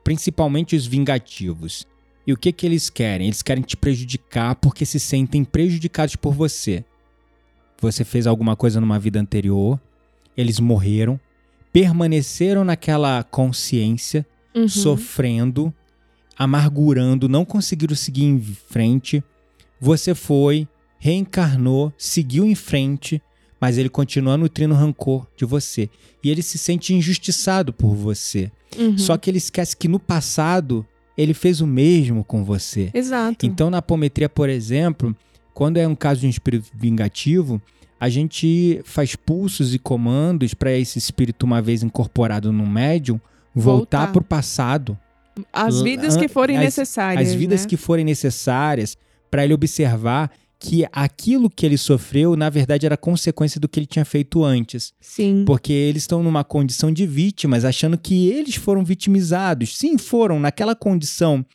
Principalmente 0.03 0.75
os 0.75 0.85
vingativos. 0.85 1.87
E 2.25 2.31
o 2.31 2.37
que 2.37 2.51
que 2.51 2.65
eles 2.65 2.89
querem? 2.89 3.27
Eles 3.27 3.41
querem 3.41 3.63
te 3.63 3.75
prejudicar 3.75 4.55
porque 4.55 4.85
se 4.85 4.99
sentem 4.99 5.43
prejudicados 5.43 6.15
por 6.15 6.33
você. 6.33 6.85
Você 7.81 8.05
fez 8.05 8.27
alguma 8.27 8.55
coisa 8.55 8.79
numa 8.79 8.97
vida 8.97 9.19
anterior, 9.19 9.79
eles 10.37 10.59
morreram, 10.59 11.19
permaneceram 11.73 12.63
naquela 12.63 13.23
consciência, 13.23 14.25
uhum, 14.55 14.69
sofrendo, 14.69 15.73
amargurando, 16.37 17.27
não 17.27 17.43
conseguiram 17.43 17.95
seguir 17.95 18.23
em 18.23 18.39
frente. 18.39 19.21
Você 19.81 20.15
foi, 20.15 20.67
reencarnou, 21.03 21.91
seguiu 21.97 22.45
em 22.45 22.55
frente, 22.55 23.21
mas 23.59 23.77
ele 23.77 23.89
continua 23.89 24.37
nutrindo 24.37 24.73
rancor 24.73 25.27
de 25.35 25.43
você. 25.43 25.89
E 26.23 26.29
ele 26.29 26.41
se 26.41 26.57
sente 26.57 26.93
injustiçado 26.93 27.73
por 27.73 27.93
você. 27.93 28.49
uhum. 28.77 28.97
Só 28.97 29.17
que 29.17 29.29
ele 29.29 29.37
esquece 29.37 29.75
que 29.75 29.89
no 29.89 29.99
passado 29.99 30.85
ele 31.17 31.33
fez 31.33 31.59
o 31.59 31.67
mesmo 31.67 32.23
com 32.23 32.43
você. 32.45 32.89
Exato. 32.93 33.45
Então, 33.45 33.69
na 33.69 33.79
apometria, 33.79 34.29
por 34.29 34.47
exemplo, 34.49 35.13
quando 35.53 35.75
é 35.77 35.85
um 35.85 35.93
caso 35.95 36.21
de 36.21 36.27
um 36.27 36.29
espírito 36.29 36.71
vingativo, 36.73 37.61
a 37.99 38.07
gente 38.07 38.81
faz 38.85 39.13
pulsos 39.15 39.73
e 39.75 39.79
comandos 39.79 40.53
para 40.53 40.71
esse 40.71 40.97
espírito, 40.97 41.45
uma 41.45 41.61
vez 41.61 41.83
incorporado 41.83 42.51
no 42.51 42.65
médium, 42.65 43.19
voltar 43.53 43.99
Voltar. 43.99 44.11
para 44.13 44.21
o 44.21 44.25
passado. 44.25 44.97
as 45.51 45.81
vidas 45.81 46.15
que 46.15 46.27
forem 46.29 46.57
as- 46.57 46.63
necessárias. 46.63 47.27
As 47.29 47.35
vidas 47.35 47.61
né? 47.63 47.67
que 47.67 47.75
forem 47.77 48.05
necessárias 48.05 48.97
para 49.29 49.43
ele 49.43 49.53
observar 49.53 50.31
que 50.65 50.85
aquilo 50.93 51.49
que 51.49 51.65
ele 51.65 51.77
sofreu, 51.77 52.37
na 52.37 52.49
verdade, 52.49 52.85
era 52.85 52.95
consequência 52.95 53.59
do 53.59 53.67
que 53.67 53.77
ele 53.77 53.85
tinha 53.85 54.05
feito 54.05 54.45
antes. 54.45 54.93
Sim. 55.01 55.43
Porque 55.45 55.73
eles 55.73 56.03
estão 56.03 56.23
numa 56.23 56.41
condição 56.41 56.89
de 56.89 57.05
vítimas, 57.05 57.65
achando 57.65 57.97
que 57.97 58.29
eles 58.29 58.55
foram 58.55 58.81
vitimizados. 58.81 59.77
Sim, 59.77 59.97
foram 59.97 60.39
naquela 60.39 60.73
condição. 60.73 61.45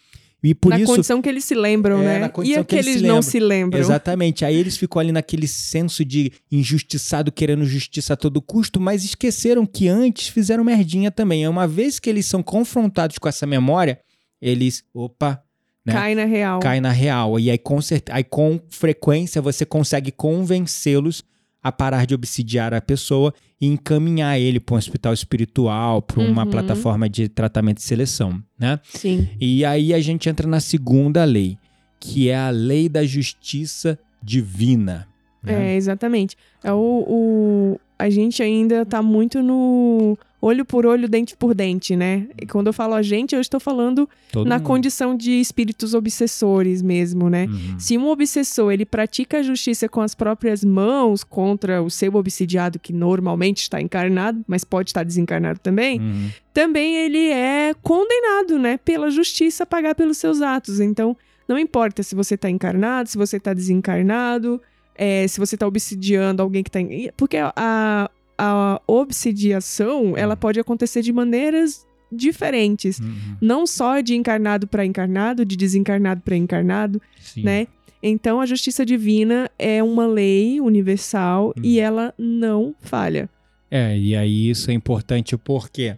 E 0.45 0.55
por 0.55 0.69
na 0.69 0.79
isso. 0.79 0.93
condição 0.93 1.23
que 1.23 1.29
eles 1.29 1.43
se 1.43 1.55
lembram, 1.55 2.03
É, 2.03 2.05
né? 2.05 2.19
na 2.19 2.27
E 2.27 2.29
condição 2.29 2.63
que 2.65 2.75
eles 2.75 2.87
aqueles 2.87 3.01
se 3.01 3.07
não 3.09 3.23
se 3.23 3.41
lembram. 3.41 3.81
Exatamente. 3.81 4.45
Aí 4.45 4.55
eles 4.55 4.77
ficam 4.77 5.01
ali 5.01 5.11
naquele 5.11 5.49
senso 5.49 6.05
de 6.05 6.31
injustiçado, 6.53 7.33
querendo 7.33 7.65
justiça 7.65 8.13
a 8.13 8.17
todo 8.17 8.43
custo, 8.43 8.79
mas 8.79 9.05
esqueceram 9.05 9.65
que 9.65 9.89
antes 9.89 10.29
fizeram 10.29 10.63
merdinha 10.63 11.11
também. 11.11 11.45
É 11.45 11.49
Uma 11.49 11.67
vez 11.67 11.99
que 11.99 12.11
eles 12.11 12.27
são 12.27 12.43
confrontados 12.43 13.17
com 13.17 13.27
essa 13.27 13.47
memória, 13.47 13.99
eles, 14.41 14.85
opa, 14.93 15.43
né? 15.89 15.93
Cai 16.01 16.15
na 16.15 16.25
real. 16.25 16.61
cai 16.61 16.81
na 16.81 16.91
real. 16.91 17.39
E 17.41 17.51
aí 17.51 17.59
com, 17.59 17.81
certe- 17.81 18.13
aí, 18.13 18.23
com 18.25 18.61
frequência, 18.69 19.43
você 19.43 19.65
consegue 19.65 20.11
convencê-los 20.13 21.23
a 21.63 21.73
parar 21.73 22.07
de 22.07 22.15
obsidiar 22.15 22.73
a 22.73 22.81
pessoa 22.81 23.35
e 23.61 23.67
encaminhar 23.67 24.39
ele 24.39 24.61
para 24.61 24.75
um 24.77 24.79
hospital 24.79 25.13
espiritual, 25.13 26.01
para 26.01 26.21
uma 26.21 26.45
Uhum. 26.45 26.51
plataforma 26.51 27.09
de 27.09 27.29
tratamento 27.29 27.79
e 27.79 27.83
seleção, 27.83 28.41
né? 28.59 28.79
Sim. 28.85 29.29
E 29.41 29.65
aí 29.65 29.93
a 29.93 30.01
gente 30.01 30.29
entra 30.29 30.47
na 30.47 30.61
segunda 30.61 31.25
lei, 31.25 31.59
que 31.99 32.29
é 32.31 32.37
a 32.37 32.51
lei 32.51 32.89
da 32.89 33.05
justiça 33.05 33.99
divina. 34.23 35.07
né? 35.43 35.73
É, 35.73 35.77
exatamente. 35.77 36.37
É 36.63 36.73
o, 36.73 37.05
o- 37.09 37.81
a 37.99 38.09
gente 38.11 38.41
ainda 38.43 38.85
tá 38.87 39.03
muito 39.03 39.43
no 39.43 40.17
olho 40.41 40.65
por 40.65 40.87
olho, 40.87 41.09
dente 41.09 41.37
por 41.37 41.55
dente, 41.55 41.97
né? 41.97 42.29
E 42.41 42.47
quando 42.47 42.69
eu 42.69 42.73
falo 42.73 42.95
a 42.95 43.03
gente, 43.03 43.35
eu 43.35 43.41
estou 43.41 43.59
falando 43.59 44.09
Todo 44.31 44.47
na 44.47 44.57
mundo. 44.59 44.67
condição 44.67 45.17
de 45.17 45.33
espíritos 45.41 45.95
obsessores 45.95 46.81
mesmo, 46.81 47.29
né? 47.29 47.47
Uhum. 47.47 47.79
Se 47.79 47.99
um 47.99 48.07
obsessor 48.09 48.73
ele 48.73 48.85
pratica 48.87 49.39
a 49.39 49.43
justiça 49.43 49.89
com 49.89 50.01
as 50.01 50.15
próprias 50.15 50.63
mãos 50.63 51.25
contra 51.25 51.83
o 51.83 51.91
seu 51.91 52.15
obsidiado 52.15 52.79
que 52.79 52.93
normalmente 52.93 53.63
está 53.63 53.81
encarnado, 53.81 54.45
mas 54.47 54.63
pode 54.65 54.91
estar 54.91 55.03
desencarnado 55.03 55.59
também, 55.59 56.01
Uhum. 56.01 56.31
também 56.55 56.97
ele 56.97 57.29
é 57.31 57.75
condenado, 57.83 58.59
né, 58.59 58.77
pela 58.79 59.11
justiça 59.11 59.65
a 59.65 59.67
pagar 59.67 59.95
pelos 59.95 60.19
seus 60.19 60.41
atos. 60.41 60.79
Então, 60.79 61.17
não 61.49 61.59
importa 61.59 62.03
se 62.03 62.15
você 62.15 62.35
está 62.37 62.49
encarnado, 62.49 63.09
se 63.09 63.19
você 63.19 63.39
está 63.39 63.53
desencarnado, 63.55 64.61
é, 64.95 65.27
se 65.27 65.41
você 65.41 65.57
está 65.57 65.67
obsidiando 65.67 66.43
alguém 66.43 66.63
que 66.63 66.69
está... 66.69 66.81
Porque 67.17 67.37
a, 67.39 68.11
a 68.39 68.81
obsidiação, 68.87 70.17
ela 70.17 70.37
pode 70.37 70.61
acontecer 70.61 71.03
de 71.03 71.13
maneiras 71.13 71.87
diferentes. 72.11 72.99
Uhum. 73.01 73.37
Não 73.41 73.67
só 73.67 74.01
de 74.01 74.15
encarnado 74.15 74.67
para 74.67 74.87
encarnado, 74.87 75.45
de 75.45 75.57
desencarnado 75.57 76.23
para 76.23 76.37
encarnado, 76.37 77.03
Sim. 77.21 77.43
né? 77.43 77.67
Então, 78.03 78.41
a 78.41 78.47
justiça 78.47 78.87
divina 78.87 79.51
é 79.59 79.83
uma 79.83 80.07
lei 80.07 80.61
universal 80.61 81.49
Hum. 81.57 81.61
e 81.65 81.81
ela 81.81 82.15
não 82.17 82.75
falha. 82.81 83.29
É, 83.71 83.99
e 83.99 84.15
aí 84.17 84.49
isso 84.49 84.71
é 84.71 84.75
importante 84.75 85.37
porque 85.37 85.97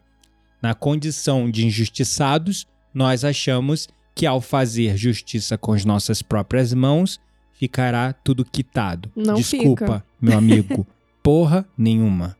na 0.62 0.74
condição 0.74 1.48
de 1.50 1.66
injustiçados, 1.66 2.66
nós 2.92 3.24
achamos 3.24 3.88
que 4.14 4.26
ao 4.26 4.40
fazer 4.40 4.96
justiça 4.96 5.56
com 5.56 5.72
as 5.72 5.84
nossas 5.84 6.20
próprias 6.22 6.74
mãos, 6.74 7.20
ficará 7.52 8.12
tudo 8.12 8.44
quitado. 8.44 9.10
Não 9.14 9.34
Desculpa, 9.34 9.84
fica. 9.84 10.04
meu 10.20 10.36
amigo, 10.36 10.86
porra 11.22 11.66
nenhuma. 11.76 12.36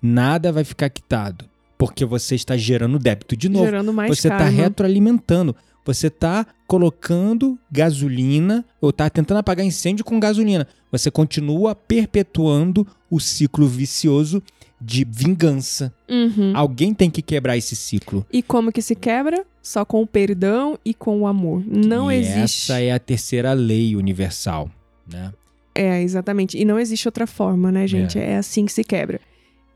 Nada 0.00 0.52
vai 0.52 0.64
ficar 0.64 0.88
quitado, 0.88 1.44
porque 1.76 2.04
você 2.04 2.34
está 2.34 2.56
gerando 2.56 2.98
débito 2.98 3.36
de 3.36 3.48
novo. 3.48 3.64
gerando 3.64 3.92
mais 3.92 4.10
você 4.10 4.28
está 4.28 4.44
retroalimentando. 4.44 5.54
Você 5.84 6.08
está 6.08 6.46
colocando 6.66 7.58
gasolina 7.72 8.62
ou 8.78 8.90
está 8.90 9.08
tentando 9.08 9.38
apagar 9.38 9.64
incêndio 9.64 10.04
com 10.04 10.20
gasolina. 10.20 10.68
Você 10.92 11.10
continua 11.10 11.74
perpetuando 11.74 12.86
o 13.10 13.18
ciclo 13.18 13.66
vicioso 13.66 14.42
de 14.78 15.04
vingança. 15.10 15.92
Uhum. 16.08 16.52
Alguém 16.54 16.92
tem 16.92 17.10
que 17.10 17.22
quebrar 17.22 17.56
esse 17.56 17.74
ciclo. 17.74 18.26
E 18.30 18.42
como 18.42 18.70
que 18.70 18.82
se 18.82 18.94
quebra? 18.94 19.46
Só 19.62 19.84
com 19.84 20.02
o 20.02 20.06
perdão 20.06 20.78
e 20.84 20.92
com 20.92 21.22
o 21.22 21.26
amor. 21.26 21.64
Não 21.66 22.12
e 22.12 22.16
existe. 22.16 22.70
Essa 22.70 22.80
é 22.80 22.92
a 22.92 22.98
terceira 22.98 23.54
lei 23.54 23.96
universal, 23.96 24.70
né? 25.10 25.32
É, 25.78 26.02
exatamente. 26.02 26.58
E 26.58 26.64
não 26.64 26.76
existe 26.76 27.06
outra 27.06 27.24
forma, 27.24 27.70
né, 27.70 27.86
gente? 27.86 28.18
É. 28.18 28.36
assim 28.36 28.66
que 28.66 28.72
se 28.72 28.82
quebra. 28.82 29.20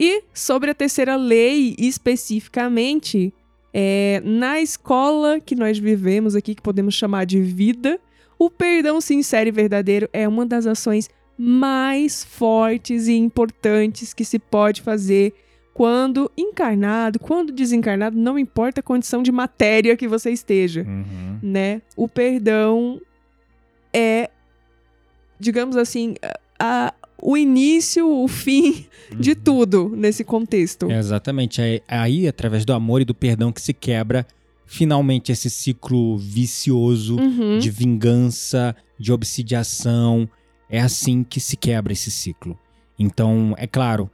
E 0.00 0.24
sobre 0.34 0.68
a 0.68 0.74
terceira 0.74 1.14
lei, 1.14 1.76
especificamente, 1.78 3.32
é, 3.72 4.20
na 4.24 4.60
escola 4.60 5.38
que 5.38 5.54
nós 5.54 5.78
vivemos 5.78 6.34
aqui, 6.34 6.56
que 6.56 6.62
podemos 6.62 6.94
chamar 6.94 7.24
de 7.24 7.40
vida, 7.40 8.00
o 8.36 8.50
perdão 8.50 9.00
sincero 9.00 9.48
e 9.48 9.52
verdadeiro 9.52 10.08
é 10.12 10.26
uma 10.26 10.44
das 10.44 10.66
ações 10.66 11.08
mais 11.38 12.24
fortes 12.24 13.06
e 13.06 13.12
importantes 13.12 14.12
que 14.12 14.24
se 14.24 14.40
pode 14.40 14.82
fazer 14.82 15.32
quando 15.72 16.30
encarnado, 16.36 17.20
quando 17.20 17.52
desencarnado, 17.52 18.18
não 18.18 18.36
importa 18.36 18.80
a 18.80 18.82
condição 18.82 19.22
de 19.22 19.30
matéria 19.30 19.96
que 19.96 20.08
você 20.08 20.30
esteja 20.30 20.82
Uhum. 20.82 21.38
né? 21.40 21.80
O 21.96 22.08
perdão 22.08 23.00
é, 23.92 24.28
digamos 25.42 25.76
assim, 25.76 26.14
a, 26.58 26.94
o 27.20 27.36
início, 27.36 28.08
o 28.08 28.26
fim 28.28 28.86
de 29.18 29.30
Uhum. 29.30 29.36
tudo 29.44 29.88
nesse 29.96 30.24
contexto. 30.24 30.90
É, 30.90 30.98
exatamente. 30.98 31.60
É 31.60 31.82
aí, 31.88 32.26
através 32.28 32.64
do 32.64 32.72
amor 32.72 33.00
e 33.02 33.04
do 33.04 33.14
perdão, 33.14 33.52
que 33.52 33.60
se 33.60 33.74
quebra 33.74 34.26
finalmente 34.64 35.30
esse 35.32 35.50
ciclo 35.50 36.16
vicioso 36.16 37.16
Uhum. 37.18 37.58
de 37.58 37.70
vingança, 37.70 38.74
de 38.98 39.12
obsidiação. 39.12 40.28
É 40.70 40.80
assim 40.80 41.22
que 41.22 41.40
se 41.40 41.56
quebra 41.56 41.92
esse 41.92 42.10
ciclo. 42.10 42.58
Então, 42.98 43.54
é 43.58 43.66
claro, 43.66 44.10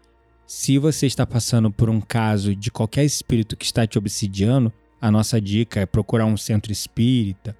se 0.47 0.79
você 0.79 1.07
está 1.07 1.27
passando 1.27 1.71
por 1.71 1.89
um 1.91 2.01
caso 2.01 2.57
de 2.57 2.71
qualquer 2.71 3.05
espírito 3.05 3.57
que 3.57 3.65
está 3.67 3.87
te 3.87 3.99
obsidiando, 3.99 4.73
a 5.01 5.11
nossa 5.11 5.41
dica 5.41 5.79
é 5.81 5.87
procurar 5.87 6.25
um 6.27 6.37
centro 6.37 6.73
espírita, 6.73 7.55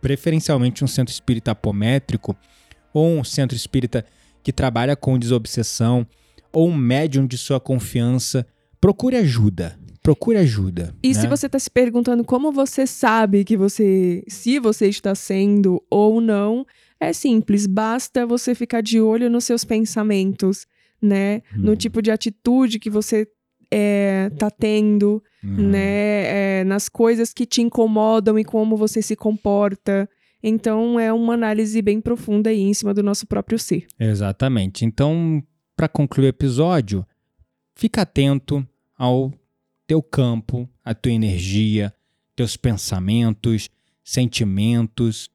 preferencialmente 0.00 0.84
um 0.84 0.86
centro 0.86 1.12
espírita 1.12 1.50
apométrico, 1.50 2.36
ou 2.92 3.06
um 3.18 3.24
centro 3.24 3.56
espírita 3.56 4.04
que 4.42 4.52
trabalha 4.52 4.96
com 4.96 5.18
desobsessão, 5.18 6.06
ou 6.52 6.68
um 6.68 6.76
médium 6.76 7.26
de 7.26 7.36
sua 7.36 7.60
confiança. 7.60 8.46
Procure 8.80 9.16
ajuda. 9.16 9.78
Procure 10.02 10.38
ajuda. 10.38 10.94
E 11.02 11.08
né? 11.08 11.14
se 11.14 11.26
você 11.26 11.46
está 11.46 11.58
se 11.58 11.70
perguntando 11.70 12.24
como 12.24 12.50
você 12.50 12.86
sabe 12.86 13.44
que 13.44 13.56
você, 13.56 14.24
se 14.28 14.58
você 14.58 14.86
está 14.88 15.14
sendo 15.14 15.82
ou 15.90 16.20
não, 16.20 16.64
É 17.00 17.12
simples, 17.12 17.64
basta 17.64 18.26
você 18.26 18.56
ficar 18.56 18.80
de 18.80 19.00
olho 19.00 19.30
nos 19.30 19.44
seus 19.44 19.64
pensamentos, 19.64 20.66
né? 21.00 21.42
No 21.54 21.70
Hum. 21.72 21.76
tipo 21.76 22.02
de 22.02 22.10
atitude 22.10 22.80
que 22.80 22.90
você 22.90 23.24
é, 23.70 24.30
tá 24.36 24.50
tendo, 24.50 25.22
Hum. 25.44 25.68
né? 25.70 26.58
É, 26.60 26.64
nas 26.64 26.88
coisas 26.88 27.32
que 27.32 27.46
te 27.46 27.60
incomodam 27.62 28.36
e 28.36 28.44
como 28.44 28.76
você 28.76 29.00
se 29.00 29.14
comporta. 29.14 30.08
Então, 30.42 30.98
é 30.98 31.12
uma 31.12 31.34
análise 31.34 31.80
bem 31.82 32.00
profunda 32.00 32.50
aí 32.50 32.60
em 32.60 32.74
cima 32.74 32.94
do 32.94 33.02
nosso 33.02 33.26
próprio 33.26 33.58
ser. 33.58 33.86
Exatamente. 33.98 34.84
Então, 34.84 35.42
para 35.76 35.88
concluir 35.88 36.26
o 36.26 36.28
episódio, 36.28 37.04
fica 37.74 38.02
atento 38.02 38.66
ao 38.96 39.32
teu 39.86 40.02
campo, 40.02 40.68
à 40.84 40.94
tua 40.94 41.12
energia, 41.12 41.92
teus 42.36 42.56
pensamentos, 42.56 43.68
sentimentos, 44.04 45.30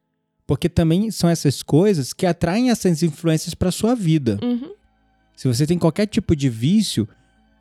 porque 0.46 0.70
também 0.70 1.12
são 1.12 1.30
essas 1.30 1.64
coisas 1.64 2.14
que 2.14 2.26
atraem 2.26 2.70
essas 2.70 3.04
influências 3.04 3.54
para 3.54 3.72
sua 3.72 3.96
vida. 3.96 4.40
Uhum. 4.44 4.74
Se 5.36 5.48
você 5.48 5.66
tem 5.66 5.80
qualquer 5.80 6.06
tipo 6.06 6.36
de 6.36 6.50
vício, 6.50 7.08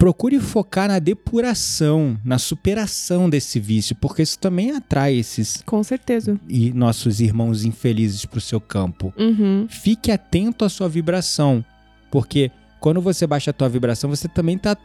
procure 0.03 0.41
focar 0.41 0.89
na 0.89 0.99
depuração, 0.99 2.19
na 2.25 2.37
superação 2.37 3.31
desse 3.31 3.61
vício, 3.61 3.95
porque 3.95 4.21
isso 4.21 4.37
também 4.37 4.73
atrai 4.73 5.15
esses 5.15 5.63
Com 5.65 5.81
certeza. 5.85 6.41
e 6.49 6.73
nossos 6.73 7.21
irmãos 7.21 7.65
infelizes 7.65 8.25
para 8.25 8.39
o 8.39 8.41
seu 8.41 8.61
campo. 8.61 9.15
Uhum. 9.17 9.65
Fique 9.69 10.11
atento 10.11 10.65
à 10.65 10.69
sua 10.69 10.89
vibração, 10.89 11.65
porque 12.11 12.51
quando 12.81 13.01
você 13.01 13.29
baixa 13.29 13.53
a 13.53 13.55
tua 13.55 13.69
vibração, 13.69 14.11
você 14.11 14.27
também 14.27 14.57
está 14.57 14.77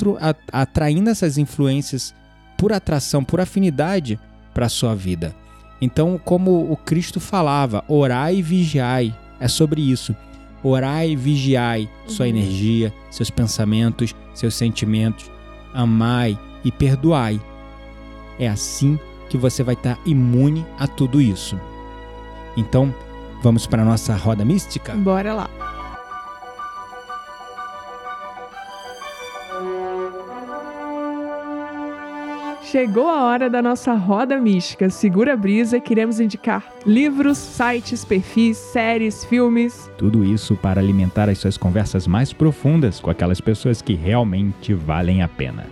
atraindo 0.52 1.10
essas 1.10 1.40
influências 1.40 2.14
por 2.56 2.72
atração, 2.72 3.24
por 3.24 3.42
afinidade 3.42 4.20
para 4.54 4.68
a 4.68 4.70
sua 4.70 4.94
vida. 4.94 5.36
Então, 5.82 6.22
como 6.24 6.72
o 6.72 6.78
Cristo 6.78 7.20
falava, 7.20 7.84
orai 7.88 8.36
e 8.36 8.44
vigiai, 8.44 9.18
é 9.40 9.48
sobre 9.48 9.82
isso. 9.82 10.16
Orai 10.64 11.12
e 11.12 11.16
vigiai 11.16 11.90
sua 12.08 12.26
Uhum. 12.26 12.32
energia, 12.32 12.94
seus 13.10 13.30
pensamentos, 13.30 14.14
seus 14.34 14.56
sentimentos. 14.56 15.30
Amai 15.74 16.38
e 16.64 16.72
perdoai. 16.72 17.40
É 18.40 18.48
assim 18.48 19.00
que 19.30 19.38
você 19.38 19.64
vai 19.64 19.74
estar 19.76 20.00
imune 20.06 20.66
a 20.80 20.88
tudo 20.88 21.22
isso. 21.22 21.60
Então, 22.56 22.94
vamos 23.44 23.68
para 23.68 23.82
a 23.82 23.86
nossa 23.86 24.16
roda 24.16 24.44
mística? 24.44 24.94
Bora 24.96 25.34
lá. 25.34 25.50
Chegou 32.72 33.08
a 33.08 33.24
hora 33.24 33.50
da 33.50 33.62
nossa 33.62 33.94
roda 33.94 34.38
mística. 34.42 34.90
Segura 34.90 35.34
a 35.34 35.38
brisa, 35.38 35.80
queremos 35.80 36.20
indicar 36.20 36.70
livros, 36.86 37.38
sites, 37.38 38.04
perfis, 38.04 38.58
séries, 38.58 39.24
filmes. 39.24 39.90
Tudo 39.98 40.26
isso 40.26 40.54
para 40.54 40.82
alimentar 40.82 41.30
as 41.30 41.38
suas 41.38 41.56
conversas 41.56 42.06
mais 42.06 42.34
profundas 42.34 43.00
com 43.00 43.10
aquelas 43.10 43.40
pessoas 43.40 43.82
que 43.82 43.94
realmente 43.94 44.74
valem 44.74 45.22
a 45.22 45.30
pena. 45.30 45.66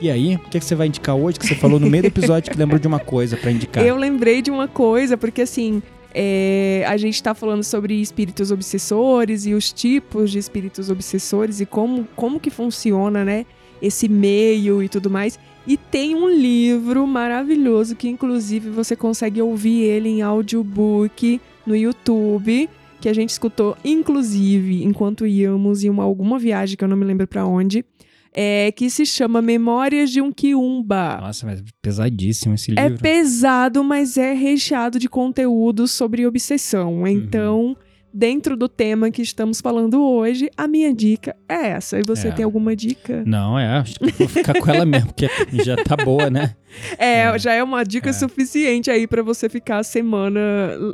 E 0.00 0.10
aí, 0.10 0.34
o 0.34 0.40
que, 0.40 0.58
que 0.58 0.64
você 0.64 0.74
vai 0.74 0.88
indicar 0.88 1.14
hoje? 1.14 1.38
Que 1.38 1.46
você 1.46 1.54
falou 1.54 1.78
no 1.78 1.88
meio 1.88 2.02
do 2.02 2.06
episódio 2.08 2.50
que 2.50 2.58
lembrou 2.58 2.80
de 2.80 2.88
uma 2.88 2.98
coisa 2.98 3.36
para 3.36 3.52
indicar. 3.52 3.86
Eu 3.86 3.96
lembrei 3.96 4.42
de 4.42 4.50
uma 4.50 4.66
coisa, 4.66 5.16
porque 5.16 5.42
assim, 5.42 5.80
é, 6.12 6.84
a 6.88 6.96
gente 6.96 7.22
tá 7.22 7.32
falando 7.32 7.62
sobre 7.62 7.94
espíritos 8.00 8.50
obsessores 8.50 9.46
e 9.46 9.54
os 9.54 9.72
tipos 9.72 10.32
de 10.32 10.38
espíritos 10.40 10.90
obsessores 10.90 11.60
e 11.60 11.66
como, 11.66 12.08
como 12.16 12.40
que 12.40 12.50
funciona, 12.50 13.24
né? 13.24 13.46
Esse 13.80 14.08
meio 14.08 14.82
e 14.82 14.88
tudo 14.88 15.08
mais. 15.08 15.38
E 15.66 15.76
tem 15.76 16.14
um 16.14 16.28
livro 16.28 17.06
maravilhoso 17.06 17.96
que, 17.96 18.08
inclusive, 18.08 18.70
você 18.70 18.94
consegue 18.94 19.42
ouvir 19.42 19.82
ele 19.82 20.08
em 20.08 20.22
audiobook 20.22 21.40
no 21.66 21.74
YouTube, 21.74 22.68
que 23.00 23.08
a 23.08 23.12
gente 23.12 23.30
escutou, 23.30 23.76
inclusive, 23.84 24.84
enquanto 24.84 25.26
íamos 25.26 25.82
em 25.84 25.90
uma, 25.90 26.04
alguma 26.04 26.38
viagem 26.38 26.76
que 26.76 26.84
eu 26.84 26.88
não 26.88 26.96
me 26.96 27.04
lembro 27.04 27.26
pra 27.26 27.44
onde, 27.44 27.84
é, 28.32 28.70
que 28.72 28.88
se 28.90 29.04
chama 29.04 29.42
Memórias 29.42 30.10
de 30.10 30.20
um 30.20 30.30
Quiumba. 30.30 31.18
Nossa, 31.20 31.46
mas 31.46 31.62
pesadíssimo 31.82 32.54
esse 32.54 32.72
É 32.78 32.88
livro. 32.88 33.02
pesado, 33.02 33.82
mas 33.82 34.16
é 34.16 34.32
recheado 34.34 34.98
de 34.98 35.08
conteúdo 35.08 35.88
sobre 35.88 36.26
obsessão. 36.26 37.06
Então, 37.06 37.76
dentro 38.18 38.56
do 38.56 38.66
tema 38.66 39.10
que 39.10 39.20
estamos 39.20 39.60
falando 39.60 40.02
hoje, 40.02 40.48
a 40.56 40.66
minha 40.66 40.92
dica 40.94 41.36
é 41.46 41.68
essa. 41.68 41.98
E 41.98 42.02
você 42.02 42.28
É. 42.28 42.30
tem 42.32 42.44
alguma 42.46 42.74
dica? 42.74 43.22
Não, 43.26 43.58
é, 43.58 43.66
acho 43.76 43.98
que 44.00 44.10
vou 44.12 44.26
ficar 44.28 44.58
com 44.58 44.70
ela 44.70 44.86
mesmo, 44.86 45.08
porque 45.12 45.28
já 45.62 45.76
tá 45.76 45.96
boa, 45.96 46.30
né? 46.30 46.54
É, 46.98 47.20
É. 47.22 47.38
já 47.38 47.52
é 47.52 47.62
uma 47.62 47.84
dica 47.84 48.10
É. 48.10 48.12
suficiente 48.14 48.90
aí 48.90 49.06
pra 49.06 49.22
você 49.22 49.48
ficar 49.48 49.78
a 49.78 49.82
semana 49.82 50.40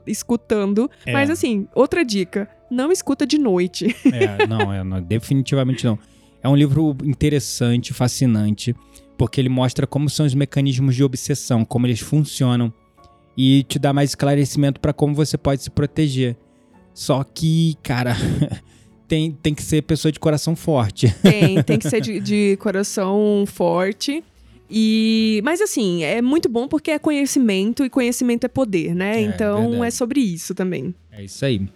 escutando. 0.06 0.90
É. 1.06 1.12
Mas 1.12 1.30
assim, 1.30 1.66
outra 1.74 2.04
dica: 2.04 2.48
não 2.70 2.90
escuta 2.90 3.26
de 3.26 3.38
noite. 3.38 3.94
É, 4.06 4.46
não, 4.46 4.72
é, 4.72 4.82
não, 4.82 5.00
definitivamente 5.00 5.84
não. 5.84 5.98
É 6.42 6.48
um 6.48 6.56
livro 6.56 6.96
interessante, 7.04 7.92
fascinante, 7.94 8.74
porque 9.16 9.40
ele 9.40 9.48
mostra 9.48 9.86
como 9.86 10.10
são 10.10 10.26
os 10.26 10.34
mecanismos 10.34 10.94
de 10.96 11.04
obsessão, 11.04 11.64
como 11.64 11.86
eles 11.86 12.00
funcionam 12.00 12.72
e 13.36 13.62
te 13.62 13.78
dá 13.78 13.92
mais 13.92 14.10
esclarecimento 14.10 14.80
para 14.80 14.92
como 14.92 15.14
você 15.14 15.38
pode 15.38 15.62
se 15.62 15.70
proteger. 15.70 16.36
Só 16.94 17.24
que, 17.24 17.76
cara, 17.82 18.16
tem, 19.08 19.30
tem 19.30 19.54
que 19.54 19.62
ser 19.62 19.82
pessoa 19.82 20.12
de 20.12 20.20
coração 20.20 20.54
forte. 20.56 21.14
Tem, 21.22 21.62
tem 21.62 21.78
que 21.78 21.88
ser 21.88 22.00
de, 22.00 22.20
de 22.20 22.56
coração 22.58 23.44
forte. 23.46 24.24
E, 24.70 25.42
mas 25.44 25.60
assim, 25.60 26.02
é 26.02 26.22
muito 26.22 26.48
bom 26.48 26.66
porque 26.66 26.90
é 26.90 26.98
conhecimento 26.98 27.84
e 27.84 27.90
conhecimento 27.90 28.44
é 28.44 28.48
poder, 28.48 28.94
né? 28.94 29.18
É, 29.18 29.20
então 29.20 29.60
verdade. 29.70 29.86
é 29.86 29.90
sobre 29.90 30.20
isso 30.20 30.54
também. 30.54 30.94
É 31.10 31.22
isso 31.22 31.44
aí. 31.44 31.68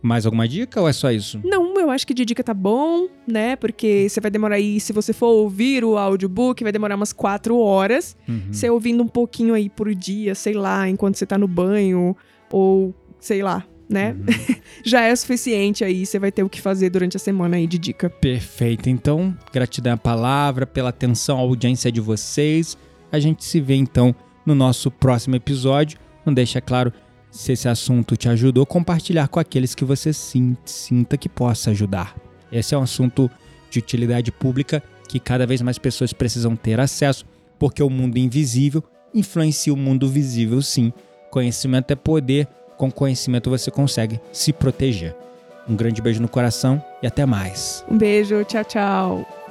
Mais 0.00 0.24
alguma 0.26 0.46
dica 0.46 0.80
ou 0.80 0.88
é 0.88 0.92
só 0.92 1.10
isso? 1.10 1.40
Não, 1.42 1.80
eu 1.80 1.90
acho 1.90 2.06
que 2.06 2.14
de 2.14 2.24
dica 2.24 2.44
tá 2.44 2.54
bom, 2.54 3.08
né? 3.26 3.56
Porque 3.56 4.06
você 4.08 4.20
vai 4.20 4.30
demorar 4.30 4.56
aí, 4.56 4.78
se 4.78 4.92
você 4.92 5.12
for 5.12 5.28
ouvir 5.28 5.82
o 5.82 5.96
audiobook, 5.96 6.62
vai 6.62 6.70
demorar 6.70 6.94
umas 6.94 7.12
quatro 7.12 7.58
horas. 7.58 8.14
Uhum. 8.28 8.52
Você 8.52 8.68
ouvindo 8.68 9.02
um 9.02 9.08
pouquinho 9.08 9.54
aí 9.54 9.68
por 9.68 9.92
dia, 9.94 10.34
sei 10.34 10.52
lá, 10.52 10.88
enquanto 10.88 11.16
você 11.16 11.24
tá 11.26 11.38
no 11.38 11.48
banho, 11.48 12.14
ou 12.52 12.94
sei 13.18 13.42
lá, 13.42 13.66
né? 13.88 14.12
Uhum. 14.12 14.54
Já 14.84 15.02
é 15.02 15.14
suficiente 15.16 15.84
aí, 15.84 16.04
você 16.06 16.18
vai 16.18 16.30
ter 16.32 16.42
o 16.42 16.48
que 16.48 16.60
fazer 16.60 16.90
durante 16.90 17.16
a 17.16 17.20
semana 17.20 17.56
aí 17.56 17.66
de 17.66 17.78
dica. 17.78 18.08
Perfeito. 18.10 18.88
Então, 18.88 19.36
gratidão 19.52 19.92
à 19.94 19.96
palavra, 19.96 20.66
pela 20.66 20.88
atenção, 20.90 21.36
à 21.38 21.40
audiência 21.40 21.90
de 21.92 22.00
vocês. 22.00 22.76
A 23.12 23.18
gente 23.18 23.44
se 23.44 23.60
vê 23.60 23.74
então 23.74 24.14
no 24.44 24.54
nosso 24.54 24.90
próximo 24.90 25.36
episódio. 25.36 25.98
Não 26.26 26.32
deixa 26.34 26.60
claro 26.60 26.92
se 27.30 27.52
esse 27.52 27.68
assunto 27.68 28.16
te 28.16 28.28
ajudou, 28.28 28.64
compartilhar 28.64 29.28
com 29.28 29.40
aqueles 29.40 29.74
que 29.74 29.84
você 29.84 30.12
sin- 30.12 30.56
sinta 30.64 31.16
que 31.16 31.28
possa 31.28 31.70
ajudar. 31.70 32.14
Esse 32.52 32.74
é 32.74 32.78
um 32.78 32.82
assunto 32.82 33.30
de 33.70 33.78
utilidade 33.80 34.30
pública 34.30 34.82
que 35.08 35.18
cada 35.18 35.44
vez 35.46 35.60
mais 35.60 35.76
pessoas 35.78 36.12
precisam 36.12 36.54
ter 36.54 36.78
acesso, 36.78 37.26
porque 37.58 37.82
o 37.82 37.90
mundo 37.90 38.18
invisível 38.18 38.82
influencia 39.12 39.72
o 39.72 39.76
mundo 39.76 40.08
visível 40.08 40.62
sim. 40.62 40.92
Conhecimento 41.30 41.90
é 41.90 41.96
poder, 41.96 42.46
com 42.76 42.90
conhecimento 42.90 43.50
você 43.50 43.70
consegue 43.70 44.20
se 44.32 44.52
proteger. 44.52 45.14
Um 45.68 45.74
grande 45.74 46.02
beijo 46.02 46.20
no 46.20 46.28
coração 46.28 46.82
e 47.02 47.06
até 47.06 47.24
mais. 47.24 47.84
Um 47.90 47.96
beijo, 47.96 48.44
tchau, 48.44 48.64
tchau. 48.64 49.43